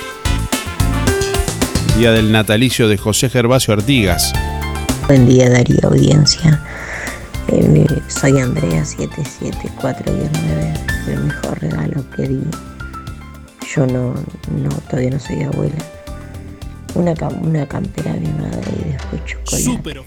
Día 1.98 2.12
del 2.12 2.32
natalicio 2.32 2.88
de 2.88 2.98
José 2.98 3.30
Gervasio 3.30 3.74
Artigas. 3.74 4.32
Buen 5.08 5.28
día 5.28 5.50
Darío 5.50 5.80
Audiencia. 5.84 6.64
Eh, 7.50 7.86
soy 8.08 8.40
Andrea 8.40 8.86
77419. 8.86 10.74
El 11.08 11.24
mejor 11.26 11.62
regalo 11.62 12.10
que 12.16 12.28
di. 12.28 12.42
Yo 13.76 13.86
no, 13.86 14.14
no 14.56 14.70
todavía 14.90 15.12
no 15.12 15.20
soy 15.20 15.44
abuela. 15.44 15.76
Una, 16.96 17.14
cam- 17.14 17.42
una 17.46 17.66
campera 17.68 18.14
de 18.14 18.20
mi 18.20 18.30
madre 18.34 18.72
y 18.86 18.90
después 18.92 19.22
chocolate 19.26 20.00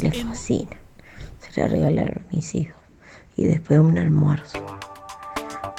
que 0.00 0.08
les 0.08 0.24
fascina. 0.24 0.70
Se 1.52 1.60
la 1.60 1.68
regalaron 1.68 2.14
a 2.18 2.34
mis 2.34 2.54
hijos. 2.54 2.76
Y 3.36 3.44
después 3.44 3.80
un 3.80 3.98
almuerzo. 3.98 4.58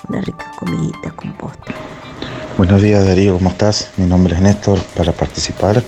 Una 0.09 0.21
rica 0.21 0.51
comidita 0.59 1.11
con 1.11 1.33
postre. 1.33 1.73
Buenos 2.57 2.81
días 2.81 3.05
Darío, 3.05 3.35
¿cómo 3.37 3.49
estás? 3.49 3.91
Mi 3.97 4.05
nombre 4.05 4.35
es 4.35 4.41
Néstor 4.41 4.79
para 4.95 5.11
participar. 5.13 5.81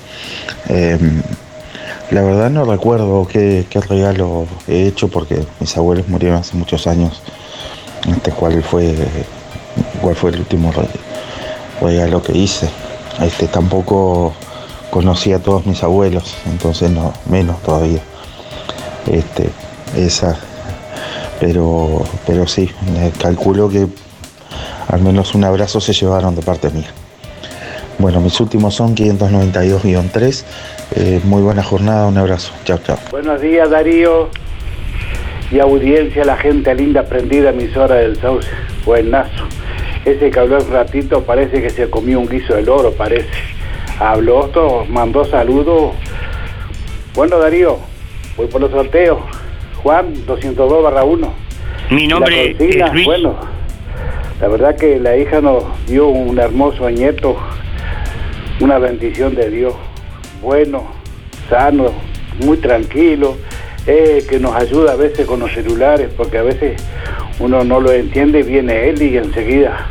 Eh, 0.69 0.97
la 2.11 2.21
verdad 2.21 2.49
no 2.49 2.63
recuerdo 2.65 3.27
qué, 3.27 3.65
qué 3.69 3.81
regalo 3.81 4.47
he 4.67 4.87
hecho 4.87 5.07
porque 5.09 5.45
mis 5.59 5.75
abuelos 5.77 6.07
murieron 6.07 6.37
hace 6.39 6.55
muchos 6.55 6.87
años. 6.87 7.21
Este, 8.07 8.31
¿cuál, 8.31 8.63
fue, 8.63 8.95
¿Cuál 10.01 10.15
fue 10.15 10.31
el 10.31 10.39
último 10.39 10.71
re- 10.71 10.87
regalo 11.81 12.21
que 12.23 12.37
hice? 12.37 12.69
Este, 13.21 13.47
tampoco 13.47 14.33
conocí 14.93 15.33
a 15.33 15.39
todos 15.39 15.65
mis 15.65 15.81
abuelos, 15.81 16.37
entonces 16.45 16.91
no, 16.91 17.13
menos 17.27 17.59
todavía. 17.63 17.99
Este, 19.11 19.49
esa, 19.97 20.37
pero, 21.39 22.03
pero 22.27 22.45
sí, 22.45 22.69
calculo 23.19 23.69
que 23.69 23.87
al 24.89 25.01
menos 25.01 25.33
un 25.33 25.45
abrazo 25.45 25.81
se 25.81 25.93
llevaron 25.93 26.35
de 26.35 26.43
parte 26.43 26.69
mía. 26.69 26.91
Bueno, 27.97 28.21
mis 28.21 28.39
últimos 28.39 28.75
son 28.75 28.95
592-3. 28.95 30.43
Eh, 30.95 31.21
muy 31.23 31.41
buena 31.41 31.63
jornada, 31.63 32.05
un 32.05 32.19
abrazo. 32.19 32.51
Chao, 32.63 32.77
chao. 32.85 32.99
Buenos 33.09 33.41
días 33.41 33.71
Darío 33.71 34.29
y 35.49 35.57
audiencia, 35.57 36.23
la 36.23 36.37
gente 36.37 36.75
linda 36.75 37.01
prendida 37.01 37.49
emisora 37.49 37.95
del 37.95 38.21
Sauce. 38.21 38.47
Buenazo. 38.85 39.47
Ese 40.05 40.29
que 40.29 40.39
habló 40.39 40.59
un 40.59 40.69
ratito 40.69 41.23
parece 41.23 41.63
que 41.63 41.71
se 41.71 41.89
comió 41.89 42.19
un 42.19 42.27
guiso 42.27 42.53
del 42.53 42.69
oro, 42.69 42.91
parece. 42.91 43.52
Habló, 44.03 44.85
mandó 44.89 45.23
saludos. 45.23 45.93
Bueno 47.15 47.39
Darío, 47.39 47.77
voy 48.35 48.47
por 48.47 48.59
los 48.59 48.69
sorteos. 48.69 49.19
Juan, 49.81 50.25
202 50.25 50.83
barra 50.83 51.05
1. 51.05 51.33
Mi 51.89 52.07
nombre 52.07 52.51
es 52.51 52.91
Luis. 52.91 53.05
Bueno, 53.05 53.37
la 54.41 54.49
verdad 54.49 54.75
que 54.75 54.99
la 54.99 55.15
hija 55.15 55.39
nos 55.39 55.63
dio 55.87 56.09
un 56.09 56.37
hermoso 56.37 56.89
nieto, 56.89 57.37
una 58.59 58.77
bendición 58.77 59.35
de 59.35 59.49
Dios. 59.49 59.73
Bueno, 60.41 60.83
sano, 61.49 61.93
muy 62.43 62.57
tranquilo, 62.57 63.37
eh, 63.87 64.25
que 64.29 64.37
nos 64.37 64.53
ayuda 64.53 64.93
a 64.93 64.95
veces 64.97 65.25
con 65.25 65.39
los 65.39 65.53
celulares, 65.53 66.09
porque 66.17 66.39
a 66.39 66.43
veces 66.43 66.75
uno 67.39 67.63
no 67.63 67.79
lo 67.79 67.93
entiende, 67.93 68.43
viene 68.43 68.89
él 68.89 69.01
y 69.01 69.15
enseguida, 69.15 69.87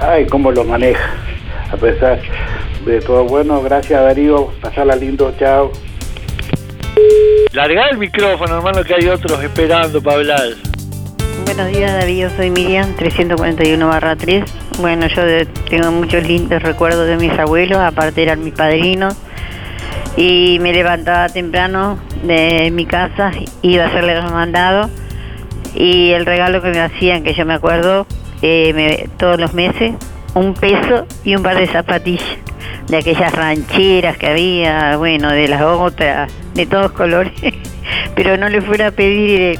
ay, 0.00 0.24
cómo 0.24 0.50
lo 0.50 0.64
maneja. 0.64 1.10
A 1.70 1.76
pesar 1.76 2.20
de 2.84 3.00
todo, 3.00 3.24
bueno, 3.24 3.62
gracias 3.62 4.00
Darío, 4.02 4.52
pasarla 4.60 4.96
lindo, 4.96 5.32
chao. 5.38 5.72
Larga 7.52 7.88
el 7.90 7.98
micrófono, 7.98 8.56
hermano, 8.56 8.82
que 8.82 8.94
hay 8.94 9.08
otros 9.08 9.42
esperando 9.42 10.02
para 10.02 10.16
hablar. 10.16 10.40
Buenos 11.44 11.68
días 11.68 11.92
Darío, 11.92 12.28
soy 12.30 12.50
Miriam, 12.50 12.94
341 12.96 13.86
barra 13.88 14.16
3. 14.16 14.44
Bueno, 14.80 15.06
yo 15.06 15.22
de- 15.24 15.46
tengo 15.68 15.90
muchos 15.92 16.26
lindos 16.26 16.62
recuerdos 16.62 17.06
de 17.06 17.16
mis 17.16 17.32
abuelos, 17.38 17.78
aparte 17.78 18.22
eran 18.22 18.42
mis 18.42 18.54
padrinos. 18.54 19.14
Y 20.16 20.58
me 20.60 20.72
levantaba 20.72 21.28
temprano 21.28 21.98
de 22.22 22.70
mi 22.72 22.86
casa, 22.86 23.32
iba 23.62 23.84
a 23.84 23.86
hacerle 23.88 24.14
los 24.20 24.30
mandados. 24.30 24.90
Y 25.74 26.10
el 26.12 26.24
regalo 26.24 26.62
que 26.62 26.70
me 26.70 26.80
hacían, 26.80 27.24
que 27.24 27.34
yo 27.34 27.44
me 27.44 27.54
acuerdo, 27.54 28.06
eh, 28.42 28.72
me- 28.74 29.08
todos 29.18 29.40
los 29.40 29.54
meses, 29.54 29.94
un 30.34 30.54
peso 30.54 31.06
y 31.24 31.34
un 31.36 31.42
par 31.42 31.56
de 31.58 31.66
zapatillas. 31.66 32.38
De 32.88 32.98
aquellas 32.98 33.32
rancheras 33.32 34.16
que 34.18 34.26
había, 34.26 34.96
bueno, 34.96 35.30
de 35.30 35.48
las 35.48 35.62
otras, 35.62 36.30
de 36.54 36.66
todos 36.66 36.92
colores. 36.92 37.32
Pero 38.14 38.36
no 38.36 38.48
le 38.48 38.60
fuera 38.60 38.88
a 38.88 38.90
pedir 38.90 39.40
eh, 39.40 39.58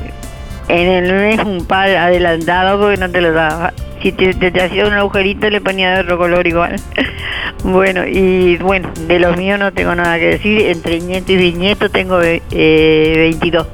en 0.68 0.88
el 0.88 1.12
mes 1.12 1.40
un 1.44 1.66
par 1.66 1.88
adelantado 1.90 2.78
porque 2.78 2.96
no 2.96 3.10
te 3.10 3.20
lo 3.20 3.32
daba. 3.32 3.72
Si 4.02 4.12
te, 4.12 4.30
hacía 4.60 4.86
un 4.86 4.92
agujerito 4.92 5.48
le 5.48 5.62
ponía 5.62 5.94
de 5.94 6.00
otro 6.02 6.18
color 6.18 6.46
igual. 6.46 6.76
bueno, 7.64 8.06
y 8.06 8.56
bueno, 8.58 8.90
de 9.06 9.18
los 9.18 9.36
míos 9.36 9.58
no 9.58 9.72
tengo 9.72 9.94
nada 9.94 10.18
que 10.18 10.26
decir. 10.26 10.60
Entre 10.66 11.00
nieto 11.00 11.32
y 11.32 11.36
bisnieto 11.36 11.88
tengo 11.88 12.20
eh, 12.22 13.14
22. 13.16 13.66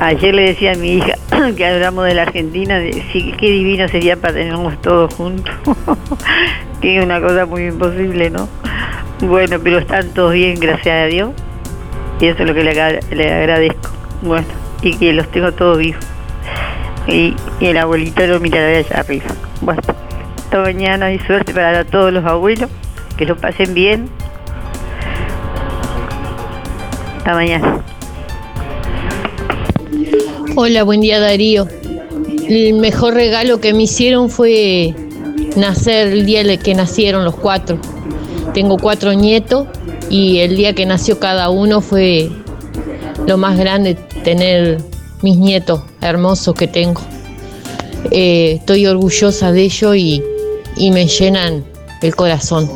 Ayer 0.00 0.34
le 0.34 0.42
decía 0.42 0.72
a 0.72 0.76
mi 0.76 0.94
hija 0.94 1.14
que 1.56 1.66
hablamos 1.66 2.04
de 2.04 2.14
la 2.14 2.22
Argentina, 2.22 2.78
de, 2.78 2.92
sí, 3.12 3.34
qué 3.38 3.50
divino 3.50 3.88
sería 3.88 4.16
para 4.16 4.34
tenernos 4.34 4.80
todos 4.80 5.12
juntos. 5.14 5.52
que 6.80 6.98
es 6.98 7.04
una 7.04 7.20
cosa 7.20 7.46
muy 7.46 7.66
imposible, 7.66 8.30
¿no? 8.30 8.48
Bueno, 9.20 9.56
pero 9.62 9.78
están 9.78 10.08
todos 10.10 10.32
bien, 10.34 10.60
gracias 10.60 10.94
a 11.04 11.06
Dios. 11.06 11.30
Y 12.20 12.26
eso 12.26 12.42
es 12.42 12.48
lo 12.48 12.54
que 12.54 12.62
le, 12.62 12.70
agra- 12.70 13.00
le 13.10 13.32
agradezco. 13.32 13.90
Bueno, 14.22 14.46
y 14.82 14.96
que 14.96 15.12
los 15.12 15.28
tengo 15.32 15.52
todos 15.52 15.78
vivos. 15.78 16.04
Y, 17.08 17.34
el 17.60 17.76
abuelito 17.78 18.24
lo 18.26 18.38
mirará 18.38 18.78
allá 18.78 19.00
arriba. 19.00 19.24
Bueno, 19.60 19.80
hasta 20.36 20.60
mañana 20.60 21.10
y 21.12 21.18
suerte 21.20 21.52
para 21.52 21.84
todos 21.84 22.12
los 22.12 22.24
abuelos. 22.24 22.70
Que 23.16 23.24
lo 23.26 23.36
pasen 23.36 23.74
bien. 23.74 24.08
Hasta 27.18 27.34
mañana. 27.34 27.82
Hola, 30.56 30.82
buen 30.82 31.00
día 31.00 31.20
Darío. 31.20 31.68
El 32.48 32.74
mejor 32.74 33.14
regalo 33.14 33.60
que 33.60 33.72
me 33.72 33.84
hicieron 33.84 34.30
fue 34.30 34.94
nacer 35.56 36.08
el 36.08 36.26
día 36.26 36.56
que 36.56 36.74
nacieron 36.74 37.24
los 37.24 37.36
cuatro. 37.36 37.78
Tengo 38.54 38.78
cuatro 38.78 39.12
nietos 39.12 39.66
y 40.10 40.38
el 40.38 40.56
día 40.56 40.74
que 40.74 40.86
nació 40.86 41.20
cada 41.20 41.50
uno 41.50 41.80
fue 41.80 42.30
lo 43.26 43.36
más 43.36 43.58
grande 43.58 43.94
tener 44.24 44.78
mis 45.22 45.36
nietos 45.36 45.82
hermosos 46.00 46.54
que 46.54 46.66
tengo. 46.66 47.02
Eh, 48.10 48.56
estoy 48.58 48.86
orgullosa 48.86 49.52
de 49.52 49.62
ellos 49.62 49.96
y, 49.96 50.22
y 50.76 50.90
me 50.90 51.06
llenan 51.06 51.64
el 52.02 52.16
corazón. 52.16 52.70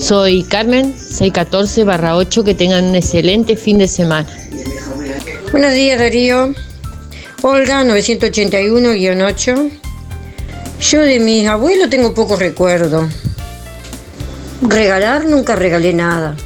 Soy 0.00 0.42
Carmen, 0.44 0.94
614 0.98 1.84
barra 1.84 2.16
8, 2.16 2.42
que 2.42 2.54
tengan 2.54 2.86
un 2.86 2.96
excelente 2.96 3.56
fin 3.56 3.78
de 3.78 3.86
semana. 3.86 4.28
Buenos 5.52 5.74
días 5.74 5.98
Darío. 5.98 6.54
Olga 7.42 7.82
981-8. 7.84 9.70
Yo 10.80 11.00
de 11.00 11.18
mis 11.18 11.46
abuelos 11.48 11.90
tengo 11.90 12.14
poco 12.14 12.36
recuerdo. 12.36 13.08
Regalar 14.62 15.24
nunca 15.24 15.56
regalé 15.56 15.92
nada 15.92 16.36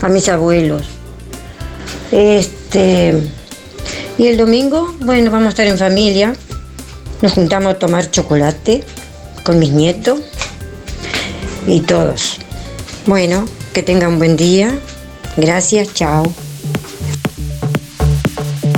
a 0.00 0.08
mis 0.08 0.28
abuelos. 0.28 0.86
Este 2.12 3.14
y 4.18 4.28
el 4.28 4.36
domingo, 4.36 4.94
bueno, 5.00 5.30
vamos 5.30 5.46
a 5.46 5.50
estar 5.50 5.66
en 5.66 5.78
familia. 5.78 6.32
Nos 7.22 7.32
juntamos 7.32 7.74
a 7.74 7.78
tomar 7.78 8.10
chocolate 8.10 8.84
con 9.42 9.58
mis 9.58 9.72
nietos 9.72 10.20
y 11.66 11.80
todos. 11.80 12.38
Bueno, 13.06 13.46
que 13.74 13.82
tengan 13.82 14.12
un 14.12 14.18
buen 14.18 14.36
día. 14.36 14.78
Gracias, 15.36 15.92
chao. 15.92 16.45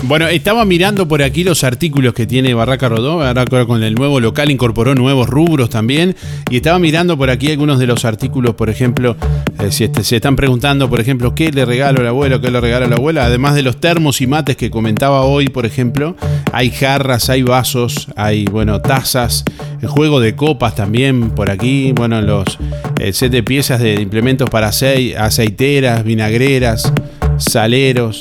Bueno, 0.09 0.27
estaba 0.27 0.65
mirando 0.65 1.07
por 1.07 1.23
aquí 1.23 1.45
los 1.45 1.65
artículos 1.65 2.15
que 2.15 2.27
tiene 2.27 2.55
Barraca 2.55 2.89
Rodó, 2.89 3.23
ahora 3.23 3.45
con 3.67 3.83
el 3.83 3.95
nuevo 3.95 4.21
local 4.21 4.51
incorporó 4.51 4.95
nuevos 4.95 5.29
rubros 5.29 5.69
también, 5.69 6.17
y 6.49 6.57
estaba 6.57 6.79
mirando 6.79 7.19
por 7.19 7.29
aquí 7.29 7.51
algunos 7.51 7.79
de 7.79 7.87
los 7.87 8.07
artículos, 8.07 8.55
por 8.55 8.71
ejemplo, 8.71 9.17
eh, 9.63 9.71
si 9.71 9.85
este- 9.85 10.03
se 10.05 10.17
están 10.17 10.35
preguntando, 10.35 10.89
por 10.89 10.99
ejemplo, 11.01 11.35
qué 11.35 11.53
le 11.53 11.67
regalo 11.67 12.01
al 12.01 12.07
abuelo, 12.07 12.41
qué 12.41 12.51
le 12.51 12.59
regalo 12.59 12.87
a 12.87 12.89
la 12.89 12.97
abuela, 12.97 13.27
además 13.27 13.55
de 13.55 13.63
los 13.63 13.81
termos 13.81 14.23
y 14.23 14.27
mates 14.27 14.57
que 14.57 14.71
comentaba 14.71 15.21
hoy, 15.25 15.49
por 15.49 15.67
ejemplo, 15.67 16.17
hay 16.53 16.71
jarras, 16.71 17.29
hay 17.29 17.43
vasos, 17.43 18.09
hay, 18.17 18.47
bueno, 18.47 18.81
tazas, 18.81 19.45
el 19.83 19.89
juego 19.89 20.21
de 20.21 20.35
copas 20.35 20.75
también 20.75 21.33
por 21.33 21.51
aquí, 21.51 21.93
bueno, 21.93 22.23
los 22.23 22.57
el 22.99 23.13
set 23.13 23.31
de 23.31 23.43
piezas 23.43 23.79
de 23.81 24.01
implementos 24.01 24.49
para 24.49 24.71
acei- 24.71 25.15
aceiteras, 25.19 26.03
vinagreras, 26.03 26.91
saleros, 27.37 28.21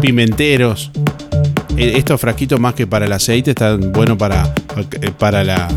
pimenteros. 0.00 0.92
Eh, 1.76 1.92
Estos 1.96 2.20
frasquitos 2.20 2.58
más 2.58 2.74
que 2.74 2.86
para 2.86 3.06
el 3.06 3.12
aceite 3.12 3.50
están 3.50 3.92
buenos 3.92 4.16
para, 4.16 4.52
eh, 5.00 5.10
para 5.16 5.44
la 5.44 5.68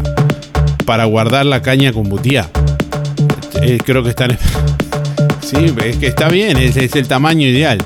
para 0.86 1.06
guardar 1.06 1.46
la 1.46 1.62
caña 1.62 1.94
con 1.94 2.10
butía. 2.10 2.50
Eh, 3.62 3.78
creo 3.86 4.04
que 4.04 4.10
están. 4.10 4.38
Sí, 5.42 5.74
es 5.84 5.98
que 5.98 6.08
está 6.08 6.30
bien, 6.30 6.56
es, 6.56 6.78
es 6.78 6.96
el 6.96 7.10
tamaño 7.10 7.46
ideal. 7.46 7.78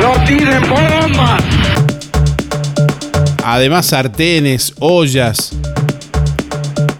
¡No 0.00 0.24
tiren 0.24 0.62
bomba! 0.68 1.36
Además, 3.44 3.86
sartenes, 3.86 4.72
ollas, 4.78 5.50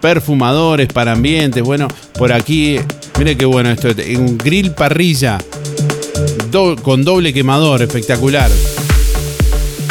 perfumadores 0.01 0.91
para 0.91 1.13
ambientes. 1.13 1.63
Bueno, 1.63 1.87
por 2.17 2.33
aquí, 2.33 2.79
mire 3.17 3.37
qué 3.37 3.45
bueno 3.45 3.69
esto. 3.71 3.87
Un 4.17 4.37
grill 4.37 4.71
parrilla 4.71 5.37
con 6.83 7.03
doble 7.03 7.33
quemador, 7.33 7.81
espectacular. 7.81 8.49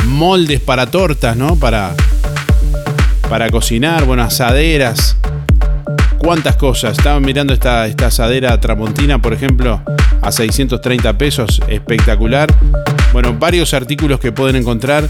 Moldes 0.07 0.61
para 0.61 0.87
tortas, 0.91 1.37
¿no? 1.37 1.57
Para, 1.57 1.95
para 3.29 3.49
cocinar, 3.51 4.05
bueno, 4.05 4.23
asaderas. 4.23 5.16
¿Cuántas 6.18 6.57
cosas? 6.57 6.99
Estaban 6.99 7.23
mirando 7.23 7.55
esta, 7.55 7.87
esta 7.87 8.07
asadera 8.07 8.61
tramontina, 8.61 9.23
por 9.23 9.33
ejemplo, 9.33 9.83
a 10.21 10.31
630 10.33 11.16
pesos, 11.16 11.62
espectacular. 11.68 12.53
Bueno, 13.12 13.35
varios 13.39 13.73
artículos 13.73 14.21
que 14.21 14.31
pueden 14.31 14.57
encontrar. 14.57 15.09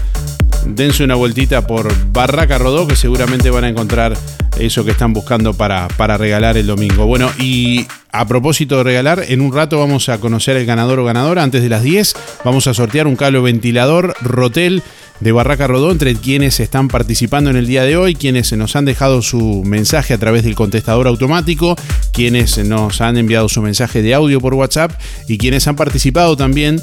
Dense 0.65 1.03
una 1.03 1.15
vueltita 1.15 1.65
por 1.67 1.93
Barraca 2.11 2.57
Rodó, 2.57 2.87
que 2.87 2.95
seguramente 2.95 3.49
van 3.49 3.63
a 3.63 3.69
encontrar 3.69 4.15
eso 4.59 4.85
que 4.85 4.91
están 4.91 5.13
buscando 5.13 5.53
para, 5.53 5.87
para 5.89 6.17
regalar 6.17 6.57
el 6.57 6.67
domingo. 6.67 7.05
Bueno, 7.05 7.29
y 7.39 7.87
a 8.11 8.27
propósito 8.27 8.77
de 8.77 8.83
regalar, 8.83 9.23
en 9.27 9.41
un 9.41 9.53
rato 9.53 9.79
vamos 9.79 10.09
a 10.09 10.19
conocer 10.19 10.57
el 10.57 10.65
ganador 10.65 10.99
o 10.99 11.05
ganadora. 11.05 11.43
Antes 11.43 11.63
de 11.63 11.69
las 11.69 11.83
10 11.83 12.13
vamos 12.43 12.67
a 12.67 12.73
sortear 12.73 13.07
un 13.07 13.15
cable 13.15 13.39
ventilador 13.39 14.15
Rotel 14.21 14.83
de 15.21 15.31
Barraca 15.31 15.67
Rodó 15.67 15.91
entre 15.91 16.15
quienes 16.15 16.59
están 16.59 16.87
participando 16.87 17.49
en 17.49 17.55
el 17.55 17.67
día 17.67 17.83
de 17.83 17.95
hoy, 17.95 18.15
quienes 18.15 18.51
nos 18.53 18.75
han 18.75 18.85
dejado 18.85 19.21
su 19.21 19.63
mensaje 19.63 20.13
a 20.13 20.17
través 20.17 20.43
del 20.43 20.55
contestador 20.55 21.07
automático, 21.07 21.75
quienes 22.11 22.57
nos 22.57 23.01
han 23.01 23.17
enviado 23.17 23.47
su 23.47 23.61
mensaje 23.61 24.01
de 24.01 24.13
audio 24.13 24.41
por 24.41 24.55
WhatsApp 24.55 24.91
y 25.27 25.37
quienes 25.37 25.67
han 25.67 25.75
participado 25.75 26.35
también 26.35 26.81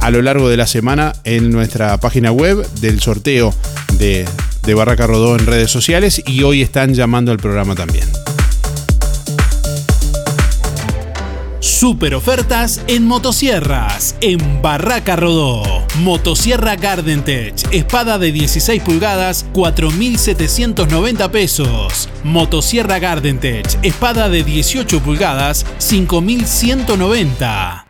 a 0.00 0.10
lo 0.10 0.22
largo 0.22 0.48
de 0.48 0.56
la 0.56 0.66
semana 0.66 1.12
en 1.24 1.50
nuestra 1.50 1.98
página 1.98 2.32
web 2.32 2.66
del 2.80 3.00
sorteo 3.00 3.54
de, 3.98 4.26
Barraca 4.74 5.06
Rodó 5.08 5.36
en 5.36 5.46
redes 5.46 5.70
sociales 5.70 6.22
y 6.26 6.44
hoy 6.44 6.62
están 6.62 6.94
llamando 6.94 7.32
al 7.32 7.38
programa 7.38 7.74
también. 7.74 8.06
Super 11.58 12.14
ofertas 12.14 12.80
en 12.86 13.04
motosierras 13.04 14.14
en 14.20 14.62
Barraca 14.62 15.16
Rodó. 15.16 15.64
Motosierra 15.98 16.76
Gardentech, 16.76 17.56
espada 17.72 18.18
de 18.18 18.30
16 18.30 18.80
pulgadas, 18.82 19.44
4.790 19.54 21.30
pesos. 21.30 22.08
Motosierra 22.22 23.00
Gardentech, 23.00 23.76
espada 23.82 24.28
de 24.28 24.44
18 24.44 25.00
pulgadas, 25.00 25.66
5.190. 25.80 27.89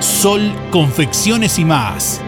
Sol 0.00 0.52
Confecciones 0.70 1.58
y 1.58 1.64
más. 1.64 2.20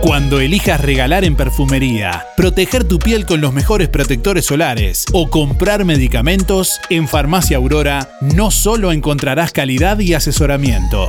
Cuando 0.00 0.40
elijas 0.40 0.80
regalar 0.80 1.24
en 1.24 1.36
perfumería, 1.36 2.26
proteger 2.36 2.84
tu 2.84 2.98
piel 2.98 3.24
con 3.24 3.40
los 3.40 3.52
mejores 3.52 3.88
protectores 3.88 4.46
solares 4.46 5.04
o 5.12 5.30
comprar 5.30 5.84
medicamentos, 5.84 6.80
en 6.90 7.06
Farmacia 7.06 7.56
Aurora 7.56 8.08
no 8.20 8.50
solo 8.50 8.90
encontrarás 8.90 9.52
calidad 9.52 10.00
y 10.00 10.14
asesoramiento. 10.14 11.08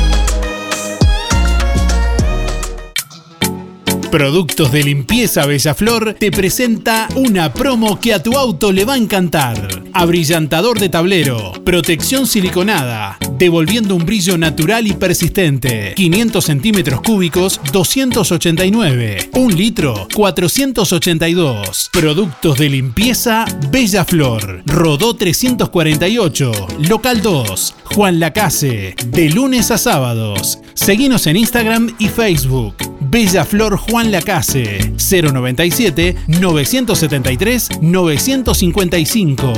Productos 4.11 4.73
de 4.73 4.83
Limpieza 4.83 5.45
Bellaflor 5.45 6.15
te 6.19 6.31
presenta 6.31 7.07
una 7.15 7.53
promo 7.53 7.97
que 7.97 8.13
a 8.13 8.21
tu 8.21 8.37
auto 8.37 8.73
le 8.73 8.83
va 8.83 8.95
a 8.95 8.97
encantar. 8.97 9.83
Abrillantador 9.93 10.77
de 10.79 10.89
tablero, 10.89 11.53
protección 11.63 12.27
siliconada, 12.27 13.17
devolviendo 13.37 13.95
un 13.95 14.05
brillo 14.05 14.37
natural 14.37 14.85
y 14.85 14.91
persistente. 14.91 15.93
500 15.95 16.43
centímetros 16.43 16.99
cúbicos, 16.99 17.61
289. 17.71 19.29
Un 19.35 19.55
litro, 19.55 20.09
482. 20.13 21.89
Productos 21.93 22.57
de 22.57 22.69
limpieza 22.69 23.45
Bellaflor. 23.71 24.63
Rodó 24.65 25.15
348. 25.15 26.51
Local 26.89 27.21
2. 27.21 27.75
Juan 27.85 28.19
Lacase. 28.19 28.93
De 29.07 29.29
lunes 29.29 29.71
a 29.71 29.77
sábados. 29.77 30.59
Seguinos 30.73 31.27
en 31.27 31.37
Instagram 31.37 31.95
y 31.97 32.09
Facebook. 32.09 32.90
Bella 33.11 33.43
Flor 33.43 33.75
Juan 33.75 34.09
Lacase 34.09 34.93
097 34.97 36.15
973 36.27 37.81
955. 37.81 39.53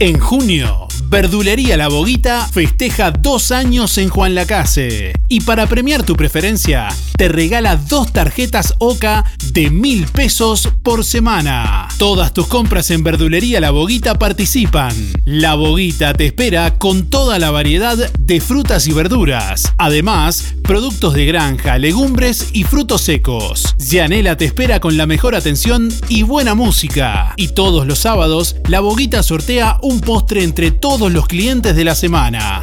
En 0.00 0.18
junio, 0.18 0.88
Verdulería 1.04 1.76
La 1.76 1.86
Boguita 1.86 2.44
festeja 2.48 3.12
dos 3.12 3.52
años 3.52 3.96
en 3.98 4.08
Juan 4.08 4.34
Lacase. 4.34 5.12
Y 5.28 5.40
para 5.40 5.66
premiar 5.66 6.04
tu 6.04 6.14
preferencia, 6.14 6.88
te 7.16 7.28
regala 7.28 7.76
dos 7.76 8.12
tarjetas 8.12 8.74
OCA 8.78 9.24
de 9.52 9.70
mil 9.70 10.06
pesos 10.06 10.68
por 10.82 11.04
semana. 11.04 11.88
Todas 11.98 12.32
tus 12.32 12.46
compras 12.46 12.90
en 12.90 13.02
Verdulería 13.02 13.60
La 13.60 13.70
Boguita 13.70 14.18
participan. 14.18 14.94
La 15.24 15.54
Boguita 15.54 16.14
te 16.14 16.26
espera 16.26 16.78
con 16.78 17.10
toda 17.10 17.38
la 17.38 17.50
variedad 17.50 17.96
de 18.12 18.40
frutas 18.40 18.86
y 18.86 18.92
verduras. 18.92 19.72
Además, 19.78 20.54
productos 20.62 21.14
de 21.14 21.26
granja, 21.26 21.78
legumbres 21.78 22.50
y 22.52 22.64
frutos 22.64 23.02
secos. 23.02 23.74
Yanela 23.78 24.36
te 24.36 24.44
espera 24.44 24.78
con 24.78 24.96
la 24.96 25.06
mejor 25.06 25.34
atención 25.34 25.88
y 26.08 26.22
buena 26.22 26.54
música. 26.54 27.34
Y 27.36 27.48
todos 27.48 27.86
los 27.86 27.98
sábados, 27.98 28.56
La 28.68 28.80
Boguita 28.80 29.22
sortea 29.22 29.78
un 29.82 30.00
postre 30.00 30.44
entre 30.44 30.70
todos 30.70 31.10
los 31.10 31.26
clientes 31.26 31.74
de 31.74 31.84
la 31.84 31.94
semana. 31.94 32.62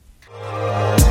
Bye. 0.41 1.10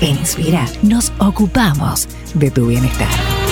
En 0.00 0.18
Inspira 0.18 0.66
nos 0.82 1.12
ocupamos 1.18 2.08
de 2.34 2.50
tu 2.50 2.66
bienestar. 2.66 3.51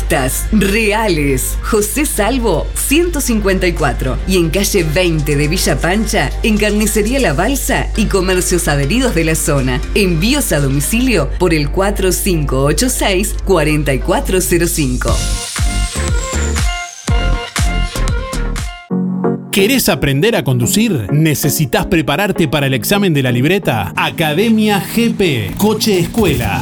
Reales. 0.51 1.57
José 1.63 2.05
Salvo 2.05 2.67
154 2.75 4.17
y 4.27 4.37
en 4.37 4.49
calle 4.49 4.83
20 4.83 5.35
de 5.35 5.47
Villa 5.47 5.77
Pancha, 5.77 6.29
en 6.43 6.57
Carnicería 6.57 7.19
La 7.19 7.33
Balsa 7.33 7.87
y 7.95 8.05
comercios 8.05 8.67
adheridos 8.67 9.15
de 9.15 9.23
la 9.23 9.35
zona. 9.35 9.79
Envíos 9.95 10.51
a 10.51 10.59
domicilio 10.59 11.29
por 11.39 11.53
el 11.53 11.69
4586 11.69 13.35
4405. 13.45 15.15
¿Querés 19.51 19.89
aprender 19.89 20.37
a 20.37 20.45
conducir? 20.45 21.07
¿Necesitas 21.11 21.85
prepararte 21.87 22.47
para 22.47 22.67
el 22.67 22.73
examen 22.73 23.13
de 23.13 23.21
la 23.21 23.33
libreta? 23.33 23.91
Academia 23.97 24.79
GP, 24.79 25.57
Coche 25.57 25.99
Escuela. 25.99 26.61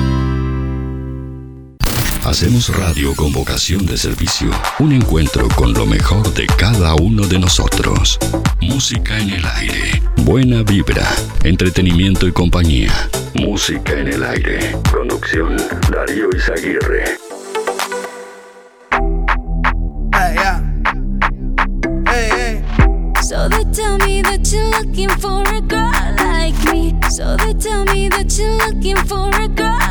Hacemos 2.23 2.69
radio 2.77 3.15
con 3.15 3.33
vocación 3.33 3.85
de 3.87 3.97
servicio. 3.97 4.51
Un 4.77 4.93
encuentro 4.93 5.47
con 5.55 5.73
lo 5.73 5.87
mejor 5.87 6.31
de 6.35 6.45
cada 6.45 6.93
uno 6.95 7.25
de 7.25 7.39
nosotros. 7.39 8.19
Música 8.61 9.17
en 9.17 9.31
el 9.31 9.45
aire. 9.55 10.03
Buena 10.17 10.61
vibra. 10.61 11.07
Entretenimiento 11.43 12.27
y 12.27 12.31
compañía. 12.31 12.91
Música 13.33 13.93
en 13.93 14.07
el 14.09 14.23
aire. 14.23 14.77
Conducción 14.91 15.57
Darío 15.91 16.29
Izaguirre. 16.35 17.17
So 23.23 23.47
they 23.47 23.63
tell 23.71 23.97
me 23.99 24.21
that 24.23 24.51
you're 24.51 24.69
looking 24.71 25.09
for 25.09 25.41
a 25.47 25.61
girl 25.61 25.89
like 26.17 26.53
me. 26.71 26.93
So 27.09 27.37
they 27.37 27.53
tell 27.53 27.85
me 27.85 28.09
that 28.09 28.37
you're 28.37 28.57
looking 28.67 28.97
for 29.07 29.29
a 29.29 29.47
girl 29.47 29.90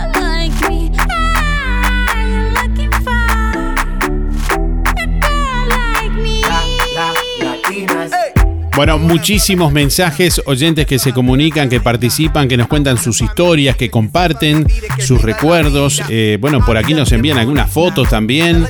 Bueno, 8.80 8.96
muchísimos 8.98 9.72
mensajes, 9.72 10.40
oyentes 10.46 10.86
que 10.86 10.98
se 10.98 11.12
comunican, 11.12 11.68
que 11.68 11.82
participan, 11.82 12.48
que 12.48 12.56
nos 12.56 12.66
cuentan 12.66 12.96
sus 12.96 13.20
historias, 13.20 13.76
que 13.76 13.90
comparten 13.90 14.66
sus 14.98 15.20
recuerdos. 15.20 16.00
Eh, 16.08 16.38
bueno, 16.40 16.64
por 16.64 16.78
aquí 16.78 16.94
nos 16.94 17.12
envían 17.12 17.36
algunas 17.36 17.70
fotos 17.70 18.08
también. 18.08 18.66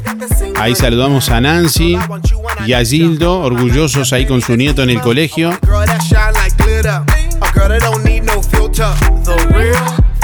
Ahí 0.57 0.75
saludamos 0.75 1.29
a 1.29 1.41
Nancy 1.41 1.97
y 2.67 2.73
a 2.73 2.85
Gildo, 2.85 3.39
orgullosos 3.39 4.13
ahí 4.13 4.27
con 4.27 4.41
su 4.43 4.57
nieto 4.57 4.83
en 4.83 4.91
el 4.91 5.01
colegio. 5.01 5.57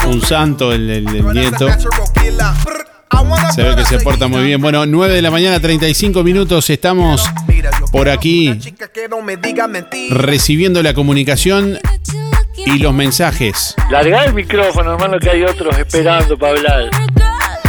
Un 0.08 0.20
santo 0.20 0.72
el, 0.72 0.90
el- 0.90 1.06
el 1.14 1.32
nieto. 1.32 1.68
Se 3.54 3.62
ve 3.62 3.76
que 3.76 3.84
se 3.84 3.98
porta 4.00 4.26
muy 4.26 4.42
bien. 4.42 4.60
Bueno, 4.60 4.84
9 4.84 5.14
de 5.14 5.22
la 5.22 5.30
mañana, 5.30 5.60
35 5.60 6.24
minutos. 6.24 6.68
Estamos 6.70 7.22
por 7.96 8.10
aquí 8.10 8.58
recibiendo 10.10 10.82
la 10.82 10.92
comunicación 10.92 11.78
y 12.66 12.78
los 12.78 12.92
mensajes. 12.92 13.74
Larga 13.90 14.24
el 14.24 14.34
micrófono, 14.34 14.92
hermano, 14.92 15.18
que 15.18 15.30
hay 15.30 15.42
otros 15.44 15.78
esperando 15.78 16.36
para 16.36 16.52
hablar. 16.58 16.90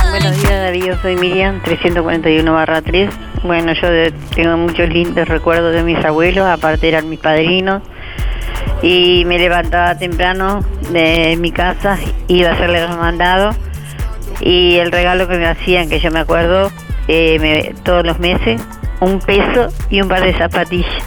Buenos 0.09 0.35
días 0.41 0.49
Darío, 0.51 1.01
soy 1.01 1.15
Miriam, 1.15 1.61
341 1.63 2.51
barra 2.53 2.81
3. 2.81 3.09
Bueno, 3.43 3.71
yo 3.73 3.87
de- 3.89 4.11
tengo 4.35 4.57
muchos 4.57 4.89
lindos 4.89 5.29
recuerdos 5.29 5.73
de 5.73 5.83
mis 5.83 6.03
abuelos, 6.03 6.45
aparte 6.45 6.89
eran 6.89 7.09
mis 7.09 7.19
padrinos. 7.19 7.81
Y 8.81 9.23
me 9.25 9.37
levantaba 9.39 9.97
temprano 9.97 10.63
de 10.91 11.37
mi 11.39 11.51
casa, 11.53 11.97
iba 12.27 12.49
a 12.49 12.53
hacerle 12.53 12.81
los 12.85 12.97
mandados. 12.97 13.55
Y 14.41 14.75
el 14.75 14.91
regalo 14.91 15.27
que 15.29 15.37
me 15.37 15.47
hacían, 15.47 15.87
que 15.89 15.99
yo 16.01 16.11
me 16.11 16.19
acuerdo, 16.19 16.69
eh, 17.07 17.37
me- 17.39 17.73
todos 17.83 18.05
los 18.05 18.19
meses, 18.19 18.61
un 18.99 19.19
peso 19.19 19.69
y 19.89 20.01
un 20.01 20.07
par 20.07 20.23
de 20.23 20.33
zapatillas. 20.33 21.03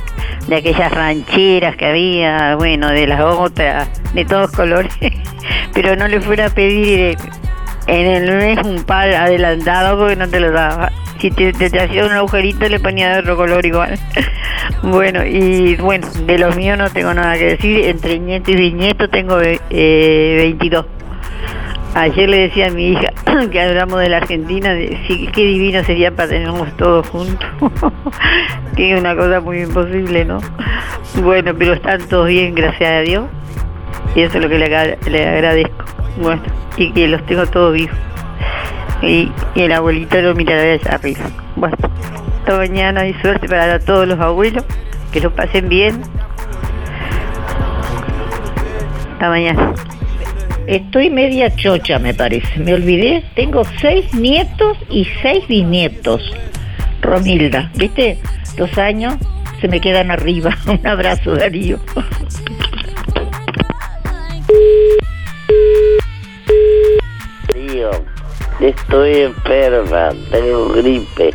De 0.48 0.56
aquellas 0.56 0.90
rancheras 0.92 1.76
que 1.76 1.86
había, 1.86 2.56
bueno, 2.56 2.88
de 2.88 3.06
las 3.06 3.20
otras, 3.20 3.88
de 4.14 4.24
todos 4.24 4.50
colores. 4.52 4.92
Pero 5.74 5.96
no 5.96 6.08
le 6.08 6.20
fuera 6.20 6.46
a 6.46 6.50
pedir 6.50 6.98
eh, 6.98 7.16
en 7.86 8.06
el 8.06 8.36
mes 8.36 8.58
un 8.64 8.82
par 8.84 9.08
adelantado 9.10 9.98
porque 9.98 10.16
no 10.16 10.28
te 10.28 10.40
lo 10.40 10.50
daba. 10.50 10.90
Si 11.18 11.30
te, 11.30 11.50
hacía 11.50 12.06
un 12.06 12.12
agujerito 12.12 12.66
le 12.68 12.80
ponía 12.80 13.12
de 13.12 13.20
otro 13.20 13.36
color 13.36 13.64
igual. 13.66 13.98
bueno, 14.82 15.24
y 15.24 15.76
bueno, 15.76 16.08
de 16.26 16.38
los 16.38 16.56
míos 16.56 16.78
no 16.78 16.88
tengo 16.90 17.12
nada 17.12 17.34
que 17.34 17.56
decir. 17.56 17.86
Entre 17.86 18.18
nieto 18.18 18.50
y 18.50 18.56
bisnieto 18.56 19.08
tengo 19.08 19.38
eh, 19.40 20.34
22. 20.38 20.86
Ayer 21.94 22.28
le 22.28 22.38
decía 22.38 22.68
a 22.68 22.70
mi 22.70 22.92
hija 22.92 23.08
que 23.50 23.60
hablamos 23.60 24.00
de 24.00 24.08
la 24.08 24.18
Argentina, 24.18 24.72
de, 24.72 24.96
sí, 25.08 25.28
qué 25.32 25.42
divino 25.42 25.82
sería 25.84 26.10
para 26.14 26.28
tenernos 26.28 26.76
todos 26.76 27.06
juntos. 27.08 27.48
que 28.76 28.94
es 28.94 29.00
una 29.00 29.16
cosa 29.16 29.40
muy 29.40 29.62
imposible, 29.62 30.24
¿no? 30.24 30.38
Bueno, 31.22 31.52
pero 31.58 31.72
están 31.74 32.00
todos 32.08 32.28
bien, 32.28 32.54
gracias 32.54 32.90
a 32.90 33.00
Dios. 33.00 33.24
Y 34.14 34.22
eso 34.22 34.38
es 34.38 34.42
lo 34.44 34.48
que 34.48 34.58
le, 34.58 34.66
agra- 34.66 34.96
le 35.08 35.28
agradezco. 35.28 35.84
Bueno, 36.20 36.42
y 36.76 36.92
que 36.92 37.08
los 37.08 37.24
tengo 37.26 37.46
todos 37.46 37.74
vivos. 37.74 37.96
Y, 39.02 39.30
el 39.54 39.72
abuelito 39.72 40.20
lo 40.20 40.34
mirará 40.34 40.62
allá 40.74 40.94
arriba. 40.94 41.20
Bueno, 41.56 41.76
hasta 42.38 42.56
mañana 42.56 43.06
y 43.06 43.14
suerte 43.14 43.48
para 43.48 43.78
todos 43.80 44.06
los 44.06 44.18
abuelos. 44.20 44.64
Que 45.12 45.20
lo 45.20 45.30
pasen 45.34 45.68
bien. 45.68 46.02
Hasta 49.12 49.28
mañana. 49.28 49.74
Estoy 50.70 51.10
media 51.10 51.52
chocha, 51.56 51.98
me 51.98 52.14
parece. 52.14 52.60
Me 52.60 52.74
olvidé. 52.74 53.24
Tengo 53.34 53.62
seis 53.80 54.14
nietos 54.14 54.78
y 54.88 55.04
seis 55.20 55.44
bisnietos. 55.48 56.22
Romilda, 57.02 57.72
¿viste? 57.74 58.18
Los 58.56 58.78
años 58.78 59.14
se 59.60 59.66
me 59.66 59.80
quedan 59.80 60.12
arriba. 60.12 60.56
Un 60.68 60.86
abrazo, 60.86 61.34
Darío. 61.34 61.80
Tío, 67.52 67.90
estoy 68.60 69.18
enferma, 69.22 70.10
tengo 70.30 70.68
gripe. 70.70 71.30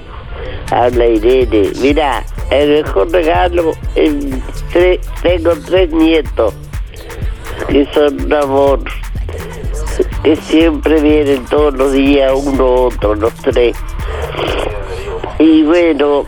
Habla 0.72 1.06
Irene. 1.08 1.72
Mira, 1.82 2.24
el 2.52 2.84
mejor 2.84 3.12
regalo, 3.12 3.72
en 3.96 4.42
tre- 4.74 5.00
tengo 5.22 5.52
tres 5.66 5.92
nietos 5.92 6.54
que 7.70 7.86
son 7.94 8.22
un 8.26 8.34
amor, 8.34 8.80
que 10.26 10.36
siempre 10.38 11.00
vienen 11.02 11.46
todos 11.46 11.76
los 11.76 11.94
días, 11.94 12.34
uno 12.36 12.66
otro, 12.66 13.14
los 13.14 13.32
tres. 13.36 13.78
Y 15.38 15.62
bueno, 15.62 16.26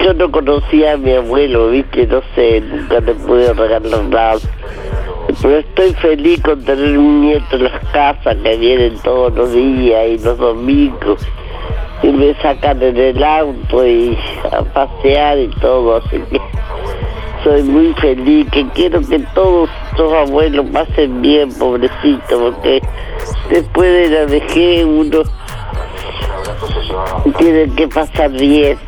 yo 0.00 0.14
no 0.14 0.32
conocía 0.32 0.94
a 0.94 0.96
mi 0.96 1.12
abuelo, 1.12 1.68
viste, 1.68 2.06
no 2.06 2.22
sé, 2.34 2.62
nunca 2.62 3.00
le 3.00 3.12
pude 3.12 3.52
regalar 3.52 4.02
nada. 4.04 4.38
Pero 5.42 5.58
estoy 5.58 5.92
feliz 5.92 6.40
con 6.40 6.64
tener 6.64 6.96
un 6.96 7.20
nieto 7.20 7.56
en 7.56 7.64
las 7.64 7.84
casas 7.92 8.34
que 8.42 8.56
vienen 8.56 8.98
todos 9.02 9.34
los 9.34 9.52
días 9.52 10.06
y 10.08 10.18
los 10.24 10.38
domingos. 10.38 11.20
Y 12.02 12.06
me 12.08 12.34
sacan 12.40 12.82
en 12.82 12.96
el 12.96 13.22
auto 13.22 13.86
y 13.86 14.16
a 14.50 14.62
pasear 14.62 15.38
y 15.38 15.48
todo, 15.60 15.96
así 15.96 16.18
que 16.30 16.40
soy 17.44 17.62
muy 17.62 17.92
feliz, 17.94 18.50
que 18.50 18.66
quiero 18.70 19.00
que 19.02 19.18
todos 19.34 19.68
los 19.98 20.12
abuelos 20.14 20.66
pasen 20.72 21.20
bien, 21.20 21.52
pobrecito, 21.52 22.40
porque 22.40 22.80
después 23.50 24.10
de 24.10 24.18
la 24.18 24.24
vejez 24.24 24.84
uno 24.84 25.22
tiene 27.36 27.70
que 27.74 27.86
pasar 27.86 28.30
bien. 28.30 28.78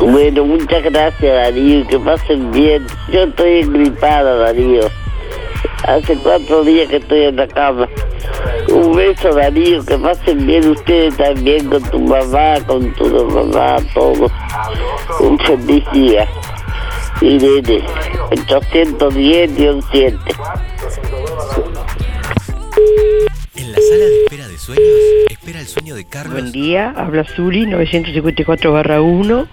Bueno, 0.00 0.44
muchas 0.44 0.84
gracias 0.84 1.20
Darío, 1.20 1.86
que 1.88 1.98
pasen 1.98 2.52
bien. 2.52 2.86
Yo 3.12 3.24
estoy 3.24 3.60
engripada, 3.60 4.36
Darío. 4.36 4.82
Hace 5.86 6.16
cuatro 6.22 6.62
días 6.62 6.88
que 6.88 6.96
estoy 6.96 7.24
en 7.24 7.36
la 7.36 7.48
cama. 7.48 7.88
Un 8.72 8.94
beso, 8.94 9.34
Darío, 9.34 9.84
que 9.84 9.98
pasen 9.98 10.46
bien 10.46 10.70
ustedes 10.70 11.16
también 11.16 11.68
con 11.68 11.82
tu 11.82 11.98
mamá, 11.98 12.54
con 12.66 12.92
tu 12.94 13.06
mamá, 13.06 13.78
todos. 13.94 14.30
Un 15.20 15.38
feliz 15.40 15.84
día. 15.92 16.28
Irene, 17.22 17.82
810 18.30 19.84
7. 19.90 20.16
En 23.56 23.72
la 23.72 23.78
sala 23.78 24.04
de 24.04 24.22
espera 24.22 24.48
de 24.48 24.56
sueños, 24.56 24.86
espera 25.28 25.60
el 25.60 25.66
sueño 25.66 25.94
de 25.96 26.04
Carlos. 26.06 26.32
Buen 26.32 26.50
día, 26.50 26.94
habla 26.96 27.24
Zuli 27.24 27.66
954 27.66 28.72
barra 28.72 29.02
1. 29.02 29.46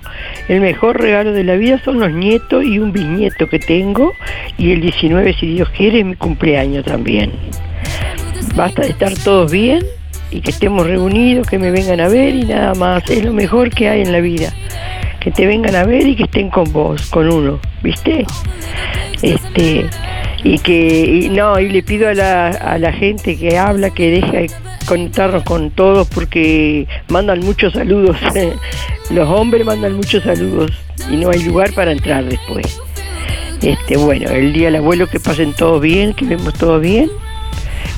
El 0.47 0.61
mejor 0.61 1.01
regalo 1.01 1.33
de 1.33 1.43
la 1.43 1.55
vida 1.55 1.81
son 1.83 1.99
los 1.99 2.11
nietos 2.13 2.63
y 2.63 2.79
un 2.79 2.93
bisnieto 2.93 3.49
que 3.49 3.59
tengo. 3.59 4.13
Y 4.57 4.71
el 4.71 4.79
19, 4.79 5.33
si 5.37 5.47
Dios 5.47 5.69
quiere, 5.69 5.99
es 5.99 6.05
mi 6.05 6.15
cumpleaños 6.15 6.85
también. 6.85 7.33
Basta 8.55 8.83
de 8.83 8.89
estar 8.89 9.13
todos 9.13 9.51
bien 9.51 9.85
y 10.31 10.39
que 10.39 10.51
estemos 10.51 10.87
reunidos, 10.87 11.47
que 11.47 11.59
me 11.59 11.71
vengan 11.71 11.99
a 11.99 12.07
ver 12.07 12.33
y 12.33 12.45
nada 12.45 12.73
más. 12.75 13.09
Es 13.09 13.25
lo 13.25 13.33
mejor 13.33 13.71
que 13.71 13.89
hay 13.89 14.03
en 14.03 14.13
la 14.13 14.21
vida. 14.21 14.53
Que 15.27 15.31
te 15.33 15.45
vengan 15.45 15.75
a 15.75 15.83
ver 15.83 16.07
y 16.07 16.15
que 16.15 16.23
estén 16.23 16.49
con 16.49 16.71
vos, 16.71 17.07
con 17.07 17.29
uno, 17.29 17.59
¿viste? 17.83 18.25
Este, 19.21 19.85
y 20.41 20.57
que, 20.59 21.21
y 21.25 21.27
no, 21.27 21.59
y 21.59 21.67
le 21.67 21.83
pido 21.83 22.07
a 22.07 22.13
la, 22.13 22.93
gente 22.93 23.35
que 23.35 23.57
habla 23.57 23.89
que 23.89 24.09
deje 24.09 24.37
de 24.43 24.51
conectarnos 24.85 25.43
con 25.43 25.71
todos 25.71 26.07
porque 26.07 26.87
mandan 27.09 27.41
muchos 27.41 27.73
saludos. 27.73 28.15
Los 29.09 29.27
hombres 29.27 29.65
mandan 29.65 29.97
muchos 29.97 30.23
saludos 30.23 30.71
y 31.11 31.17
no 31.17 31.29
hay 31.29 31.43
lugar 31.43 31.73
para 31.73 31.91
entrar 31.91 32.23
después. 32.23 32.79
Este, 33.61 33.97
bueno, 33.97 34.29
el 34.29 34.53
día 34.53 34.67
del 34.67 34.77
abuelo 34.77 35.07
que 35.07 35.19
pasen 35.19 35.51
todos 35.51 35.81
bien, 35.81 36.13
que 36.13 36.23
vemos 36.23 36.53
todos 36.53 36.81
bien. 36.81 37.09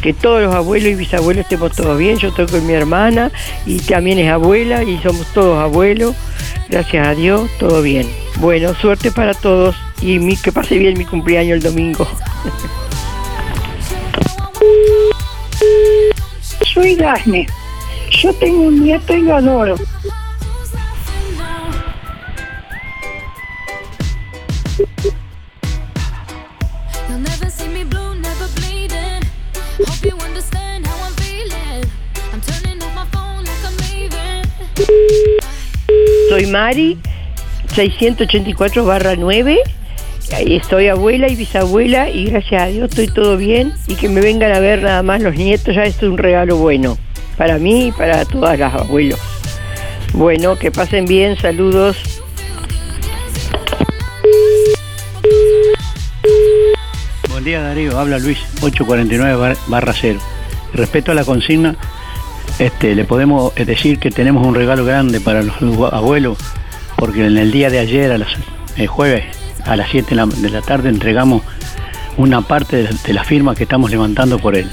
Que 0.02 0.14
todos 0.14 0.42
los 0.42 0.54
abuelos 0.56 0.90
y 0.90 0.96
bisabuelos 0.96 1.44
estemos 1.44 1.74
todos 1.74 1.98
bien. 1.98 2.18
Yo 2.18 2.30
estoy 2.30 2.48
con 2.48 2.66
mi 2.66 2.74
hermana 2.74 3.32
y 3.66 3.80
también 3.80 4.18
es 4.20 4.32
abuela 4.32 4.84
y 4.84 4.98
somos 5.00 5.28
todos 5.34 5.58
abuelos. 5.62 6.16
Gracias 6.70 7.06
a 7.08 7.16
Dios, 7.16 7.50
todo 7.60 7.82
bien. 7.82 8.08
Bueno, 8.38 8.74
suerte 8.76 9.12
para 9.12 9.34
todos 9.34 9.76
y 10.02 10.20
mi- 10.20 10.38
que 10.38 10.52
pase 10.52 10.78
bien 10.78 10.98
mi 10.98 11.04
cumpleaños 11.06 11.58
el 11.58 11.62
domingo. 11.64 12.08
Soy 16.74 16.96
Dafne. 16.96 17.48
Yo 18.22 18.34
tengo 18.34 18.64
un 18.64 18.84
nieto 18.84 19.14
y 19.14 19.22
lo 19.22 19.36
adoro. 19.36 19.76
Soy 36.40 36.48
Mari, 36.48 36.98
684 37.76 38.86
barra 38.86 39.18
9. 39.18 39.60
Ahí 40.34 40.61
Soy 40.70 40.88
abuela 40.88 41.28
y 41.28 41.36
bisabuela 41.36 42.10
y 42.10 42.28
gracias 42.30 42.61
a 42.61 42.66
Dios 42.68 42.88
estoy 42.90 43.07
todo 43.07 43.36
bien 43.36 43.74
y 43.88 43.95
que 43.95 44.07
me 44.07 44.22
vengan 44.22 44.53
a 44.53 44.61
ver 44.61 44.82
nada 44.82 45.03
más 45.03 45.22
los 45.22 45.36
nietos, 45.36 45.76
ya 45.76 45.84
esto 45.84 46.06
es 46.06 46.11
un 46.14 46.18
regalo 46.18 46.56
bueno 46.56 46.98
para 47.36 47.57
mí 47.57 47.88
y 47.88 47.91
para 47.91 48.24
todas 48.24 48.57
las 48.57 48.74
abuelos. 48.74 49.20
Bueno, 50.14 50.56
que 50.56 50.72
pasen 50.72 51.03
bien, 51.07 51.36
saludos. 51.36 51.98
Buen 57.30 57.44
día 57.44 57.61
Darío, 57.61 57.99
habla 57.99 58.18
Luis 58.18 58.38
849 58.61 59.36
bar- 59.36 59.57
barra 59.68 59.94
0. 59.94 60.20
Respecto 60.74 61.11
a 61.11 61.16
la 61.16 61.26
consigna, 61.26 61.76
este, 62.60 62.94
le 62.95 63.06
podemos 63.06 63.53
eh, 63.56 63.65
decir 63.65 63.99
que 63.99 64.11
tenemos 64.11 64.45
un 64.45 64.53
regalo 64.56 64.86
grande 64.86 65.19
para 65.22 65.41
los 65.44 65.56
abuelos, 65.94 66.38
porque 66.98 67.26
en 67.26 67.38
el 67.38 67.52
día 67.52 67.69
de 67.69 67.80
ayer, 67.80 68.11
el 68.77 68.88
jueves, 68.88 69.23
a 69.65 69.76
las 69.76 69.90
7 69.90 70.10
de 70.11 70.15
la, 70.15 70.26
de 70.26 70.49
la 70.49 70.61
tarde, 70.61 70.90
entregamos 70.90 71.41
una 72.18 72.41
parte 72.41 72.77
de 72.77 72.84
la, 72.84 72.90
de 73.06 73.14
firma 73.23 73.56
que 73.56 73.64
estamos 73.64 73.90
levantando 73.91 74.40
por 74.40 74.56
el, 74.56 74.69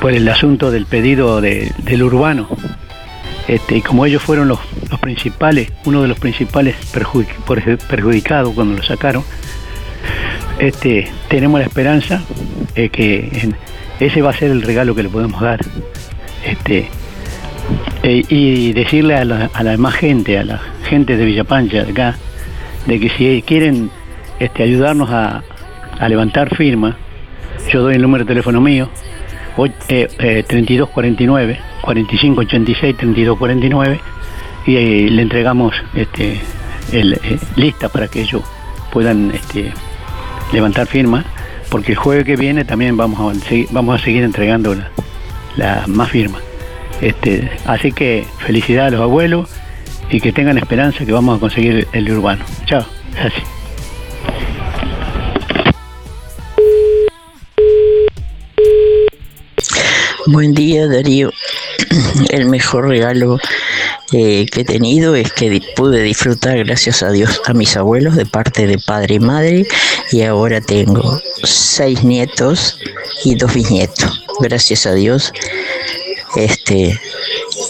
por 0.00 0.12
el 0.12 0.28
asunto 0.28 0.70
del 0.70 0.86
pedido 0.86 1.40
de- 1.40 1.72
del 1.78 2.02
urbano. 2.02 2.48
Este, 3.48 3.76
y 3.76 3.82
como 3.82 4.06
ellos 4.06 4.22
fueron 4.22 4.48
los, 4.48 4.58
principales, 4.98 5.70
uno 5.84 6.02
de 6.02 6.08
los 6.08 6.18
principales 6.18 6.74
perjudic- 6.92 7.36
perju- 7.46 7.78
perjudicados 7.78 8.52
cuando 8.54 8.76
lo 8.76 8.82
sacaron, 8.82 9.22
este, 10.58 11.10
tenemos 11.28 11.60
la 11.60 11.66
esperanza 11.66 12.22
de 12.74 12.88
que 12.88 13.52
ese 14.00 14.22
va 14.22 14.30
a 14.30 14.34
ser 14.36 14.50
el 14.50 14.62
regalo 14.62 14.94
que 14.94 15.02
le 15.04 15.08
podemos 15.08 15.40
dar. 15.40 15.60
Este, 16.46 16.88
eh, 18.04 18.22
y 18.28 18.72
decirle 18.72 19.16
a 19.16 19.24
la, 19.24 19.50
a 19.52 19.62
la 19.64 19.72
demás 19.72 19.94
gente, 19.94 20.38
a 20.38 20.44
la 20.44 20.60
gente 20.88 21.16
de 21.16 21.24
Villapancha, 21.24 21.82
de 21.82 21.90
acá, 21.90 22.16
de 22.86 23.00
que 23.00 23.08
si 23.10 23.42
quieren 23.42 23.90
este, 24.38 24.62
ayudarnos 24.62 25.10
a, 25.10 25.42
levantar 26.08 26.54
firma, 26.54 26.96
yo 27.72 27.82
doy 27.82 27.94
el 27.94 28.02
número 28.02 28.24
de 28.24 28.28
teléfono 28.28 28.60
mío, 28.60 28.88
eh, 29.88 30.08
eh, 30.18 30.44
3249 30.46 31.58
4586 31.80 32.96
3249 32.96 34.00
y 34.66 35.08
le 35.08 35.22
entregamos 35.22 35.74
este, 35.94 36.38
eh, 36.92 37.38
lista 37.56 37.88
para 37.88 38.08
que 38.08 38.20
ellos 38.20 38.42
puedan 38.92 39.30
este, 39.30 39.72
levantar 40.52 40.86
firma 40.86 41.24
porque 41.70 41.92
el 41.92 41.98
jueves 41.98 42.24
que 42.24 42.36
viene 42.36 42.66
también 42.66 42.98
vamos 42.98 43.34
a 43.34 43.38
vamos 43.70 44.00
a 44.00 44.04
seguir 44.04 44.22
entregando 44.22 44.74
la, 44.74 44.90
la 45.56 45.84
más 45.86 46.10
firma. 46.10 46.38
Este, 47.00 47.50
así 47.66 47.92
que 47.92 48.26
felicidades 48.38 48.88
a 48.88 48.96
los 48.96 49.02
abuelos 49.02 49.48
y 50.10 50.20
que 50.20 50.32
tengan 50.32 50.58
esperanza 50.58 51.04
que 51.04 51.12
vamos 51.12 51.36
a 51.36 51.40
conseguir 51.40 51.86
el 51.92 52.10
urbano. 52.10 52.44
Chao, 52.64 52.86
gracias. 53.14 53.44
Buen 60.26 60.54
día 60.54 60.88
Darío. 60.88 61.30
El 62.30 62.46
mejor 62.46 62.88
regalo 62.88 63.38
eh, 64.12 64.46
que 64.50 64.60
he 64.60 64.64
tenido 64.64 65.14
es 65.16 65.32
que 65.32 65.60
pude 65.74 66.02
disfrutar, 66.02 66.58
gracias 66.64 67.02
a 67.02 67.10
Dios, 67.10 67.40
a 67.46 67.52
mis 67.54 67.76
abuelos 67.76 68.16
de 68.16 68.26
parte 68.26 68.66
de 68.66 68.78
padre 68.78 69.16
y 69.16 69.20
madre 69.20 69.66
y 70.12 70.22
ahora 70.22 70.60
tengo 70.60 71.20
seis 71.42 72.02
nietos 72.04 72.78
y 73.24 73.34
dos 73.34 73.52
bisnietos. 73.54 74.24
Gracias 74.40 74.86
a 74.86 74.94
Dios, 74.94 75.32
este, 76.36 76.98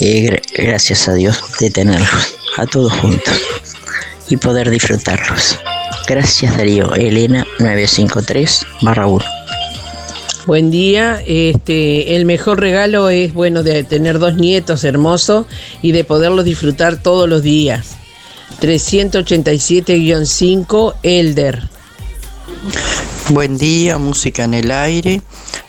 gra- 0.00 0.42
gracias 0.56 1.08
a 1.08 1.14
Dios 1.14 1.42
de 1.60 1.70
tenerlos 1.70 2.36
a 2.58 2.66
todos 2.66 2.92
juntos 2.94 3.40
y 4.28 4.36
poder 4.36 4.70
disfrutarlos. 4.70 5.58
Gracias 6.08 6.56
Darío. 6.56 6.94
Elena 6.94 7.46
953 7.58 8.66
barra 8.82 9.06
1. 9.06 9.24
Buen 10.46 10.70
día, 10.70 11.20
este, 11.26 12.14
el 12.14 12.24
mejor 12.24 12.60
regalo 12.60 13.08
es 13.08 13.34
bueno 13.34 13.64
de 13.64 13.82
tener 13.82 14.20
dos 14.20 14.36
nietos 14.36 14.84
hermosos 14.84 15.46
y 15.82 15.90
de 15.90 16.04
poderlos 16.04 16.44
disfrutar 16.44 17.02
todos 17.02 17.28
los 17.28 17.42
días. 17.42 17.96
387-5 18.60 20.94
Elder. 21.02 21.68
Buen 23.30 23.58
día, 23.58 23.98
música 23.98 24.44
en 24.44 24.54
el 24.54 24.70
aire. 24.70 25.20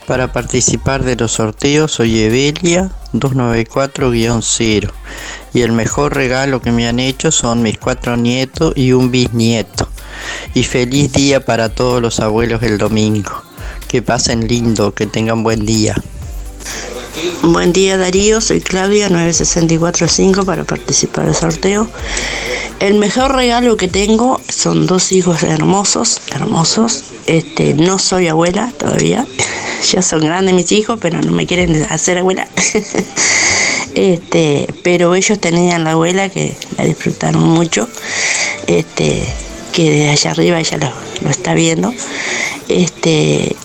Para 0.06 0.32
participar 0.32 1.04
de 1.04 1.16
los 1.16 1.32
sorteos 1.32 1.94
soy 1.94 2.20
Evelia 2.20 2.92
294-0. 3.14 4.92
Y 5.56 5.62
el 5.62 5.72
mejor 5.72 6.14
regalo 6.14 6.62
que 6.62 6.72
me 6.72 6.88
han 6.88 7.00
hecho 7.00 7.32
son 7.32 7.64
mis 7.64 7.80
cuatro 7.80 8.16
nietos 8.16 8.74
y 8.76 8.92
un 8.92 9.10
bisnieto. 9.10 9.90
Y 10.54 10.66
feliz 10.66 11.14
día 11.14 11.44
para 11.44 11.70
todos 11.70 12.00
los 12.00 12.20
abuelos 12.20 12.62
el 12.62 12.78
domingo. 12.78 13.42
Que 13.88 14.02
pasen 14.02 14.48
lindo, 14.48 14.94
que 14.94 15.06
tengan 15.06 15.44
buen 15.44 15.66
día. 15.66 15.96
Buen 17.42 17.72
día 17.72 17.98
Darío, 17.98 18.42
soy 18.42 18.60
Claudia 18.60 19.10
9645 19.10 20.46
para 20.46 20.66
participar 20.66 21.26
del 21.26 21.36
sorteo. 21.36 21.88
El 22.80 22.96
mejor 22.96 23.34
regalo 23.34 23.76
que 23.78 23.88
tengo 23.88 24.40
son 24.50 24.86
dos 24.86 25.12
hijos 25.12 25.42
hermosos, 25.44 26.22
hermosos. 26.32 27.06
Este, 27.26 27.74
no 27.74 27.98
soy 27.98 28.28
abuela 28.28 28.72
todavía. 28.78 29.26
Ya 29.94 30.02
son 30.02 30.22
grandes 30.22 30.56
mis 30.56 30.72
hijos, 30.72 30.98
pero 31.00 31.22
no 31.22 31.32
me 31.32 31.46
quieren 31.46 31.86
hacer 31.90 32.18
abuela. 32.18 32.48
Este, 33.96 34.68
pero 34.84 35.16
ellos 35.16 35.40
tenían 35.40 35.84
la 35.84 35.92
abuela 35.92 36.30
que 36.30 36.56
la 36.78 36.84
disfrutaron 36.84 37.42
mucho. 37.44 37.88
Este, 38.68 39.24
que 39.72 39.90
de 39.90 40.10
allá 40.10 40.32
arriba 40.32 40.60
ella 40.60 40.78
lo, 40.78 40.92
lo 41.22 41.30
está 41.32 41.56
viendo. 41.56 41.92
Este, 42.68 43.56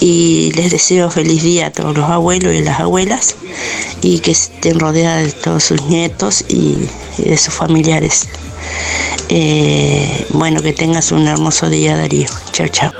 y 0.00 0.52
les 0.54 0.70
deseo 0.70 1.10
feliz 1.10 1.42
día 1.42 1.66
a 1.66 1.70
todos 1.70 1.96
los 1.96 2.08
abuelos 2.08 2.54
y 2.54 2.62
las 2.62 2.80
abuelas 2.80 3.36
y 4.02 4.20
que 4.20 4.32
estén 4.32 4.78
rodeadas 4.78 5.24
de 5.26 5.32
todos 5.32 5.64
sus 5.64 5.82
nietos 5.82 6.44
y, 6.48 6.88
y 7.18 7.28
de 7.28 7.36
sus 7.36 7.54
familiares. 7.54 8.28
Eh, 9.28 10.26
bueno, 10.30 10.62
que 10.62 10.72
tengas 10.72 11.12
un 11.12 11.26
hermoso 11.26 11.68
día, 11.68 11.96
Darío. 11.96 12.28
Chao, 12.52 12.68
chao. 12.68 12.92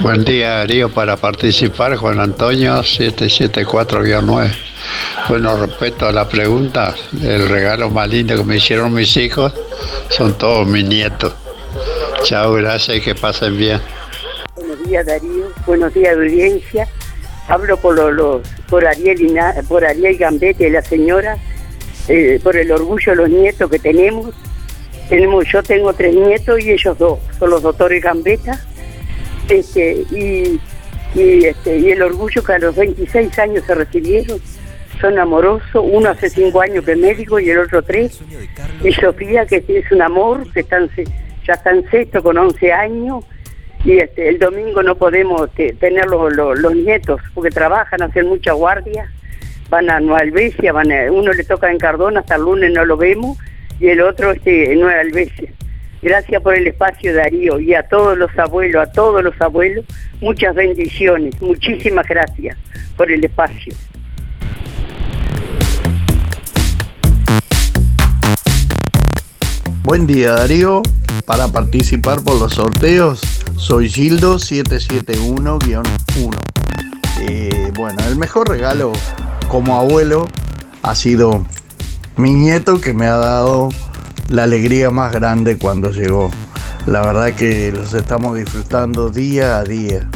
Buen 0.00 0.24
día, 0.24 0.58
Darío, 0.58 0.88
para 0.92 1.16
participar, 1.16 1.96
Juan 1.96 2.18
Antonio 2.20 2.80
774-9. 2.80 4.52
Bueno, 5.28 5.56
respecto 5.56 6.06
a 6.06 6.12
la 6.12 6.28
pregunta, 6.28 6.94
el 7.22 7.48
regalo 7.48 7.88
más 7.90 8.08
lindo 8.08 8.36
que 8.36 8.44
me 8.44 8.56
hicieron 8.56 8.92
mis 8.92 9.16
hijos 9.16 9.52
son 10.10 10.34
todos 10.34 10.66
mis 10.66 10.84
nietos. 10.84 11.32
Chao, 12.24 12.52
gracias 12.54 12.98
y 12.98 13.00
que 13.00 13.14
pasen 13.14 13.56
bien. 13.56 13.80
Buenos 14.56 14.82
días 14.86 15.06
Darío, 15.06 15.41
buenos 15.66 15.92
días 15.94 16.16
audiencia. 16.16 16.86
Hablo 17.48 17.76
por 17.76 17.94
los, 17.96 18.12
los- 18.12 18.48
por 18.68 18.86
Ariel 18.86 19.20
y 19.20 19.34
por 19.68 19.84
Ariel 19.84 20.16
Gambete, 20.16 20.70
la 20.70 20.82
señora, 20.82 21.36
eh, 22.08 22.40
por 22.42 22.56
el 22.56 22.70
orgullo 22.72 23.12
de 23.12 23.16
los 23.16 23.28
nietos 23.28 23.70
que 23.70 23.78
tenemos. 23.78 24.34
Tenemos, 25.08 25.44
yo 25.52 25.62
tengo 25.62 25.92
tres 25.92 26.14
nietos 26.14 26.60
y 26.60 26.70
ellos 26.70 26.96
dos, 26.98 27.18
son 27.38 27.50
los 27.50 27.62
doctores 27.62 28.02
Gambetta. 28.02 28.58
Este, 29.48 30.04
y, 30.10 30.60
y, 31.14 31.44
este, 31.44 31.78
y 31.78 31.90
el 31.90 32.02
orgullo 32.02 32.42
que 32.42 32.52
a 32.52 32.58
los 32.58 32.74
26 32.76 33.38
años 33.38 33.64
se 33.66 33.74
recibieron. 33.74 34.40
Son 35.00 35.18
amorosos, 35.18 35.84
uno 35.84 36.10
hace 36.10 36.30
cinco 36.30 36.60
años 36.60 36.84
que 36.84 36.92
es 36.92 36.98
médico 36.98 37.40
y 37.40 37.50
el 37.50 37.58
otro 37.58 37.82
tres. 37.82 38.20
Y 38.84 38.92
Sofía, 38.92 39.44
que 39.46 39.64
es 39.68 39.90
un 39.90 40.00
amor, 40.00 40.50
que 40.52 40.60
están, 40.60 40.88
ya 41.46 41.54
está 41.54 41.70
en 41.70 41.90
sexto 41.90 42.22
con 42.22 42.38
11 42.38 42.72
años 42.72 43.24
y 43.84 43.98
este, 43.98 44.28
el 44.28 44.38
domingo 44.38 44.82
no 44.82 44.94
podemos 44.96 45.52
te- 45.54 45.72
tener 45.74 46.06
los- 46.06 46.34
los 46.58 46.74
nietos 46.74 47.20
porque 47.34 47.50
trabajan, 47.50 48.02
hacen 48.02 48.26
mucha 48.26 48.52
guardia, 48.52 49.10
van 49.68 49.90
a 49.90 50.00
Nueva 50.00 50.20
Albesia, 50.20 50.72
van 50.72 50.92
a- 50.92 51.10
uno 51.10 51.32
le 51.32 51.44
toca 51.44 51.70
en 51.70 51.78
Cardona, 51.78 52.20
hasta 52.20 52.36
el 52.36 52.42
lunes 52.42 52.72
no 52.72 52.84
lo 52.84 52.96
vemos, 52.96 53.38
y 53.80 53.88
el 53.88 54.00
otro 54.02 54.30
este, 54.32 54.72
en 54.72 54.80
Nueva 54.80 55.00
Albesia. 55.00 55.50
Gracias 56.02 56.42
por 56.42 56.54
el 56.54 56.66
espacio, 56.66 57.14
Darío, 57.14 57.60
y 57.60 57.74
a 57.74 57.84
todos 57.84 58.18
los 58.18 58.36
abuelos, 58.38 58.88
a 58.88 58.92
todos 58.92 59.22
los 59.22 59.40
abuelos, 59.40 59.84
muchas 60.20 60.54
bendiciones, 60.54 61.40
muchísimas 61.40 62.06
gracias 62.08 62.56
por 62.96 63.10
el 63.10 63.24
espacio. 63.24 63.74
Buen 69.84 70.06
día 70.06 70.34
Darío, 70.34 70.80
para 71.26 71.48
participar 71.48 72.22
por 72.22 72.38
los 72.38 72.54
sorteos 72.54 73.20
soy 73.56 73.88
Gildo 73.88 74.36
771-1. 74.36 75.82
Eh, 77.20 77.72
bueno, 77.76 77.98
el 78.06 78.16
mejor 78.16 78.48
regalo 78.48 78.92
como 79.48 79.76
abuelo 79.78 80.28
ha 80.82 80.94
sido 80.94 81.44
mi 82.16 82.32
nieto 82.32 82.80
que 82.80 82.94
me 82.94 83.06
ha 83.06 83.16
dado 83.16 83.70
la 84.28 84.44
alegría 84.44 84.90
más 84.90 85.12
grande 85.12 85.58
cuando 85.58 85.90
llegó. 85.90 86.30
La 86.86 87.00
verdad 87.00 87.34
que 87.34 87.72
los 87.72 87.92
estamos 87.92 88.36
disfrutando 88.36 89.10
día 89.10 89.58
a 89.58 89.64
día. 89.64 90.08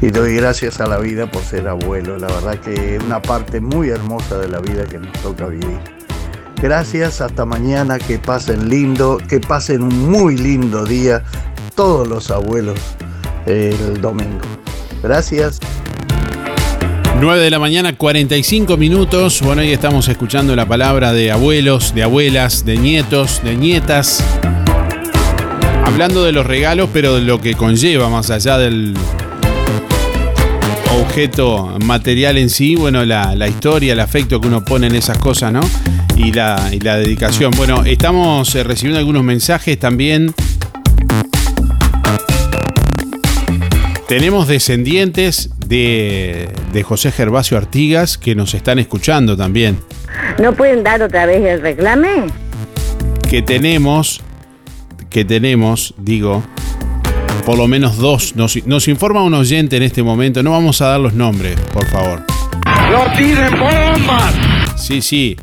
Y 0.00 0.10
doy 0.10 0.36
gracias 0.36 0.80
a 0.80 0.86
la 0.86 0.98
vida 0.98 1.30
por 1.30 1.42
ser 1.42 1.68
abuelo. 1.68 2.18
La 2.18 2.28
verdad 2.28 2.58
que 2.58 2.96
es 2.96 3.02
una 3.02 3.20
parte 3.20 3.60
muy 3.60 3.90
hermosa 3.90 4.38
de 4.38 4.48
la 4.48 4.60
vida 4.60 4.86
que 4.86 4.98
nos 4.98 5.12
toca 5.20 5.46
vivir. 5.46 5.97
Gracias, 6.60 7.20
hasta 7.20 7.44
mañana, 7.44 7.98
que 7.98 8.18
pasen 8.18 8.68
lindo, 8.68 9.18
que 9.28 9.38
pasen 9.38 9.82
un 9.82 10.10
muy 10.10 10.36
lindo 10.36 10.84
día 10.84 11.22
todos 11.76 12.08
los 12.08 12.32
abuelos 12.32 12.78
el 13.46 14.00
domingo. 14.00 14.40
Gracias. 15.00 15.60
9 17.20 17.42
de 17.42 17.50
la 17.50 17.60
mañana, 17.60 17.96
45 17.96 18.76
minutos. 18.76 19.40
Bueno, 19.40 19.62
hoy 19.62 19.72
estamos 19.72 20.08
escuchando 20.08 20.56
la 20.56 20.66
palabra 20.66 21.12
de 21.12 21.30
abuelos, 21.30 21.94
de 21.94 22.02
abuelas, 22.02 22.64
de 22.64 22.76
nietos, 22.76 23.40
de 23.44 23.56
nietas. 23.56 24.24
Hablando 25.84 26.24
de 26.24 26.32
los 26.32 26.44
regalos, 26.44 26.90
pero 26.92 27.14
de 27.14 27.22
lo 27.22 27.40
que 27.40 27.54
conlleva 27.54 28.08
más 28.08 28.30
allá 28.30 28.58
del 28.58 28.94
objeto 31.00 31.78
material 31.84 32.36
en 32.36 32.50
sí, 32.50 32.74
bueno, 32.74 33.04
la, 33.04 33.36
la 33.36 33.46
historia, 33.46 33.92
el 33.92 34.00
afecto 34.00 34.40
que 34.40 34.48
uno 34.48 34.64
pone 34.64 34.88
en 34.88 34.96
esas 34.96 35.18
cosas, 35.18 35.52
¿no? 35.52 35.60
Y 36.18 36.32
la, 36.32 36.70
y 36.72 36.80
la 36.80 36.96
dedicación. 36.96 37.52
Bueno, 37.56 37.84
estamos 37.84 38.52
eh, 38.56 38.64
recibiendo 38.64 38.98
algunos 38.98 39.22
mensajes 39.22 39.78
también. 39.78 40.34
Tenemos 44.08 44.48
descendientes 44.48 45.50
de, 45.68 46.48
de 46.72 46.82
José 46.82 47.12
Gervasio 47.12 47.56
Artigas 47.56 48.18
que 48.18 48.34
nos 48.34 48.54
están 48.54 48.80
escuchando 48.80 49.36
también. 49.36 49.78
¿No 50.42 50.54
pueden 50.54 50.82
dar 50.82 51.00
otra 51.02 51.24
vez 51.24 51.44
el 51.44 51.60
reclame? 51.60 52.26
Que 53.30 53.40
tenemos, 53.40 54.20
que 55.10 55.24
tenemos, 55.24 55.94
digo, 55.98 56.42
por 57.46 57.56
lo 57.56 57.68
menos 57.68 57.96
dos. 57.96 58.34
Nos, 58.34 58.66
nos 58.66 58.88
informa 58.88 59.22
un 59.22 59.34
oyente 59.34 59.76
en 59.76 59.84
este 59.84 60.02
momento. 60.02 60.42
No 60.42 60.50
vamos 60.50 60.82
a 60.82 60.88
dar 60.88 61.00
los 61.00 61.14
nombres, 61.14 61.56
por 61.72 61.86
favor. 61.86 62.24
¡No 62.90 63.04
tiren 63.16 63.52
bombas! 63.52 64.34
Sí, 64.76 65.00
sí. 65.00 65.36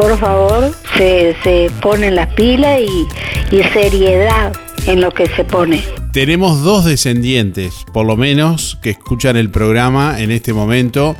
Por 0.00 0.18
favor, 0.18 0.72
se, 0.96 1.36
se 1.44 1.70
ponen 1.82 2.14
las 2.14 2.28
pilas 2.28 2.80
y, 2.80 3.54
y 3.54 3.62
seriedad 3.64 4.50
en 4.86 5.02
lo 5.02 5.10
que 5.10 5.26
se 5.26 5.44
pone. 5.44 5.82
Tenemos 6.14 6.62
dos 6.62 6.86
descendientes, 6.86 7.84
por 7.92 8.06
lo 8.06 8.16
menos, 8.16 8.78
que 8.82 8.88
escuchan 8.88 9.36
el 9.36 9.50
programa 9.50 10.18
en 10.18 10.30
este 10.30 10.54
momento. 10.54 11.16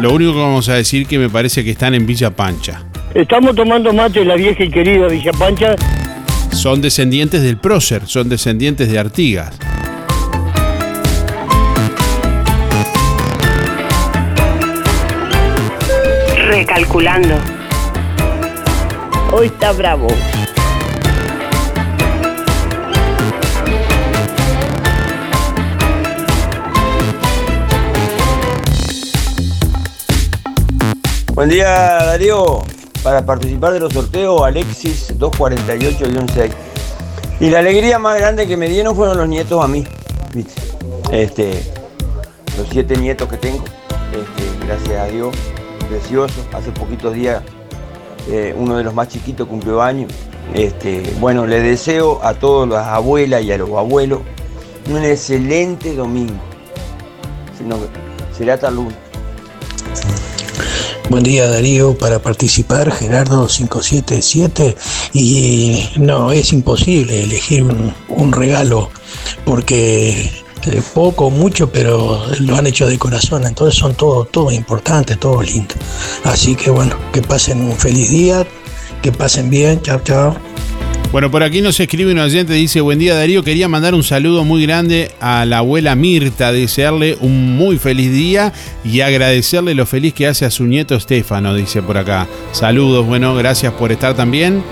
Lo 0.00 0.12
único 0.12 0.32
que 0.32 0.38
vamos 0.40 0.68
a 0.68 0.74
decir 0.74 1.06
que 1.06 1.16
me 1.20 1.28
parece 1.28 1.62
que 1.62 1.70
están 1.70 1.94
en 1.94 2.06
Villa 2.06 2.34
Pancha. 2.34 2.82
Estamos 3.14 3.54
tomando 3.54 3.92
mate 3.92 4.22
en 4.22 4.26
la 4.26 4.34
vieja 4.34 4.64
y 4.64 4.70
querida 4.70 5.06
Villa 5.06 5.32
Pancha. 5.32 5.76
Son 6.50 6.82
descendientes 6.82 7.40
del 7.42 7.56
prócer, 7.56 8.02
son 8.06 8.28
descendientes 8.28 8.90
de 8.90 8.98
Artigas. 8.98 9.56
Recalculando. 16.52 17.34
Hoy 19.32 19.46
está 19.46 19.72
bravo. 19.72 20.06
Buen 31.32 31.48
día 31.48 31.66
Darío, 32.04 32.62
para 33.02 33.24
participar 33.24 33.72
de 33.72 33.80
los 33.80 33.94
sorteos 33.94 34.42
Alexis 34.42 35.18
248-6. 35.18 36.50
Y 37.40 37.48
la 37.48 37.60
alegría 37.60 37.98
más 37.98 38.18
grande 38.18 38.46
que 38.46 38.58
me 38.58 38.68
dieron 38.68 38.94
fueron 38.94 39.16
los 39.16 39.26
nietos 39.26 39.64
a 39.64 39.68
mí. 39.68 39.86
¿viste? 40.34 40.52
Este, 41.10 41.62
los 42.58 42.68
siete 42.70 42.98
nietos 42.98 43.26
que 43.26 43.38
tengo, 43.38 43.64
este, 44.12 44.66
gracias 44.66 45.00
a 45.00 45.06
Dios, 45.06 45.34
precioso. 45.92 46.34
Hace 46.52 46.70
poquitos 46.70 47.14
días 47.14 47.42
eh, 48.30 48.54
uno 48.56 48.76
de 48.76 48.84
los 48.84 48.94
más 48.94 49.08
chiquitos 49.08 49.46
cumplió 49.46 49.82
años. 49.82 50.12
Este, 50.54 51.02
bueno, 51.20 51.46
le 51.46 51.60
deseo 51.60 52.20
a 52.22 52.34
todas 52.34 52.68
las 52.68 52.86
abuelas 52.88 53.42
y 53.42 53.52
a 53.52 53.58
los 53.58 53.70
abuelos 53.70 54.20
un 54.88 55.04
excelente 55.04 55.94
domingo. 55.94 56.40
Será 58.36 58.54
el 58.54 58.74
lunes. 58.74 58.94
Buen 61.10 61.22
día 61.22 61.48
Darío, 61.48 61.96
para 61.96 62.20
participar 62.20 62.90
Gerardo 62.90 63.46
577 63.46 64.76
y 65.12 65.90
no, 65.96 66.32
es 66.32 66.52
imposible 66.52 67.22
elegir 67.22 67.64
un 68.08 68.32
regalo 68.32 68.90
porque 69.44 70.41
poco, 70.94 71.30
mucho, 71.30 71.70
pero 71.70 72.24
lo 72.40 72.56
han 72.56 72.66
hecho 72.66 72.86
de 72.86 72.98
corazón, 72.98 73.46
entonces 73.46 73.78
son 73.78 73.94
todo, 73.94 74.24
todo 74.24 74.50
importante, 74.52 75.16
todo 75.16 75.42
lindo. 75.42 75.74
Así 76.24 76.54
que 76.54 76.70
bueno, 76.70 76.96
que 77.12 77.22
pasen 77.22 77.60
un 77.62 77.76
feliz 77.76 78.10
día, 78.10 78.46
que 79.02 79.10
pasen 79.10 79.50
bien, 79.50 79.82
chao, 79.82 80.00
chao. 80.04 80.36
Bueno, 81.10 81.30
por 81.30 81.42
aquí 81.42 81.60
nos 81.60 81.78
escribe 81.78 82.10
un 82.12 82.18
oyente, 82.20 82.54
dice, 82.54 82.80
buen 82.80 82.98
día 82.98 83.14
Darío, 83.14 83.44
quería 83.44 83.68
mandar 83.68 83.94
un 83.94 84.02
saludo 84.02 84.44
muy 84.44 84.62
grande 84.62 85.10
a 85.20 85.44
la 85.44 85.58
abuela 85.58 85.94
Mirta, 85.94 86.52
desearle 86.52 87.18
un 87.20 87.54
muy 87.54 87.78
feliz 87.78 88.10
día 88.10 88.54
y 88.82 89.00
agradecerle 89.00 89.74
lo 89.74 89.84
feliz 89.84 90.14
que 90.14 90.26
hace 90.26 90.46
a 90.46 90.50
su 90.50 90.64
nieto 90.64 90.94
Estefano, 90.94 91.54
dice 91.54 91.82
por 91.82 91.98
acá. 91.98 92.26
Saludos, 92.52 93.04
bueno, 93.04 93.34
gracias 93.34 93.74
por 93.74 93.92
estar 93.92 94.14
también. 94.14 94.62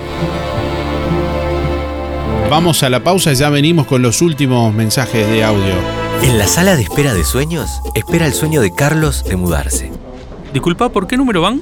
Vamos 2.51 2.83
a 2.83 2.89
la 2.89 3.01
pausa, 3.01 3.31
ya 3.31 3.49
venimos 3.49 3.87
con 3.87 4.01
los 4.01 4.21
últimos 4.21 4.73
mensajes 4.73 5.25
de 5.25 5.41
audio. 5.41 5.73
En 6.21 6.37
la 6.37 6.47
sala 6.47 6.75
de 6.75 6.81
espera 6.81 7.13
de 7.13 7.23
sueños, 7.23 7.79
espera 7.95 8.25
el 8.25 8.33
sueño 8.33 8.59
de 8.59 8.75
Carlos 8.75 9.23
de 9.23 9.37
mudarse. 9.37 9.89
Disculpa, 10.51 10.89
¿por 10.89 11.07
qué 11.07 11.15
número 11.15 11.39
van? 11.41 11.61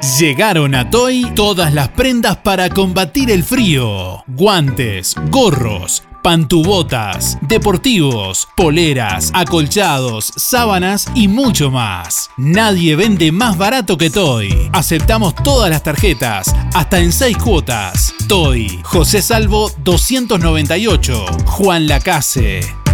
Llegaron 0.00 0.76
a 0.76 0.90
Toy 0.90 1.26
todas 1.34 1.74
las 1.74 1.88
prendas 1.88 2.36
para 2.36 2.70
combatir 2.70 3.32
el 3.32 3.42
frío. 3.42 4.22
Guantes, 4.28 5.16
gorros, 5.28 6.04
pantubotas, 6.22 7.36
deportivos, 7.42 8.46
poleras, 8.56 9.32
acolchados, 9.34 10.32
sábanas 10.36 11.08
y 11.16 11.26
mucho 11.26 11.72
más. 11.72 12.30
Nadie 12.36 12.94
vende 12.94 13.32
más 13.32 13.58
barato 13.58 13.98
que 13.98 14.08
Toy. 14.08 14.70
Aceptamos 14.72 15.34
todas 15.34 15.68
las 15.68 15.82
tarjetas, 15.82 16.54
hasta 16.74 17.00
en 17.00 17.12
6 17.12 17.36
cuotas. 17.36 18.14
Toy, 18.28 18.80
José 18.84 19.20
Salvo 19.20 19.68
298, 19.82 21.26
Juan 21.44 21.88
Lacase. 21.88 22.87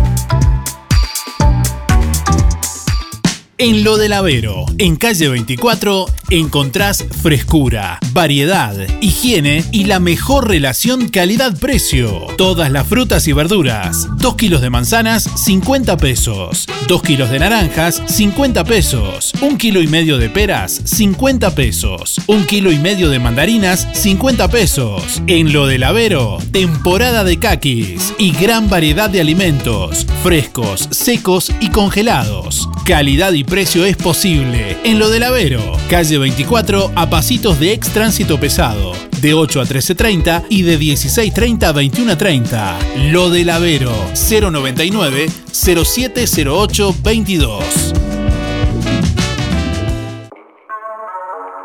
En 3.57 3.85
Lo 3.85 3.99
del 3.99 4.13
Avero, 4.13 4.67
en 4.79 4.97
calle 4.97 5.29
24, 5.29 6.07
encontrás 6.31 7.05
frescura, 7.23 8.01
variedad, 8.13 8.75
higiene 9.01 9.65
y 9.71 9.85
la 9.85 10.01
mejor 10.01 10.49
relación 10.49 11.09
calidad-precio. 11.09 12.27
Todas 12.37 12.73
las 12.73 12.85
frutas 12.89 13.29
y 13.29 13.33
verduras. 13.33 14.09
2 14.19 14.35
kilos 14.35 14.61
de 14.61 14.71
manzanas, 14.71 15.31
50 15.45 15.97
pesos. 15.99 16.67
2 16.89 17.03
kilos 17.03 17.31
de 17.31 17.39
naranjas, 17.39 18.03
50 18.07 18.65
pesos. 18.65 19.33
1 19.41 19.57
kilo 19.57 19.83
y 19.83 19.87
medio 19.87 20.19
de 20.19 20.31
peras, 20.31 20.81
50 20.85 21.55
pesos. 21.55 22.21
1 22.27 22.47
kilo 22.47 22.73
y 22.73 22.79
medio 22.81 23.09
de 23.09 23.21
mandarinas, 23.21 23.87
50 23.93 24.49
pesos. 24.49 25.23
En 25.29 25.53
Lo 25.53 25.69
del 25.69 25.85
Avero, 25.85 26.39
temporada 26.51 27.23
de 27.23 27.39
caquis 27.39 28.15
y 28.19 28.33
gran 28.33 28.69
variedad 28.69 29.11
de 29.11 29.21
alimentos, 29.21 30.09
frescos, 30.25 30.89
secos 30.91 31.53
y 31.61 31.69
congelados. 31.69 32.69
Calidad 32.85 33.33
y 33.33 33.44
precio 33.45 33.85
es 33.85 33.97
posible. 33.97 34.77
En 34.85 34.99
lo 34.99 35.09
del 35.11 35.23
Avero, 35.23 35.79
calle 35.89 36.19
24 36.19 36.93
a 36.95 37.11
pasitos 37.11 37.61
de 37.61 37.73
ex 37.73 37.89
tránsito 37.91 38.39
pesado, 38.39 38.93
de 39.21 39.35
8 39.35 39.61
a 39.61 39.65
13.30 39.65 40.45
y 40.49 40.63
de 40.63 40.79
16.30 40.79 41.65
a 41.65 41.73
21.30. 41.75 43.11
Lo 43.11 43.31
del 43.31 43.51
Avero, 43.51 43.93
099 44.15 45.29
0708 45.53 46.95
22. 47.03 47.95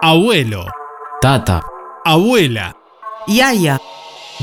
Abuelo. 0.01 0.65
Tata. 1.22 1.61
Abuela. 2.06 2.76
Yaya. 3.27 3.80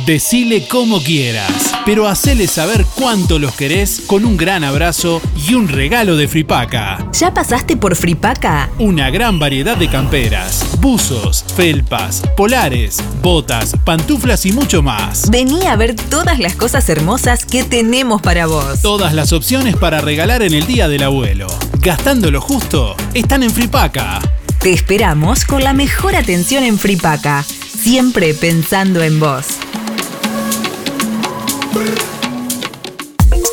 Decile 0.05 0.69
como 0.69 1.03
quieras, 1.03 1.75
pero 1.87 2.07
hacele 2.07 2.47
saber 2.49 2.85
cuánto 2.97 3.39
los 3.39 3.55
querés 3.55 4.03
con 4.07 4.27
un 4.27 4.37
gran 4.37 4.63
abrazo 4.63 5.23
y 5.49 5.55
un 5.55 5.69
regalo 5.69 6.17
de 6.17 6.29
Fripaca. 6.29 7.09
¿Ya 7.15 7.33
pasaste 7.33 7.79
por 7.79 7.97
Fripaca? 7.97 8.69
Una 8.79 9.09
gran 9.09 9.39
variedad 9.39 9.75
de 9.75 9.89
camperas, 9.89 10.67
buzos, 10.81 11.47
felpas, 11.57 12.23
polares, 12.37 12.99
botas, 13.23 13.75
pantuflas 13.85 14.45
y 14.45 14.53
mucho 14.53 14.83
más. 14.83 15.31
Vení 15.31 15.67
a 15.67 15.77
ver 15.77 15.97
todas 15.97 16.39
las 16.41 16.55
cosas 16.55 16.87
hermosas 16.91 17.47
que 17.47 17.65
tenemos 17.65 18.21
para 18.21 18.47
vos. 18.47 18.83
Todas 18.83 19.15
las 19.15 19.33
opciones 19.33 19.77
para 19.77 20.03
regalar 20.03 20.43
en 20.43 20.53
el 20.53 20.67
Día 20.67 20.89
del 20.89 21.05
Abuelo. 21.05 21.47
Gastando 21.81 22.31
lo 22.31 22.43
justo, 22.43 22.95
están 23.15 23.43
en 23.43 23.51
Fripaca. 23.51 24.21
Te 24.61 24.73
esperamos 24.73 25.47
con 25.47 25.65
la 25.65 25.73
mejor 25.73 26.17
atención 26.17 26.65
en 26.65 26.79
Fripaca, 26.79 27.45
siempre 27.45 28.35
pensando 28.35 29.03
en 29.03 29.19
vos. 29.19 29.47
Boom. 31.77 32.16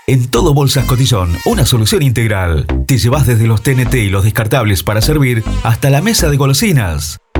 En 0.06 0.28
todo 0.28 0.54
Bolsas 0.54 0.84
Cotillón, 0.84 1.36
una 1.46 1.66
solución 1.66 2.02
integral. 2.02 2.68
Te 2.86 2.98
llevas 2.98 3.26
desde 3.26 3.48
los 3.48 3.62
TNT 3.62 3.94
y 3.94 4.08
los 4.08 4.22
descartables 4.22 4.84
para 4.84 5.00
servir 5.00 5.42
hasta 5.64 5.90
la 5.90 6.00
mesa 6.00 6.30
de 6.30 6.36
golosinas. 6.36 7.18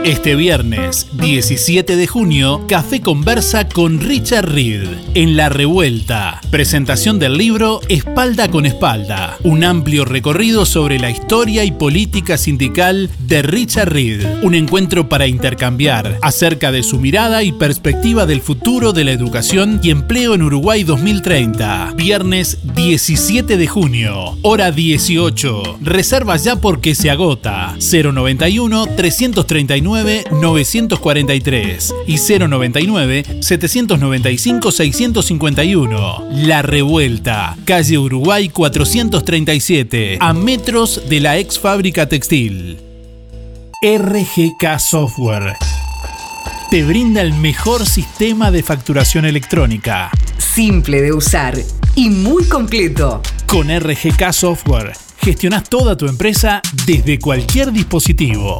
Este 0.06 0.36
viernes 0.36 1.08
17 1.14 1.96
de 1.96 2.06
junio, 2.06 2.68
Café 2.68 3.02
Conversa 3.02 3.68
con 3.68 4.00
Richard 4.00 4.48
Reed 4.48 4.84
en 5.16 5.36
La 5.36 5.50
Revuelta. 5.50 6.42
Presentación 6.52 7.18
del 7.18 7.40
libro 7.40 7.82
Espalda 7.90 8.52
con 8.52 8.68
Espalda. 8.68 9.40
Un 9.42 9.64
amplio 9.64 10.06
recorrido 10.06 10.68
sobre 10.68 11.00
la 11.00 11.10
historia 11.10 11.64
y 11.64 11.72
política 11.72 12.38
sindical 12.38 13.10
de 13.18 13.42
Richard 13.42 13.92
Reed. 13.92 14.44
Un 14.44 14.54
encuentro 14.54 15.10
para 15.10 15.26
intercambiar 15.26 16.20
acerca 16.22 16.72
de 16.72 16.84
su 16.84 17.00
mirada 17.00 17.42
y 17.42 17.52
perspectiva 17.52 18.28
del 18.28 18.42
futuro 18.42 18.94
de 18.94 19.06
la 19.06 19.12
educación 19.12 19.80
y 19.82 19.90
empleo 19.90 20.36
en 20.36 20.44
Uruguay 20.44 20.84
2030. 20.84 21.94
Viernes 21.98 22.60
17 22.76 23.58
de 23.58 23.68
junio, 23.68 24.38
hora 24.44 24.70
18. 24.70 25.80
Reserva 25.82 26.38
ya 26.38 26.58
porque 26.58 26.94
se 26.94 27.10
agota. 27.10 27.76
091 27.80 28.86
339 28.96 29.95
943 30.04 31.94
y 32.08 32.18
099 32.18 33.24
795 33.42 34.72
651. 34.72 36.28
La 36.32 36.62
Revuelta, 36.62 37.56
calle 37.66 37.98
Uruguay 37.98 38.50
437, 38.50 40.18
a 40.20 40.34
metros 40.34 41.04
de 41.08 41.20
la 41.20 41.38
ex 41.38 41.60
fábrica 41.60 42.08
textil. 42.08 42.78
RGK 43.82 44.80
Software 44.80 45.58
te 46.70 46.84
brinda 46.84 47.22
el 47.22 47.34
mejor 47.34 47.86
sistema 47.86 48.52
de 48.52 48.64
facturación 48.64 49.26
electrónica. 49.26 50.10
Simple 50.38 51.02
de 51.02 51.14
usar 51.14 51.58
y 51.96 52.10
muy 52.10 52.46
completo. 52.46 53.22
Con 53.46 53.70
RGK 53.70 54.32
Software 54.32 54.94
gestionas 55.18 55.70
toda 55.70 55.96
tu 55.96 56.08
empresa 56.08 56.62
desde 56.86 57.20
cualquier 57.20 57.72
dispositivo. 57.72 58.60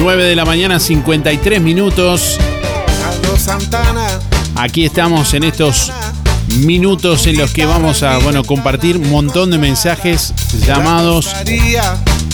9 0.00 0.24
de 0.24 0.36
la 0.36 0.44
mañana, 0.44 0.78
53 0.78 1.60
minutos. 1.60 2.38
Aquí 4.54 4.84
estamos 4.84 5.34
en 5.34 5.44
estos 5.44 5.92
minutos 6.60 7.26
en 7.26 7.36
los 7.36 7.52
que 7.52 7.66
vamos 7.66 8.02
a 8.02 8.18
bueno, 8.18 8.44
compartir 8.44 8.96
un 8.96 9.10
montón 9.10 9.50
de 9.50 9.58
mensajes, 9.58 10.32
llamados 10.66 11.34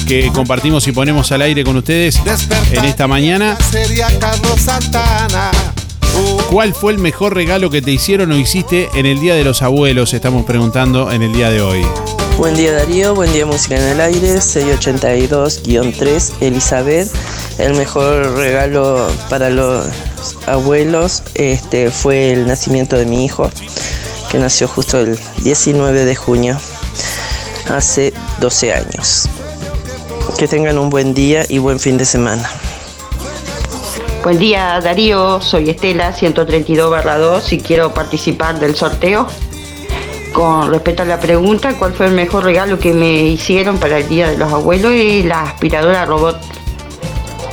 que 0.06 0.30
compartimos 0.32 0.86
y 0.86 0.92
ponemos 0.92 1.32
al 1.32 1.42
aire 1.42 1.64
con 1.64 1.76
ustedes 1.76 2.20
en 2.72 2.84
esta 2.84 3.06
mañana. 3.06 3.56
¿Cuál 6.50 6.74
fue 6.74 6.92
el 6.92 6.98
mejor 6.98 7.34
regalo 7.34 7.70
que 7.70 7.82
te 7.82 7.90
hicieron 7.90 8.30
o 8.32 8.38
hiciste 8.38 8.88
en 8.94 9.06
el 9.06 9.20
Día 9.20 9.34
de 9.34 9.44
los 9.44 9.62
Abuelos? 9.62 10.14
Estamos 10.14 10.44
preguntando 10.44 11.10
en 11.10 11.22
el 11.22 11.32
día 11.32 11.50
de 11.50 11.62
hoy. 11.62 11.84
Buen 12.36 12.56
día 12.56 12.72
Darío, 12.72 13.14
buen 13.14 13.32
día 13.32 13.46
Música 13.46 13.76
en 13.76 13.82
el 13.84 14.00
Aire, 14.00 14.38
682-3, 14.38 16.32
Elizabeth. 16.40 17.08
El 17.58 17.74
mejor 17.74 18.34
regalo 18.34 19.06
para 19.30 19.50
los 19.50 19.86
abuelos 20.46 21.22
este, 21.34 21.92
fue 21.92 22.32
el 22.32 22.48
nacimiento 22.48 22.96
de 22.96 23.06
mi 23.06 23.24
hijo, 23.24 23.48
que 24.30 24.38
nació 24.38 24.66
justo 24.66 24.98
el 24.98 25.16
19 25.44 26.04
de 26.04 26.16
junio, 26.16 26.58
hace 27.70 28.12
12 28.40 28.72
años. 28.72 29.28
Que 30.36 30.48
tengan 30.48 30.76
un 30.78 30.90
buen 30.90 31.14
día 31.14 31.46
y 31.48 31.58
buen 31.58 31.78
fin 31.78 31.96
de 31.98 32.04
semana. 32.04 32.50
Buen 34.24 34.40
día 34.40 34.80
Darío, 34.82 35.40
soy 35.40 35.70
Estela 35.70 36.12
132 36.12 37.04
2 37.04 37.52
y 37.52 37.60
quiero 37.60 37.94
participar 37.94 38.58
del 38.58 38.74
sorteo. 38.74 39.28
Con 40.34 40.68
respecto 40.68 41.02
a 41.02 41.06
la 41.06 41.20
pregunta, 41.20 41.78
¿cuál 41.78 41.92
fue 41.92 42.06
el 42.06 42.12
mejor 42.12 42.42
regalo 42.42 42.76
que 42.80 42.92
me 42.92 43.22
hicieron 43.22 43.78
para 43.78 43.98
el 43.98 44.08
Día 44.08 44.28
de 44.28 44.36
los 44.36 44.52
Abuelos? 44.52 44.92
Y 44.92 45.22
la 45.22 45.42
aspiradora 45.42 46.04
robot. 46.06 46.40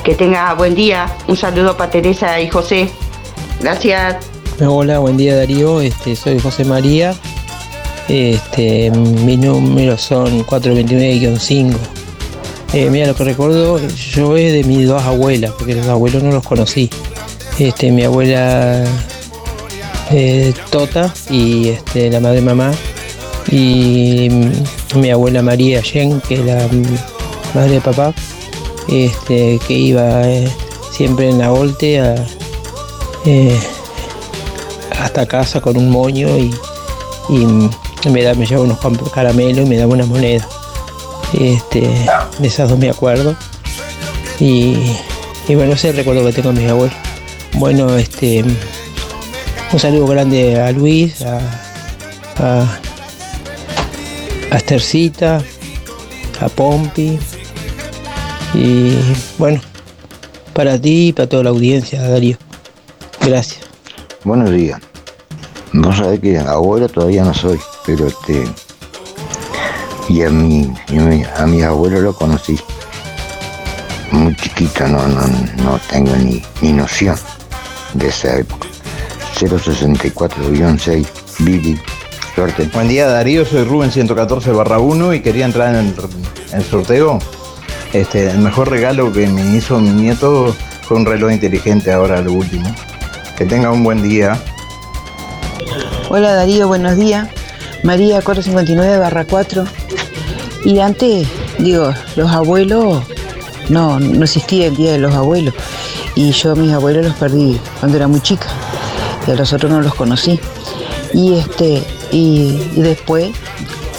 Que 0.03 0.15
tenga 0.15 0.51
buen 0.55 0.73
día. 0.73 1.05
Un 1.27 1.37
saludo 1.37 1.77
para 1.77 1.91
Teresa 1.91 2.41
y 2.41 2.49
José. 2.49 2.89
Gracias. 3.59 4.25
Hola, 4.59 4.97
buen 4.97 5.15
día 5.15 5.35
Darío. 5.35 5.79
Este, 5.79 6.15
soy 6.15 6.39
José 6.39 6.65
María. 6.65 7.13
Este, 8.07 8.89
mis 8.89 9.37
números 9.37 10.01
son 10.01 10.43
429-5. 10.43 11.75
Eh, 12.73 12.89
mira, 12.89 13.05
lo 13.05 13.15
que 13.15 13.25
recuerdo, 13.25 13.79
yo 14.11 14.35
es 14.35 14.53
de 14.53 14.63
mis 14.63 14.87
dos 14.87 15.03
abuelas, 15.03 15.51
porque 15.51 15.75
los 15.75 15.87
abuelos 15.87 16.23
no 16.23 16.31
los 16.31 16.43
conocí. 16.43 16.89
Este, 17.59 17.91
mi 17.91 18.05
abuela 18.05 18.83
eh, 20.11 20.53
Tota 20.69 21.13
y 21.29 21.69
este, 21.69 22.09
la 22.09 22.19
madre 22.19 22.41
mamá 22.41 22.71
y 23.49 24.29
mi 24.95 25.09
abuela 25.09 25.41
María 25.41 25.81
Yen, 25.81 26.21
que 26.21 26.35
es 26.35 26.45
la 26.45 26.67
madre 27.53 27.73
de 27.73 27.81
papá, 27.81 28.13
este, 28.88 29.59
que 29.67 29.73
iba 29.73 30.27
eh, 30.27 30.51
siempre 30.91 31.29
en 31.29 31.39
la 31.39 31.49
volte 31.49 32.01
eh, 33.25 33.59
hasta 34.99 35.25
casa 35.25 35.61
con 35.61 35.77
un 35.77 35.89
moño 35.89 36.27
y, 36.38 36.53
me, 38.09 38.23
da, 38.23 38.33
me 38.33 38.45
lleva 38.45 38.61
unos 38.61 38.79
caramelos 39.13 39.65
y 39.65 39.69
me 39.69 39.77
daba 39.77 39.93
una 39.93 40.05
moneda. 40.05 40.47
Este, 41.33 41.81
de 42.39 42.47
esas 42.47 42.69
dos 42.69 42.77
me 42.77 42.89
acuerdo. 42.89 43.35
Y, 44.39 44.97
y 45.47 45.55
bueno, 45.55 45.73
ese 45.73 45.91
recuerdo 45.93 46.25
que 46.25 46.33
tengo 46.33 46.49
a 46.49 46.53
mis 46.53 46.69
abuelos. 46.69 46.95
Bueno, 47.53 47.97
este 47.97 48.43
un 49.73 49.80
saludo 49.80 50.07
grande 50.07 50.60
a 50.60 50.72
Luis, 50.72 51.22
a, 51.22 51.39
a, 52.38 52.80
Estercita, 54.56 55.41
a 56.41 56.49
Pompi. 56.49 57.18
Y 58.53 58.98
bueno, 59.38 59.61
para 60.53 60.80
ti 60.80 61.07
y 61.07 61.14
para 61.14 61.30
toda 61.30 61.43
la 61.43 61.49
audiencia, 61.52 62.02
Darío. 62.02 62.38
Gracias. 63.22 63.61
Buenos 64.26 64.52
días. 64.52 64.80
No 65.72 65.95
sabés 65.95 66.19
que 66.19 66.38
abuelo 66.38 66.89
todavía 66.89 67.23
no 67.23 67.34
soy, 67.34 67.60
pero 67.85 68.07
este. 68.07 68.43
Y 70.10 70.23
a 70.23 70.30
mi, 70.30 70.69
a 71.38 71.45
mi 71.45 71.61
abuelo 71.61 72.02
lo 72.02 72.14
conocí. 72.14 72.60
Muy 74.11 74.35
chiquito, 74.35 74.85
no, 74.89 75.07
no, 75.07 75.22
no 75.64 75.80
tengo 75.89 76.14
ni, 76.18 76.43
ni 76.61 76.73
noción 76.73 77.15
de 77.93 78.07
esa 78.07 78.38
época. 78.38 78.70
064-6, 79.47 81.07
Billy. 81.39 81.80
Suerte. 82.35 82.69
Buen 82.73 82.88
día 82.88 83.07
Darío, 83.07 83.45
soy 83.45 83.63
Rubén 83.63 83.91
114 83.91 84.51
barra 84.51 84.80
1 84.80 85.13
y 85.13 85.22
quería 85.22 85.45
entrar 85.45 85.76
en 85.76 85.93
el, 86.53 86.63
sorteo. 86.63 87.19
Este, 87.91 88.30
el 88.30 88.39
mejor 88.39 88.69
regalo 88.69 89.11
que 89.11 89.27
me 89.27 89.55
hizo 89.55 89.80
mi 89.80 89.89
nieto 89.89 90.55
fue 90.84 90.97
un 90.97 91.05
reloj 91.05 91.31
inteligente 91.31 91.91
ahora 91.91 92.22
lo 92.22 92.34
último. 92.34 92.73
Que 93.38 93.45
tenga 93.45 93.72
un 93.72 93.84
buen 93.84 94.01
día. 94.01 94.41
Hola 96.09 96.34
Darío, 96.34 96.68
buenos 96.68 96.95
días. 96.95 97.27
María 97.84 98.22
459 98.22 98.97
barra 98.99 99.26
4. 99.26 99.65
Y 100.65 100.80
antes, 100.80 101.27
digo, 101.57 101.93
los 102.15 102.31
abuelos 102.31 103.03
no, 103.69 103.99
no 103.99 104.23
existía 104.23 104.68
el 104.68 104.76
Día 104.76 104.91
de 104.93 104.99
los 104.99 105.13
Abuelos. 105.13 105.53
Y 106.15 106.31
yo 106.31 106.51
a 106.51 106.55
mis 106.55 106.72
abuelos 106.72 107.05
los 107.05 107.15
perdí 107.15 107.59
cuando 107.80 107.97
era 107.97 108.07
muy 108.07 108.22
chica. 108.22 108.47
Y 109.27 109.31
a 109.31 109.35
los 109.35 109.53
otros 109.53 109.72
no 109.72 109.81
los 109.81 109.95
conocí. 109.95 110.39
Y 111.14 111.35
este, 111.35 111.84
y, 112.11 112.57
después, 112.76 113.31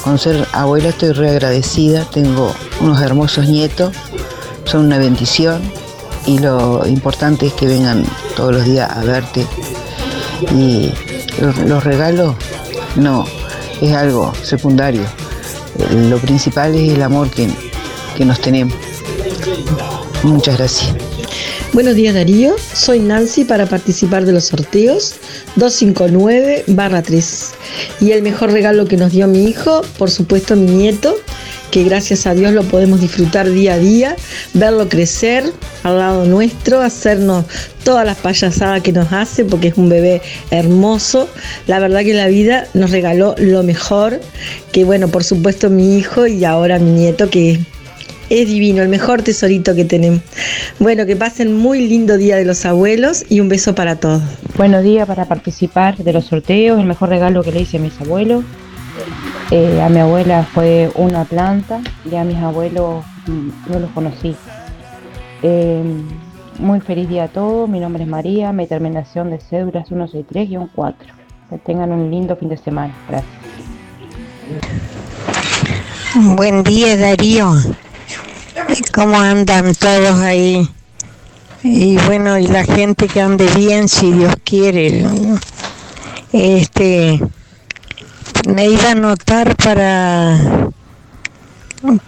con 0.03 0.19
ser 0.19 0.47
abuela 0.53 0.89
estoy 0.89 1.13
reagradecida. 1.13 2.05
Tengo 2.05 2.55
unos 2.81 3.01
hermosos 3.01 3.49
nietos, 3.49 3.95
son 4.65 4.87
una 4.87 4.99
bendición. 4.99 5.61
Y 6.27 6.39
lo 6.39 6.87
importante 6.87 7.47
es 7.47 7.53
que 7.53 7.67
vengan 7.67 8.05
todos 8.37 8.53
los 8.53 8.65
días 8.65 8.91
a 8.91 9.03
verte. 9.03 9.47
Y 10.57 10.93
los, 11.41 11.57
los 11.59 11.85
regalos, 11.85 12.35
no, 12.97 13.27
es 13.81 13.93
algo 13.95 14.33
secundario. 14.43 15.03
Lo 16.09 16.19
principal 16.19 16.75
es 16.75 16.93
el 16.93 17.03
amor 17.03 17.31
que, 17.31 17.49
que 18.17 18.25
nos 18.25 18.41
tenemos. 18.41 18.75
Muchas 20.23 20.57
gracias. 20.57 21.12
Buenos 21.73 21.95
días 21.95 22.15
Darío, 22.15 22.55
soy 22.75 22.99
Nancy 23.01 23.45
para 23.45 23.65
participar 23.65 24.27
de 24.27 24.33
los 24.33 24.45
sorteos 24.45 25.15
259-3. 25.57 27.49
Y 28.03 28.11
el 28.11 28.23
mejor 28.23 28.53
regalo 28.53 28.85
que 28.85 28.99
nos 28.99 29.13
dio 29.13 29.27
mi 29.27 29.47
hijo, 29.47 29.81
por 29.97 30.11
supuesto 30.11 30.55
mi 30.55 30.71
nieto, 30.71 31.17
que 31.71 31.83
gracias 31.85 32.27
a 32.27 32.35
Dios 32.35 32.53
lo 32.53 32.63
podemos 32.65 33.01
disfrutar 33.01 33.49
día 33.51 33.73
a 33.73 33.79
día, 33.79 34.17
verlo 34.53 34.91
crecer 34.91 35.51
al 35.83 35.99
lado 35.99 36.27
nuestro, 36.27 36.83
hacernos 36.83 37.47
todas 37.85 38.05
las 38.05 38.19
payasadas 38.19 38.83
que 38.83 38.93
nos 38.93 39.11
hace, 39.11 39.47
porque 39.47 39.69
es 39.69 39.79
un 39.79 39.89
bebé 39.89 40.21
hermoso. 40.51 41.27
La 41.67 41.79
verdad 41.79 42.03
que 42.03 42.13
la 42.13 42.27
vida 42.27 42.69
nos 42.75 42.91
regaló 42.91 43.35
lo 43.39 43.63
mejor, 43.63 44.21
que 44.73 44.85
bueno, 44.85 45.09
por 45.09 45.25
supuesto 45.25 45.71
mi 45.71 45.97
hijo 45.97 46.27
y 46.27 46.45
ahora 46.45 46.79
mi 46.79 46.91
nieto, 46.91 47.31
que 47.31 47.61
es 48.33 48.49
divino, 48.49 48.83
el 48.83 48.89
mejor 48.89 49.23
tesorito 49.23 49.75
que 49.75 49.85
tenemos. 49.85 50.23
Bueno, 50.79 51.05
que 51.05 51.17
pasen 51.17 51.55
muy 51.55 51.87
lindo 51.87 52.17
Día 52.17 52.37
de 52.37 52.47
los 52.47 52.65
Abuelos 52.65 53.27
y 53.29 53.41
un 53.41 53.51
beso 53.51 53.75
para 53.75 53.97
todos. 53.97 54.23
Buenos 54.57 54.83
días 54.83 55.07
para 55.07 55.27
participar 55.27 55.99
de 55.99 56.13
los 56.15 56.25
sorteos, 56.25 56.81
el 56.81 56.87
mejor 56.87 57.11
regalo 57.11 57.43
que 57.43 57.53
le 57.53 57.61
hice 57.61 57.77
a 57.77 57.81
mis 57.81 58.01
abuelos. 58.01 58.43
Eh, 59.51 59.83
a 59.83 59.91
mi 59.91 60.01
abuela 60.01 60.49
fue 60.55 60.91
una 60.95 61.27
planta 61.27 61.83
y 62.11 62.17
a 62.17 62.25
mis 62.25 62.39
abuelos 62.39 63.05
mm, 63.27 63.71
no 63.71 63.79
los 63.81 63.91
conocí. 63.91 64.35
Eh, 65.43 65.83
muy 66.59 66.81
feliz 66.81 67.11
día 67.11 67.25
a 67.25 67.29
todos, 67.29 67.69
mi 67.69 67.81
nombre 67.81 68.05
es 68.05 68.09
María, 68.09 68.51
mi 68.53 68.67
terminación 68.67 69.31
de 69.31 69.41
cédulas 69.41 69.91
163-4. 69.91 70.95
Que 71.51 71.59
tengan 71.59 71.93
un 71.93 72.11
lindo 72.11 72.35
fin 72.37 72.49
de 72.49 72.57
semana. 72.57 72.95
Gracias. 73.11 73.31
Buen 76.15 76.63
día 76.63 76.97
Darío. 76.97 77.53
¿Cómo 78.95 79.19
andan 79.19 79.75
todos 79.75 80.21
ahí? 80.21 80.69
Y 81.63 81.97
bueno, 81.99 82.39
y 82.39 82.47
la 82.47 82.65
gente 82.65 83.07
que 83.07 83.21
ande 83.21 83.47
bien, 83.55 83.89
si 83.89 84.13
Dios 84.13 84.35
quiere. 84.45 85.05
Este, 86.33 87.21
me 88.49 88.67
iba 88.67 88.89
a 88.89 88.93
anotar 88.93 89.57
para 89.57 90.71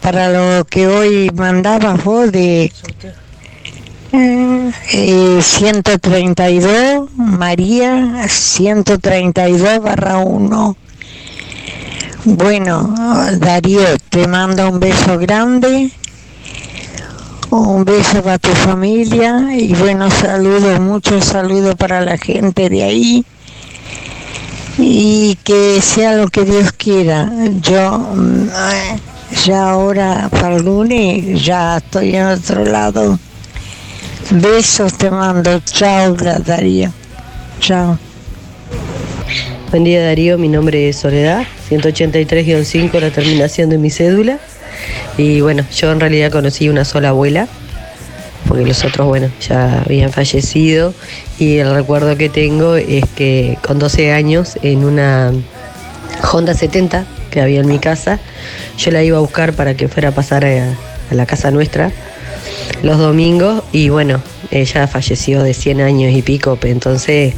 para 0.00 0.30
lo 0.30 0.64
que 0.64 0.86
hoy 0.86 1.30
mandabas 1.34 2.02
vos 2.04 2.30
de 2.30 2.72
eh, 4.12 4.72
eh, 4.92 5.38
132, 5.42 7.10
María 7.16 8.28
132 8.28 9.82
barra 9.82 10.18
1. 10.18 10.76
Bueno, 12.26 12.94
Darío, 13.38 13.82
te 14.08 14.26
mando 14.28 14.70
un 14.70 14.80
beso 14.80 15.18
grande, 15.18 15.90
un 17.50 17.84
beso 17.84 18.22
para 18.22 18.38
tu 18.38 18.50
familia 18.50 19.46
y 19.52 19.74
buenos 19.74 20.12
saludos, 20.14 20.80
muchos 20.80 21.24
saludos 21.24 21.74
para 21.76 22.00
la 22.00 22.18
gente 22.18 22.68
de 22.68 22.82
ahí 22.82 23.24
y 24.78 25.36
que 25.44 25.80
sea 25.80 26.16
lo 26.16 26.28
que 26.28 26.44
Dios 26.44 26.72
quiera. 26.72 27.30
Yo 27.60 27.98
mm, 27.98 28.48
ya 29.46 29.70
ahora 29.70 30.28
para 30.30 30.56
el 30.56 30.64
lunes 30.64 31.42
ya 31.42 31.78
estoy 31.78 32.16
en 32.16 32.26
otro 32.26 32.64
lado. 32.64 33.18
Besos 34.30 34.94
te 34.94 35.10
mando. 35.10 35.60
Chao, 35.60 36.14
Darío. 36.14 36.92
Chao. 37.60 37.98
Buen 39.70 39.84
día 39.84 40.04
Darío, 40.04 40.38
mi 40.38 40.48
nombre 40.48 40.88
es 40.88 40.96
Soledad, 40.96 41.44
183-5 41.68 43.00
la 43.00 43.10
terminación 43.10 43.70
de 43.70 43.78
mi 43.78 43.90
cédula. 43.90 44.38
Y 45.16 45.40
bueno, 45.40 45.64
yo 45.74 45.92
en 45.92 46.00
realidad 46.00 46.32
conocí 46.32 46.68
una 46.68 46.84
sola 46.84 47.10
abuela, 47.10 47.48
porque 48.48 48.66
los 48.66 48.84
otros, 48.84 49.06
bueno, 49.06 49.30
ya 49.46 49.82
habían 49.82 50.12
fallecido. 50.12 50.94
Y 51.38 51.58
el 51.58 51.74
recuerdo 51.74 52.16
que 52.16 52.28
tengo 52.28 52.76
es 52.76 53.04
que 53.16 53.58
con 53.66 53.78
12 53.78 54.12
años, 54.12 54.58
en 54.62 54.84
una 54.84 55.32
Honda 56.32 56.54
70 56.54 57.06
que 57.30 57.40
había 57.40 57.60
en 57.60 57.68
mi 57.68 57.78
casa, 57.78 58.18
yo 58.78 58.90
la 58.90 59.02
iba 59.02 59.18
a 59.18 59.20
buscar 59.20 59.52
para 59.54 59.74
que 59.74 59.88
fuera 59.88 60.10
a 60.10 60.12
pasar 60.12 60.44
a, 60.44 60.74
la 61.10 61.26
casa 61.26 61.50
nuestra 61.50 61.92
los 62.82 62.98
domingos. 62.98 63.62
Y 63.72 63.88
bueno, 63.88 64.20
ella 64.50 64.86
falleció 64.86 65.42
de 65.42 65.54
100 65.54 65.80
años 65.80 66.12
y 66.12 66.22
pico, 66.22 66.58
entonces 66.62 67.34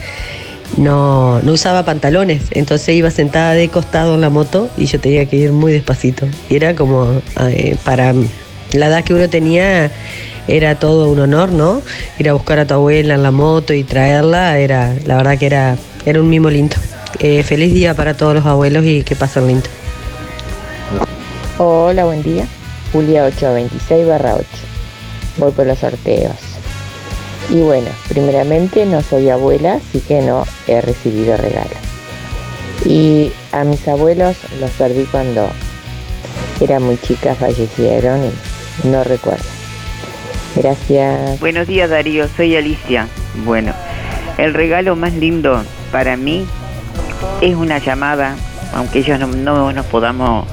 no, 0.76 1.40
no 1.43 1.52
usaba 1.52 1.84
pantalones, 1.84 2.43
entonces 2.51 2.94
iba 2.94 3.10
sentada 3.10 3.52
de 3.52 3.68
costado 3.68 4.14
en 4.14 4.20
la 4.20 4.30
moto 4.30 4.68
y 4.76 4.86
yo 4.86 5.01
tenía 5.01 5.26
que 5.26 5.36
ir 5.36 5.52
muy 5.52 5.72
despacito. 5.72 6.26
Y 6.51 6.56
era 6.56 6.74
como, 6.74 7.20
eh, 7.40 7.76
para 7.84 8.12
la 8.72 8.86
edad 8.86 9.05
que 9.05 9.14
uno 9.14 9.28
tenía, 9.28 9.90
era 10.48 10.74
todo 10.76 11.10
un 11.10 11.18
honor, 11.18 11.51
¿no? 11.51 11.82
Ir 12.18 12.28
a 12.28 12.32
buscar 12.34 12.59
a 12.59 12.66
tu 12.66 12.74
abuela 12.74 13.14
en 13.14 13.22
la 13.22 13.30
moto 13.30 13.72
y 13.72 13.84
traerla, 13.84 14.59
era, 14.59 14.94
la 15.05 15.16
verdad 15.16 15.38
que 15.38 15.47
era, 15.47 15.76
era 16.05 16.20
un 16.20 16.28
mimo 16.28 16.51
lindo. 16.51 16.76
Eh, 17.18 17.43
feliz 17.43 17.72
día 17.72 17.94
para 17.94 18.14
todos 18.14 18.34
los 18.34 18.44
abuelos 18.44 18.84
y 18.84 19.02
que 19.02 19.16
pasen 19.16 19.47
lindo. 19.47 19.68
Hola, 21.59 22.05
buen 22.05 22.22
día. 22.22 22.47
Julia 22.93 23.24
826 23.24 24.06
barra 24.06 24.34
8. 24.34 24.47
Voy 25.38 25.52
por 25.52 25.66
los 25.66 25.78
sorteos. 25.78 26.56
Y 27.51 27.60
bueno, 27.60 27.89
primeramente 28.09 28.85
no 28.86 29.02
soy 29.02 29.31
abuela, 29.31 29.74
así 29.74 30.01
que 30.01 30.20
no 30.20 30.44
he 30.66 30.81
recibido 30.81 31.36
regalo. 31.36 31.70
Y 32.85 33.32
a 33.52 33.64
mis 33.64 33.86
abuelos 33.89 34.36
los 34.60 34.70
perdí 34.73 35.05
cuando 35.05 35.48
era 36.60 36.81
muy 36.81 36.97
chica, 36.98 37.35
fallecieron 37.35 38.20
y 38.85 38.89
no 38.89 39.05
recuerdo. 39.05 39.44
Gracias. 40.56 41.39
Buenos 41.40 41.66
días 41.66 41.90
Darío, 41.90 42.27
soy 42.36 42.56
Alicia. 42.56 43.06
Bueno, 43.44 43.73
el 44.39 44.55
regalo 44.55 44.97
más 44.97 45.12
lindo 45.12 45.62
para 45.93 46.16
mí 46.16 46.47
es 47.40 47.55
una 47.55 47.78
llamada, 47.78 48.35
aunque 48.74 49.01
ellos 49.01 49.20
no, 49.20 49.27
no 49.28 49.73
nos 49.73 49.86
podamos 49.86 50.47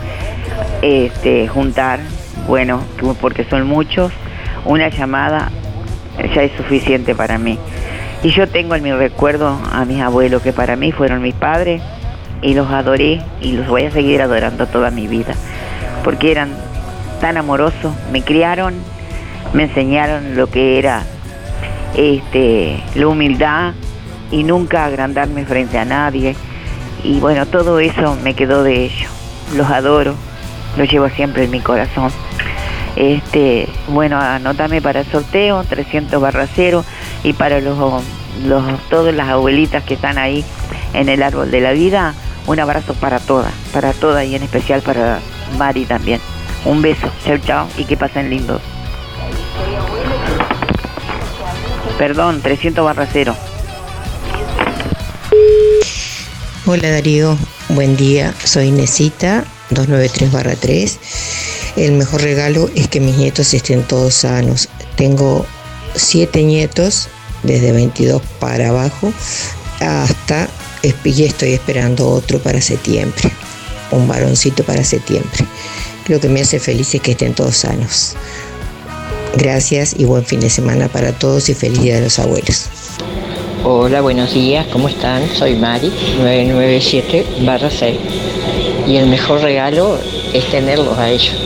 este, 0.81 1.47
juntar, 1.47 2.01
bueno, 2.47 2.81
que- 2.99 3.13
porque 3.19 3.45
son 3.45 3.65
muchos, 3.67 4.11
una 4.65 4.89
llamada 4.89 5.51
ya 6.33 6.43
es 6.43 6.51
suficiente 6.57 7.15
para 7.15 7.37
mí. 7.37 7.57
Y 8.23 8.29
yo 8.29 8.47
tengo 8.47 8.75
en 8.75 8.83
mi 8.83 8.91
recuerdo 8.91 9.59
a 9.71 9.85
mis 9.85 10.01
abuelos, 10.01 10.41
que 10.41 10.53
para 10.53 10.75
mí 10.75 10.91
fueron 10.91 11.21
mis 11.21 11.35
padres, 11.35 11.81
y 12.41 12.53
los 12.53 12.69
adoré 12.69 13.21
y 13.41 13.53
los 13.53 13.67
voy 13.67 13.85
a 13.85 13.91
seguir 13.91 14.21
adorando 14.21 14.67
toda 14.67 14.91
mi 14.91 15.07
vida, 15.07 15.33
porque 16.03 16.31
eran 16.31 16.49
tan 17.21 17.37
amorosos, 17.37 17.93
me 18.11 18.21
criaron, 18.21 18.75
me 19.53 19.63
enseñaron 19.63 20.35
lo 20.35 20.47
que 20.47 20.77
era 20.77 21.03
este, 21.95 22.83
la 22.95 23.07
humildad 23.07 23.73
y 24.31 24.43
nunca 24.43 24.85
agrandarme 24.85 25.45
frente 25.45 25.77
a 25.77 25.85
nadie. 25.85 26.35
Y 27.03 27.19
bueno, 27.19 27.45
todo 27.45 27.79
eso 27.79 28.17
me 28.23 28.33
quedó 28.33 28.63
de 28.63 28.85
ellos. 28.85 29.09
Los 29.55 29.69
adoro, 29.69 30.15
los 30.77 30.91
llevo 30.91 31.09
siempre 31.09 31.45
en 31.45 31.51
mi 31.51 31.59
corazón. 31.61 32.11
Este, 32.95 33.67
bueno, 33.87 34.19
anótame 34.19 34.81
para 34.81 35.01
el 35.01 35.11
sorteo, 35.11 35.63
300 35.63 36.21
barra 36.21 36.47
cero, 36.53 36.85
y 37.23 37.33
para 37.33 37.59
los, 37.59 38.03
los, 38.45 38.89
todas 38.89 39.13
las 39.13 39.29
abuelitas 39.29 39.83
que 39.83 39.95
están 39.95 40.17
ahí 40.17 40.43
en 40.93 41.09
el 41.09 41.23
árbol 41.23 41.49
de 41.49 41.61
la 41.61 41.71
vida, 41.71 42.13
un 42.45 42.59
abrazo 42.59 42.93
para 42.93 43.19
todas, 43.19 43.53
para 43.73 43.93
todas 43.93 44.25
y 44.25 44.35
en 44.35 44.43
especial 44.43 44.81
para 44.81 45.19
Mari 45.57 45.85
también. 45.85 46.19
Un 46.65 46.81
beso, 46.81 47.09
chao 47.25 47.37
chao 47.39 47.67
y 47.77 47.85
que 47.85 47.97
pasen 47.97 48.29
lindos. 48.29 48.61
Perdón, 51.97 52.41
300 52.41 52.83
barra 52.83 53.07
cero. 53.11 53.35
Hola 56.65 56.91
Darío, 56.91 57.37
buen 57.69 57.97
día, 57.97 58.33
soy 58.43 58.71
Nesita, 58.71 59.43
293-3. 59.71 60.97
El 61.75 61.93
mejor 61.93 62.21
regalo 62.21 62.69
es 62.75 62.87
que 62.87 62.99
mis 62.99 63.17
nietos 63.17 63.53
estén 63.53 63.83
todos 63.83 64.13
sanos. 64.13 64.69
Tengo 64.95 65.45
siete 65.95 66.43
nietos, 66.43 67.07
desde 67.41 67.71
22 67.71 68.21
para 68.39 68.69
abajo, 68.69 69.11
hasta, 69.79 70.47
y 71.03 71.23
estoy 71.23 71.53
esperando 71.53 72.07
otro 72.09 72.39
para 72.39 72.61
septiembre, 72.61 73.31
un 73.91 74.07
varoncito 74.07 74.63
para 74.63 74.83
septiembre. 74.83 75.45
Lo 76.07 76.19
que 76.19 76.29
me 76.29 76.41
hace 76.41 76.59
feliz 76.59 76.93
es 76.93 77.01
que 77.01 77.11
estén 77.11 77.33
todos 77.33 77.57
sanos. 77.57 78.13
Gracias 79.35 79.95
y 79.97 80.05
buen 80.05 80.23
fin 80.23 80.41
de 80.41 80.49
semana 80.51 80.89
para 80.89 81.11
todos 81.11 81.49
y 81.49 81.55
feliz 81.55 81.81
día 81.81 81.95
de 81.95 82.01
los 82.01 82.19
abuelos. 82.19 82.67
Hola, 83.63 84.01
buenos 84.01 84.33
días, 84.33 84.67
¿cómo 84.67 84.89
están? 84.89 85.27
Soy 85.33 85.55
Mari, 85.55 85.91
997 86.19 87.25
6. 87.79 87.97
Y 88.87 88.97
el 88.97 89.07
mejor 89.07 89.41
regalo 89.41 89.97
es 90.33 90.51
tenerlos 90.51 90.97
a 90.97 91.09
ellos. 91.09 91.42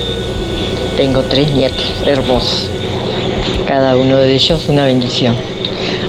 Tengo 0.97 1.21
tres 1.21 1.53
nietos 1.53 2.03
hermosos. 2.07 2.71
Cada 3.67 3.95
uno 3.95 4.17
de 4.17 4.33
ellos 4.33 4.67
una 4.67 4.85
bendición. 4.85 5.35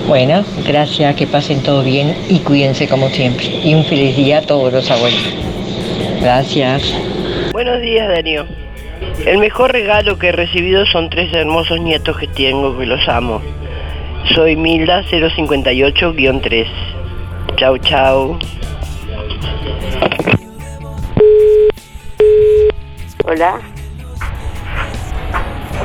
Bueno, 0.07 0.43
gracias, 0.67 1.15
que 1.15 1.27
pasen 1.27 1.63
todo 1.63 1.83
bien 1.83 2.17
y 2.31 2.39
cuídense 2.39 2.89
como 2.89 3.11
siempre. 3.11 3.47
Y 3.63 3.75
un 3.75 3.85
feliz 3.85 4.17
día 4.17 4.39
a 4.39 4.43
todos 4.43 4.73
los 4.73 4.91
abuelos. 4.91 5.21
Gracias. 6.23 6.95
Buenos 7.53 7.83
días, 7.83 8.09
Darío. 8.09 8.47
El 9.27 9.37
mejor 9.37 9.73
regalo 9.73 10.19
que 10.19 10.29
he 10.29 10.33
recibido 10.33 10.87
son 10.87 11.11
tres 11.11 11.35
hermosos 11.35 11.79
nietos 11.81 12.17
que 12.17 12.27
tengo, 12.27 12.79
que 12.79 12.87
los 12.87 13.07
amo. 13.09 13.43
Soy 14.35 14.57
Milda 14.57 15.03
058-3. 15.05 16.67
Chau, 17.57 17.77
chau. 17.79 18.39
Hola. 23.27 23.61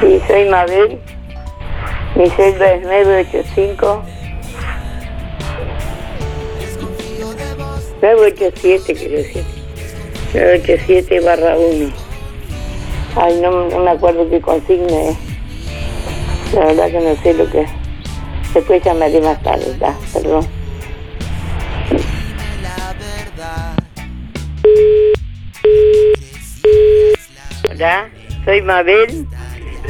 Sí, 0.04 0.22
soy 0.28 0.50
Mabel. 0.50 1.00
Mi 2.16 2.30
celda 2.32 2.74
es 2.74 2.82
985. 2.82 4.04
987, 8.02 8.96
quiero 8.96 9.16
decir. 9.16 9.46
987 10.34 11.20
barra 11.22 11.58
1. 11.58 11.90
Ay, 13.16 13.40
no, 13.40 13.80
me 13.80 13.92
acuerdo 13.92 14.30
qué 14.30 14.42
consigne. 14.42 15.18
La 16.54 16.66
verdad 16.66 16.92
que 16.92 17.00
no 17.00 17.16
sé 17.24 17.34
lo 17.36 17.50
que 17.50 17.62
es. 17.62 17.70
Después 18.54 18.84
llamaré 18.84 19.22
más 19.22 19.42
tarde, 19.42 19.74
ya, 19.80 19.96
perdón. 20.12 20.46
Hola, 27.72 28.10
soy 28.44 28.62
Mabel. 28.64 29.28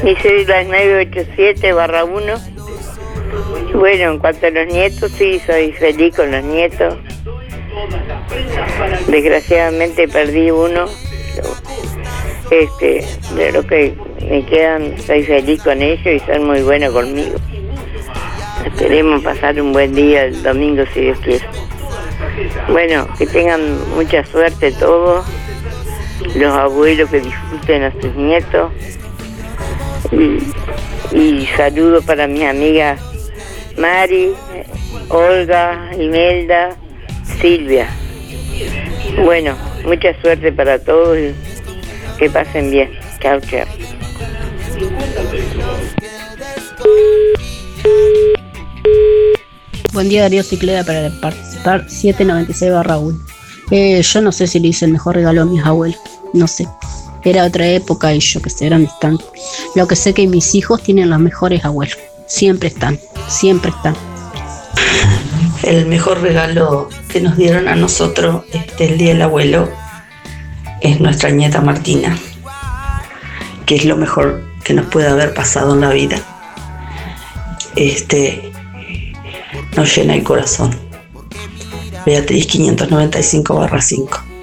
Mi 0.02 0.14
cédula 0.16 0.60
es 0.60 0.68
987 0.68 1.72
barra 1.72 2.04
1. 2.04 2.34
Bueno, 3.74 4.12
en 4.12 4.18
cuanto 4.18 4.46
a 4.46 4.50
los 4.50 4.66
nietos, 4.66 5.10
sí, 5.12 5.40
soy 5.46 5.72
feliz 5.72 6.14
con 6.14 6.30
los 6.30 6.42
nietos. 6.42 6.96
Desgraciadamente 9.06 10.08
perdí 10.08 10.50
uno. 10.50 10.86
Este, 12.50 13.04
lo 13.52 13.66
que 13.66 13.94
me 14.28 14.44
quedan, 14.44 14.98
soy 14.98 15.22
feliz 15.22 15.62
con 15.62 15.80
ellos 15.80 16.06
y 16.06 16.18
son 16.20 16.46
muy 16.46 16.62
buenos 16.62 16.92
conmigo. 16.92 17.36
Esperemos 18.64 19.22
pasar 19.22 19.60
un 19.60 19.72
buen 19.72 19.94
día 19.94 20.24
el 20.24 20.42
domingo 20.42 20.84
si 20.92 21.00
Dios 21.00 21.18
quiere. 21.20 21.46
Bueno, 22.68 23.06
que 23.18 23.26
tengan 23.26 23.78
mucha 23.94 24.24
suerte 24.24 24.72
todos, 24.72 25.26
los 26.34 26.52
abuelos 26.52 27.08
que 27.10 27.20
disfruten 27.20 27.84
a 27.84 27.92
sus 27.92 28.14
nietos. 28.14 28.72
Y, 30.12 31.16
y 31.16 31.46
saludo 31.56 32.02
para 32.02 32.26
mis 32.26 32.44
amigas 32.44 33.00
Mari, 33.76 34.32
Olga, 35.08 35.90
Imelda, 35.98 36.76
Silvia. 37.40 37.88
Bueno, 39.24 39.56
mucha 39.84 40.18
suerte 40.20 40.52
para 40.52 40.78
todos 40.78 41.18
y 41.18 41.34
que 42.18 42.30
pasen 42.30 42.70
bien. 42.70 42.90
Chao, 43.20 43.40
chao. 43.40 43.66
Buen 49.92 50.08
día 50.08 50.22
Darío 50.22 50.42
Cicleda 50.42 50.84
para 50.84 51.10
participar 51.20 51.88
796 51.88 52.72
barra 52.72 52.98
1. 52.98 53.18
Eh, 53.70 54.02
yo 54.02 54.20
no 54.20 54.32
sé 54.32 54.46
si 54.46 54.60
le 54.60 54.68
hice 54.68 54.84
el 54.84 54.92
mejor 54.92 55.14
regalo 55.14 55.42
a 55.42 55.44
mis 55.44 55.64
abuelos, 55.64 55.98
no 56.32 56.46
sé. 56.46 56.66
Era 57.24 57.44
otra 57.44 57.66
época 57.66 58.14
y 58.14 58.20
yo 58.20 58.42
que 58.42 58.50
sé, 58.50 58.66
eran 58.66 58.82
distantes. 58.82 59.26
Lo 59.74 59.88
que 59.88 59.96
sé 59.96 60.12
que 60.12 60.26
mis 60.26 60.54
hijos 60.54 60.82
tienen 60.82 61.10
los 61.10 61.18
mejores 61.18 61.64
abuelos. 61.64 61.98
Siempre 62.26 62.68
están, 62.68 62.98
siempre 63.28 63.70
están. 63.70 63.96
El 65.62 65.86
mejor 65.86 66.20
regalo 66.20 66.90
que 67.08 67.20
nos 67.20 67.36
dieron 67.36 67.68
a 67.68 67.74
nosotros 67.74 68.44
este, 68.52 68.86
el 68.86 68.98
Día 68.98 69.10
del 69.10 69.22
Abuelo 69.22 69.70
es 70.82 71.00
nuestra 71.00 71.30
nieta 71.30 71.62
Martina, 71.62 72.18
que 73.64 73.76
es 73.76 73.86
lo 73.86 73.96
mejor 73.96 74.44
que 74.62 74.74
nos 74.74 74.86
puede 74.86 75.08
haber 75.08 75.32
pasado 75.32 75.72
en 75.72 75.80
la 75.80 75.90
vida. 75.90 76.20
Este 77.76 78.52
nos 79.74 79.96
llena 79.96 80.14
el 80.14 80.22
corazón. 80.22 80.76
Beatriz 82.04 82.46
595 82.46 83.54
barra 83.54 83.80
5. 83.80 84.33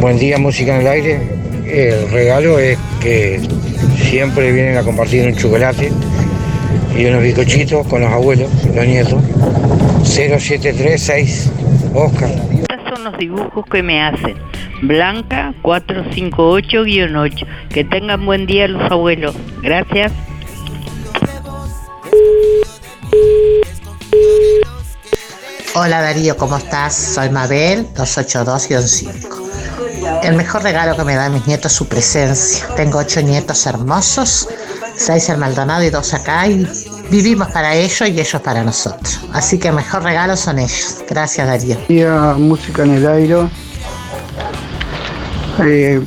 Buen 0.00 0.18
día, 0.18 0.38
música 0.38 0.74
en 0.74 0.80
el 0.82 0.86
aire. 0.86 1.20
El 1.66 2.10
regalo 2.10 2.58
es 2.58 2.78
que 3.00 3.40
siempre 3.96 4.52
vienen 4.52 4.76
a 4.76 4.82
compartir 4.82 5.26
un 5.26 5.36
chocolate 5.36 5.92
y 6.96 7.04
unos 7.06 7.22
bizcochitos 7.22 7.86
con 7.86 8.02
los 8.02 8.10
abuelos, 8.10 8.50
los 8.74 8.86
nietos. 8.86 9.22
0736 10.04 11.52
Oscar. 11.94 12.30
Estos 12.52 12.80
son 12.88 13.04
los 13.04 13.16
dibujos 13.18 13.64
que 13.70 13.82
me 13.82 14.02
hacen. 14.02 14.34
Blanca 14.82 15.54
458-8. 15.62 17.46
Que 17.68 17.84
tengan 17.84 18.24
buen 18.26 18.46
día 18.46 18.66
los 18.68 18.90
abuelos. 18.90 19.36
Gracias. 19.62 20.12
Hola 25.74 26.02
Darío, 26.02 26.36
¿cómo 26.36 26.58
estás? 26.58 26.94
Soy 26.94 27.30
Mabel 27.30 27.88
282-5. 27.94 30.20
El 30.22 30.36
mejor 30.36 30.62
regalo 30.62 30.94
que 30.94 31.04
me 31.04 31.14
dan 31.14 31.32
mis 31.32 31.46
nietos 31.46 31.72
es 31.72 31.78
su 31.78 31.88
presencia. 31.88 32.66
Tengo 32.76 32.98
ocho 32.98 33.22
nietos 33.22 33.64
hermosos, 33.64 34.50
seis 34.94 35.30
en 35.30 35.40
Maldonado 35.40 35.82
y 35.82 35.88
dos 35.88 36.12
acá 36.12 36.46
y 36.46 36.68
vivimos 37.10 37.50
para 37.52 37.74
ellos 37.74 38.06
y 38.06 38.20
ellos 38.20 38.42
para 38.42 38.62
nosotros. 38.62 39.20
Así 39.32 39.58
que 39.58 39.68
el 39.68 39.74
mejor 39.74 40.02
regalo 40.02 40.36
son 40.36 40.58
ellos. 40.58 40.98
Gracias 41.08 41.46
Darío. 41.46 41.78
Día 41.88 42.34
música 42.36 42.82
en 42.82 42.90
el 42.90 43.06
aire. 43.06 43.48
Eh, 45.64 46.02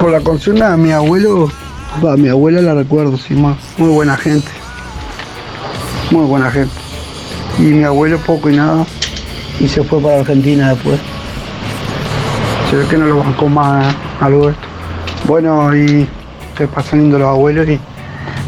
por 0.00 0.12
la 0.12 0.20
consigna 0.20 0.70
de 0.70 0.78
mi 0.78 0.92
abuelo, 0.92 1.52
va, 2.02 2.16
mi 2.16 2.30
abuela 2.30 2.62
la 2.62 2.72
recuerdo, 2.72 3.18
sí, 3.18 3.34
más. 3.34 3.58
Muy 3.76 3.90
buena 3.90 4.16
gente. 4.16 4.48
Muy 6.10 6.24
buena 6.24 6.50
gente. 6.50 6.83
Y 7.58 7.62
mi 7.62 7.84
abuelo 7.84 8.18
poco 8.18 8.50
y 8.50 8.56
nada. 8.56 8.86
Y 9.60 9.68
se 9.68 9.82
fue 9.84 10.00
para 10.00 10.20
Argentina 10.20 10.70
después. 10.70 10.98
Se 12.70 12.76
ve 12.76 12.86
que 12.86 12.98
no 12.98 13.06
lo 13.06 13.18
bancó 13.18 13.48
más 13.48 13.94
algo 14.20 14.50
esto. 14.50 14.62
Bueno, 15.26 15.74
y 15.74 16.06
se 16.56 16.68
pasan 16.68 17.00
lindo 17.00 17.18
los 17.18 17.28
abuelos 17.28 17.68
y 17.68 17.78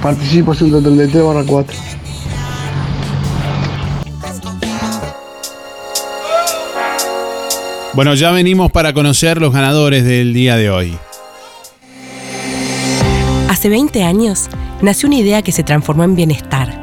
participo 0.02 0.54
133 0.54 1.24
barra 1.24 1.44
4. 1.46 1.76
Bueno, 7.94 8.12
ya 8.12 8.30
venimos 8.30 8.70
para 8.70 8.92
conocer 8.92 9.40
los 9.40 9.54
ganadores 9.54 10.04
del 10.04 10.34
día 10.34 10.56
de 10.56 10.68
hoy. 10.68 10.98
Hace 13.48 13.70
20 13.70 14.04
años 14.04 14.50
nació 14.82 15.06
una 15.06 15.16
idea 15.16 15.40
que 15.40 15.50
se 15.50 15.62
transformó 15.62 16.04
en 16.04 16.14
bienestar, 16.14 16.82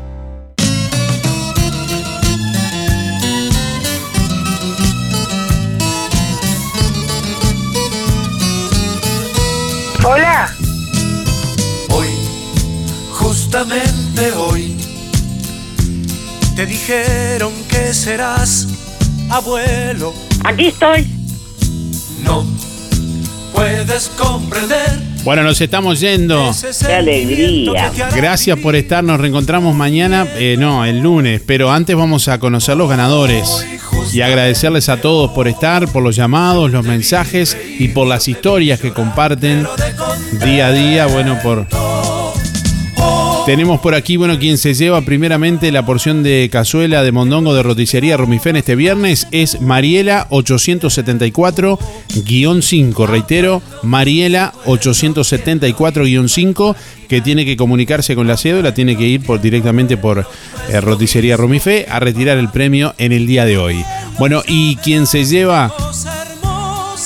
Justamente 13.51 14.31
hoy, 14.37 14.77
te 16.55 16.65
dijeron 16.65 17.51
que 17.67 17.93
serás 17.93 18.65
abuelo. 19.29 20.13
Aquí 20.45 20.67
estoy. 20.67 21.05
No 22.23 22.45
puedes 23.53 24.09
comprender 24.17 25.01
Bueno, 25.25 25.43
nos 25.43 25.59
estamos 25.59 25.99
yendo. 25.99 26.49
¡Qué 26.79 26.93
alegría! 26.93 27.91
Gracias 28.15 28.57
por 28.59 28.77
estar, 28.77 29.03
nos 29.03 29.19
reencontramos 29.19 29.75
mañana, 29.75 30.25
eh, 30.35 30.55
no, 30.57 30.85
el 30.85 31.01
lunes, 31.01 31.41
pero 31.45 31.71
antes 31.71 31.93
vamos 31.93 32.29
a 32.29 32.39
conocer 32.39 32.77
los 32.77 32.89
ganadores 32.89 33.67
y 34.13 34.21
agradecerles 34.21 34.87
a 34.87 35.01
todos 35.01 35.31
por 35.31 35.49
estar, 35.49 35.89
por 35.89 36.03
los 36.03 36.15
llamados, 36.15 36.71
los 36.71 36.85
mensajes 36.85 37.57
y 37.77 37.89
por 37.89 38.07
las 38.07 38.29
historias 38.29 38.79
que 38.79 38.93
comparten 38.93 39.67
día 40.41 40.67
a 40.67 40.71
día, 40.71 41.05
bueno, 41.07 41.37
por... 41.43 41.67
Tenemos 43.45 43.79
por 43.81 43.93
aquí, 43.95 44.17
bueno, 44.17 44.37
quien 44.37 44.59
se 44.59 44.75
lleva 44.75 45.01
primeramente 45.01 45.71
la 45.71 45.83
porción 45.83 46.21
de 46.21 46.47
cazuela 46.51 47.01
de 47.01 47.11
mondongo 47.11 47.55
de 47.55 47.63
roticería 47.63 48.15
Romifén 48.15 48.55
este 48.55 48.75
viernes 48.75 49.27
es 49.31 49.59
Mariela 49.61 50.29
874-5, 50.29 53.07
reitero, 53.07 53.63
Mariela 53.81 54.53
874-5, 54.65 56.75
que 57.09 57.21
tiene 57.21 57.43
que 57.43 57.57
comunicarse 57.57 58.13
con 58.15 58.27
la 58.27 58.37
cédula, 58.37 58.75
tiene 58.75 58.95
que 58.95 59.07
ir 59.07 59.25
por, 59.25 59.41
directamente 59.41 59.97
por 59.97 60.27
eh, 60.69 60.79
roticería 60.79 61.35
Romifé 61.35 61.87
a 61.89 61.99
retirar 61.99 62.37
el 62.37 62.49
premio 62.49 62.93
en 62.99 63.11
el 63.11 63.25
día 63.25 63.45
de 63.45 63.57
hoy. 63.57 63.83
Bueno, 64.19 64.43
y 64.47 64.75
quien 64.77 65.05
se 65.07 65.25
lleva 65.25 65.73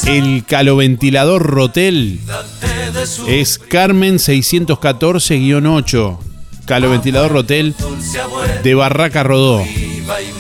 el 0.06 0.44
caloventilador 0.46 1.44
Rotel 1.44 2.20
es 3.28 3.60
Carmen 3.60 4.16
614-8. 4.16 6.18
Caloventilador 6.66 7.32
Rotel 7.32 7.76
de 8.64 8.76
Barraca 8.76 9.24
Rodó. 9.24 9.64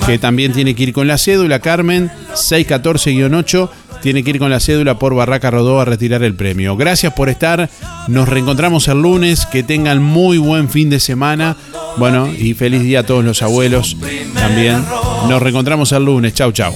Que 0.06 0.20
también 0.20 0.54
tiene 0.54 0.76
que 0.76 0.84
ir 0.84 0.94
con 0.94 1.08
la 1.08 1.18
cédula. 1.18 1.60
Carmen 1.60 2.12
614-8. 2.34 3.70
Tiene 4.02 4.24
que 4.24 4.30
ir 4.32 4.40
con 4.40 4.50
la 4.52 4.60
cédula 4.60 5.00
por 5.00 5.16
Barraca 5.16 5.50
Rodó 5.50 5.80
a 5.82 5.86
retirar 5.86 6.22
el 6.24 6.36
premio. 6.36 6.76
Gracias 6.78 7.14
por 7.14 7.30
estar. 7.30 7.70
Nos 8.08 8.30
reencontramos 8.30 8.88
el 8.88 9.02
lunes. 9.02 9.48
Que 9.48 9.64
tengan 9.64 10.04
muy 10.04 10.38
buen 10.38 10.70
fin 10.70 10.92
de 10.92 11.00
semana. 11.00 11.58
Bueno, 11.98 12.32
y 12.32 12.54
feliz 12.54 12.84
día 12.84 13.00
a 13.00 13.04
todos 13.04 13.26
los 13.26 13.42
abuelos 13.42 13.98
también. 14.36 14.86
Nos 15.28 15.42
reencontramos 15.42 15.92
el 15.92 16.06
lunes. 16.06 16.36
Chau, 16.36 16.52
chau. 16.52 16.72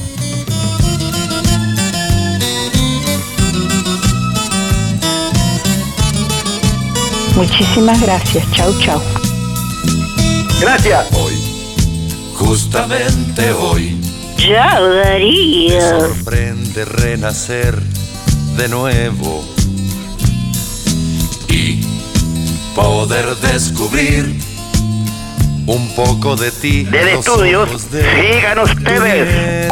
Muchísimas 7.39 8.01
gracias. 8.01 8.45
Chau, 8.51 8.77
chau. 8.79 9.01
Gracias. 10.59 11.05
Hoy, 11.13 11.33
justamente 12.35 13.49
hoy, 13.53 13.97
Chao, 14.35 14.89
me 14.89 14.95
Darío. 14.95 15.99
sorprende 16.01 16.83
renacer 16.83 17.79
de 18.57 18.67
nuevo 18.67 19.45
y 21.47 21.81
poder 22.75 23.33
descubrir 23.37 24.37
un 25.65 25.95
poco 25.95 26.35
de 26.35 26.51
ti. 26.51 26.83
Del 26.83 27.13
los 27.15 27.25
estudio, 27.25 27.61
ojos 27.61 27.89
de 27.89 28.03
sigan 28.33 28.59
ustedes. 28.59 29.71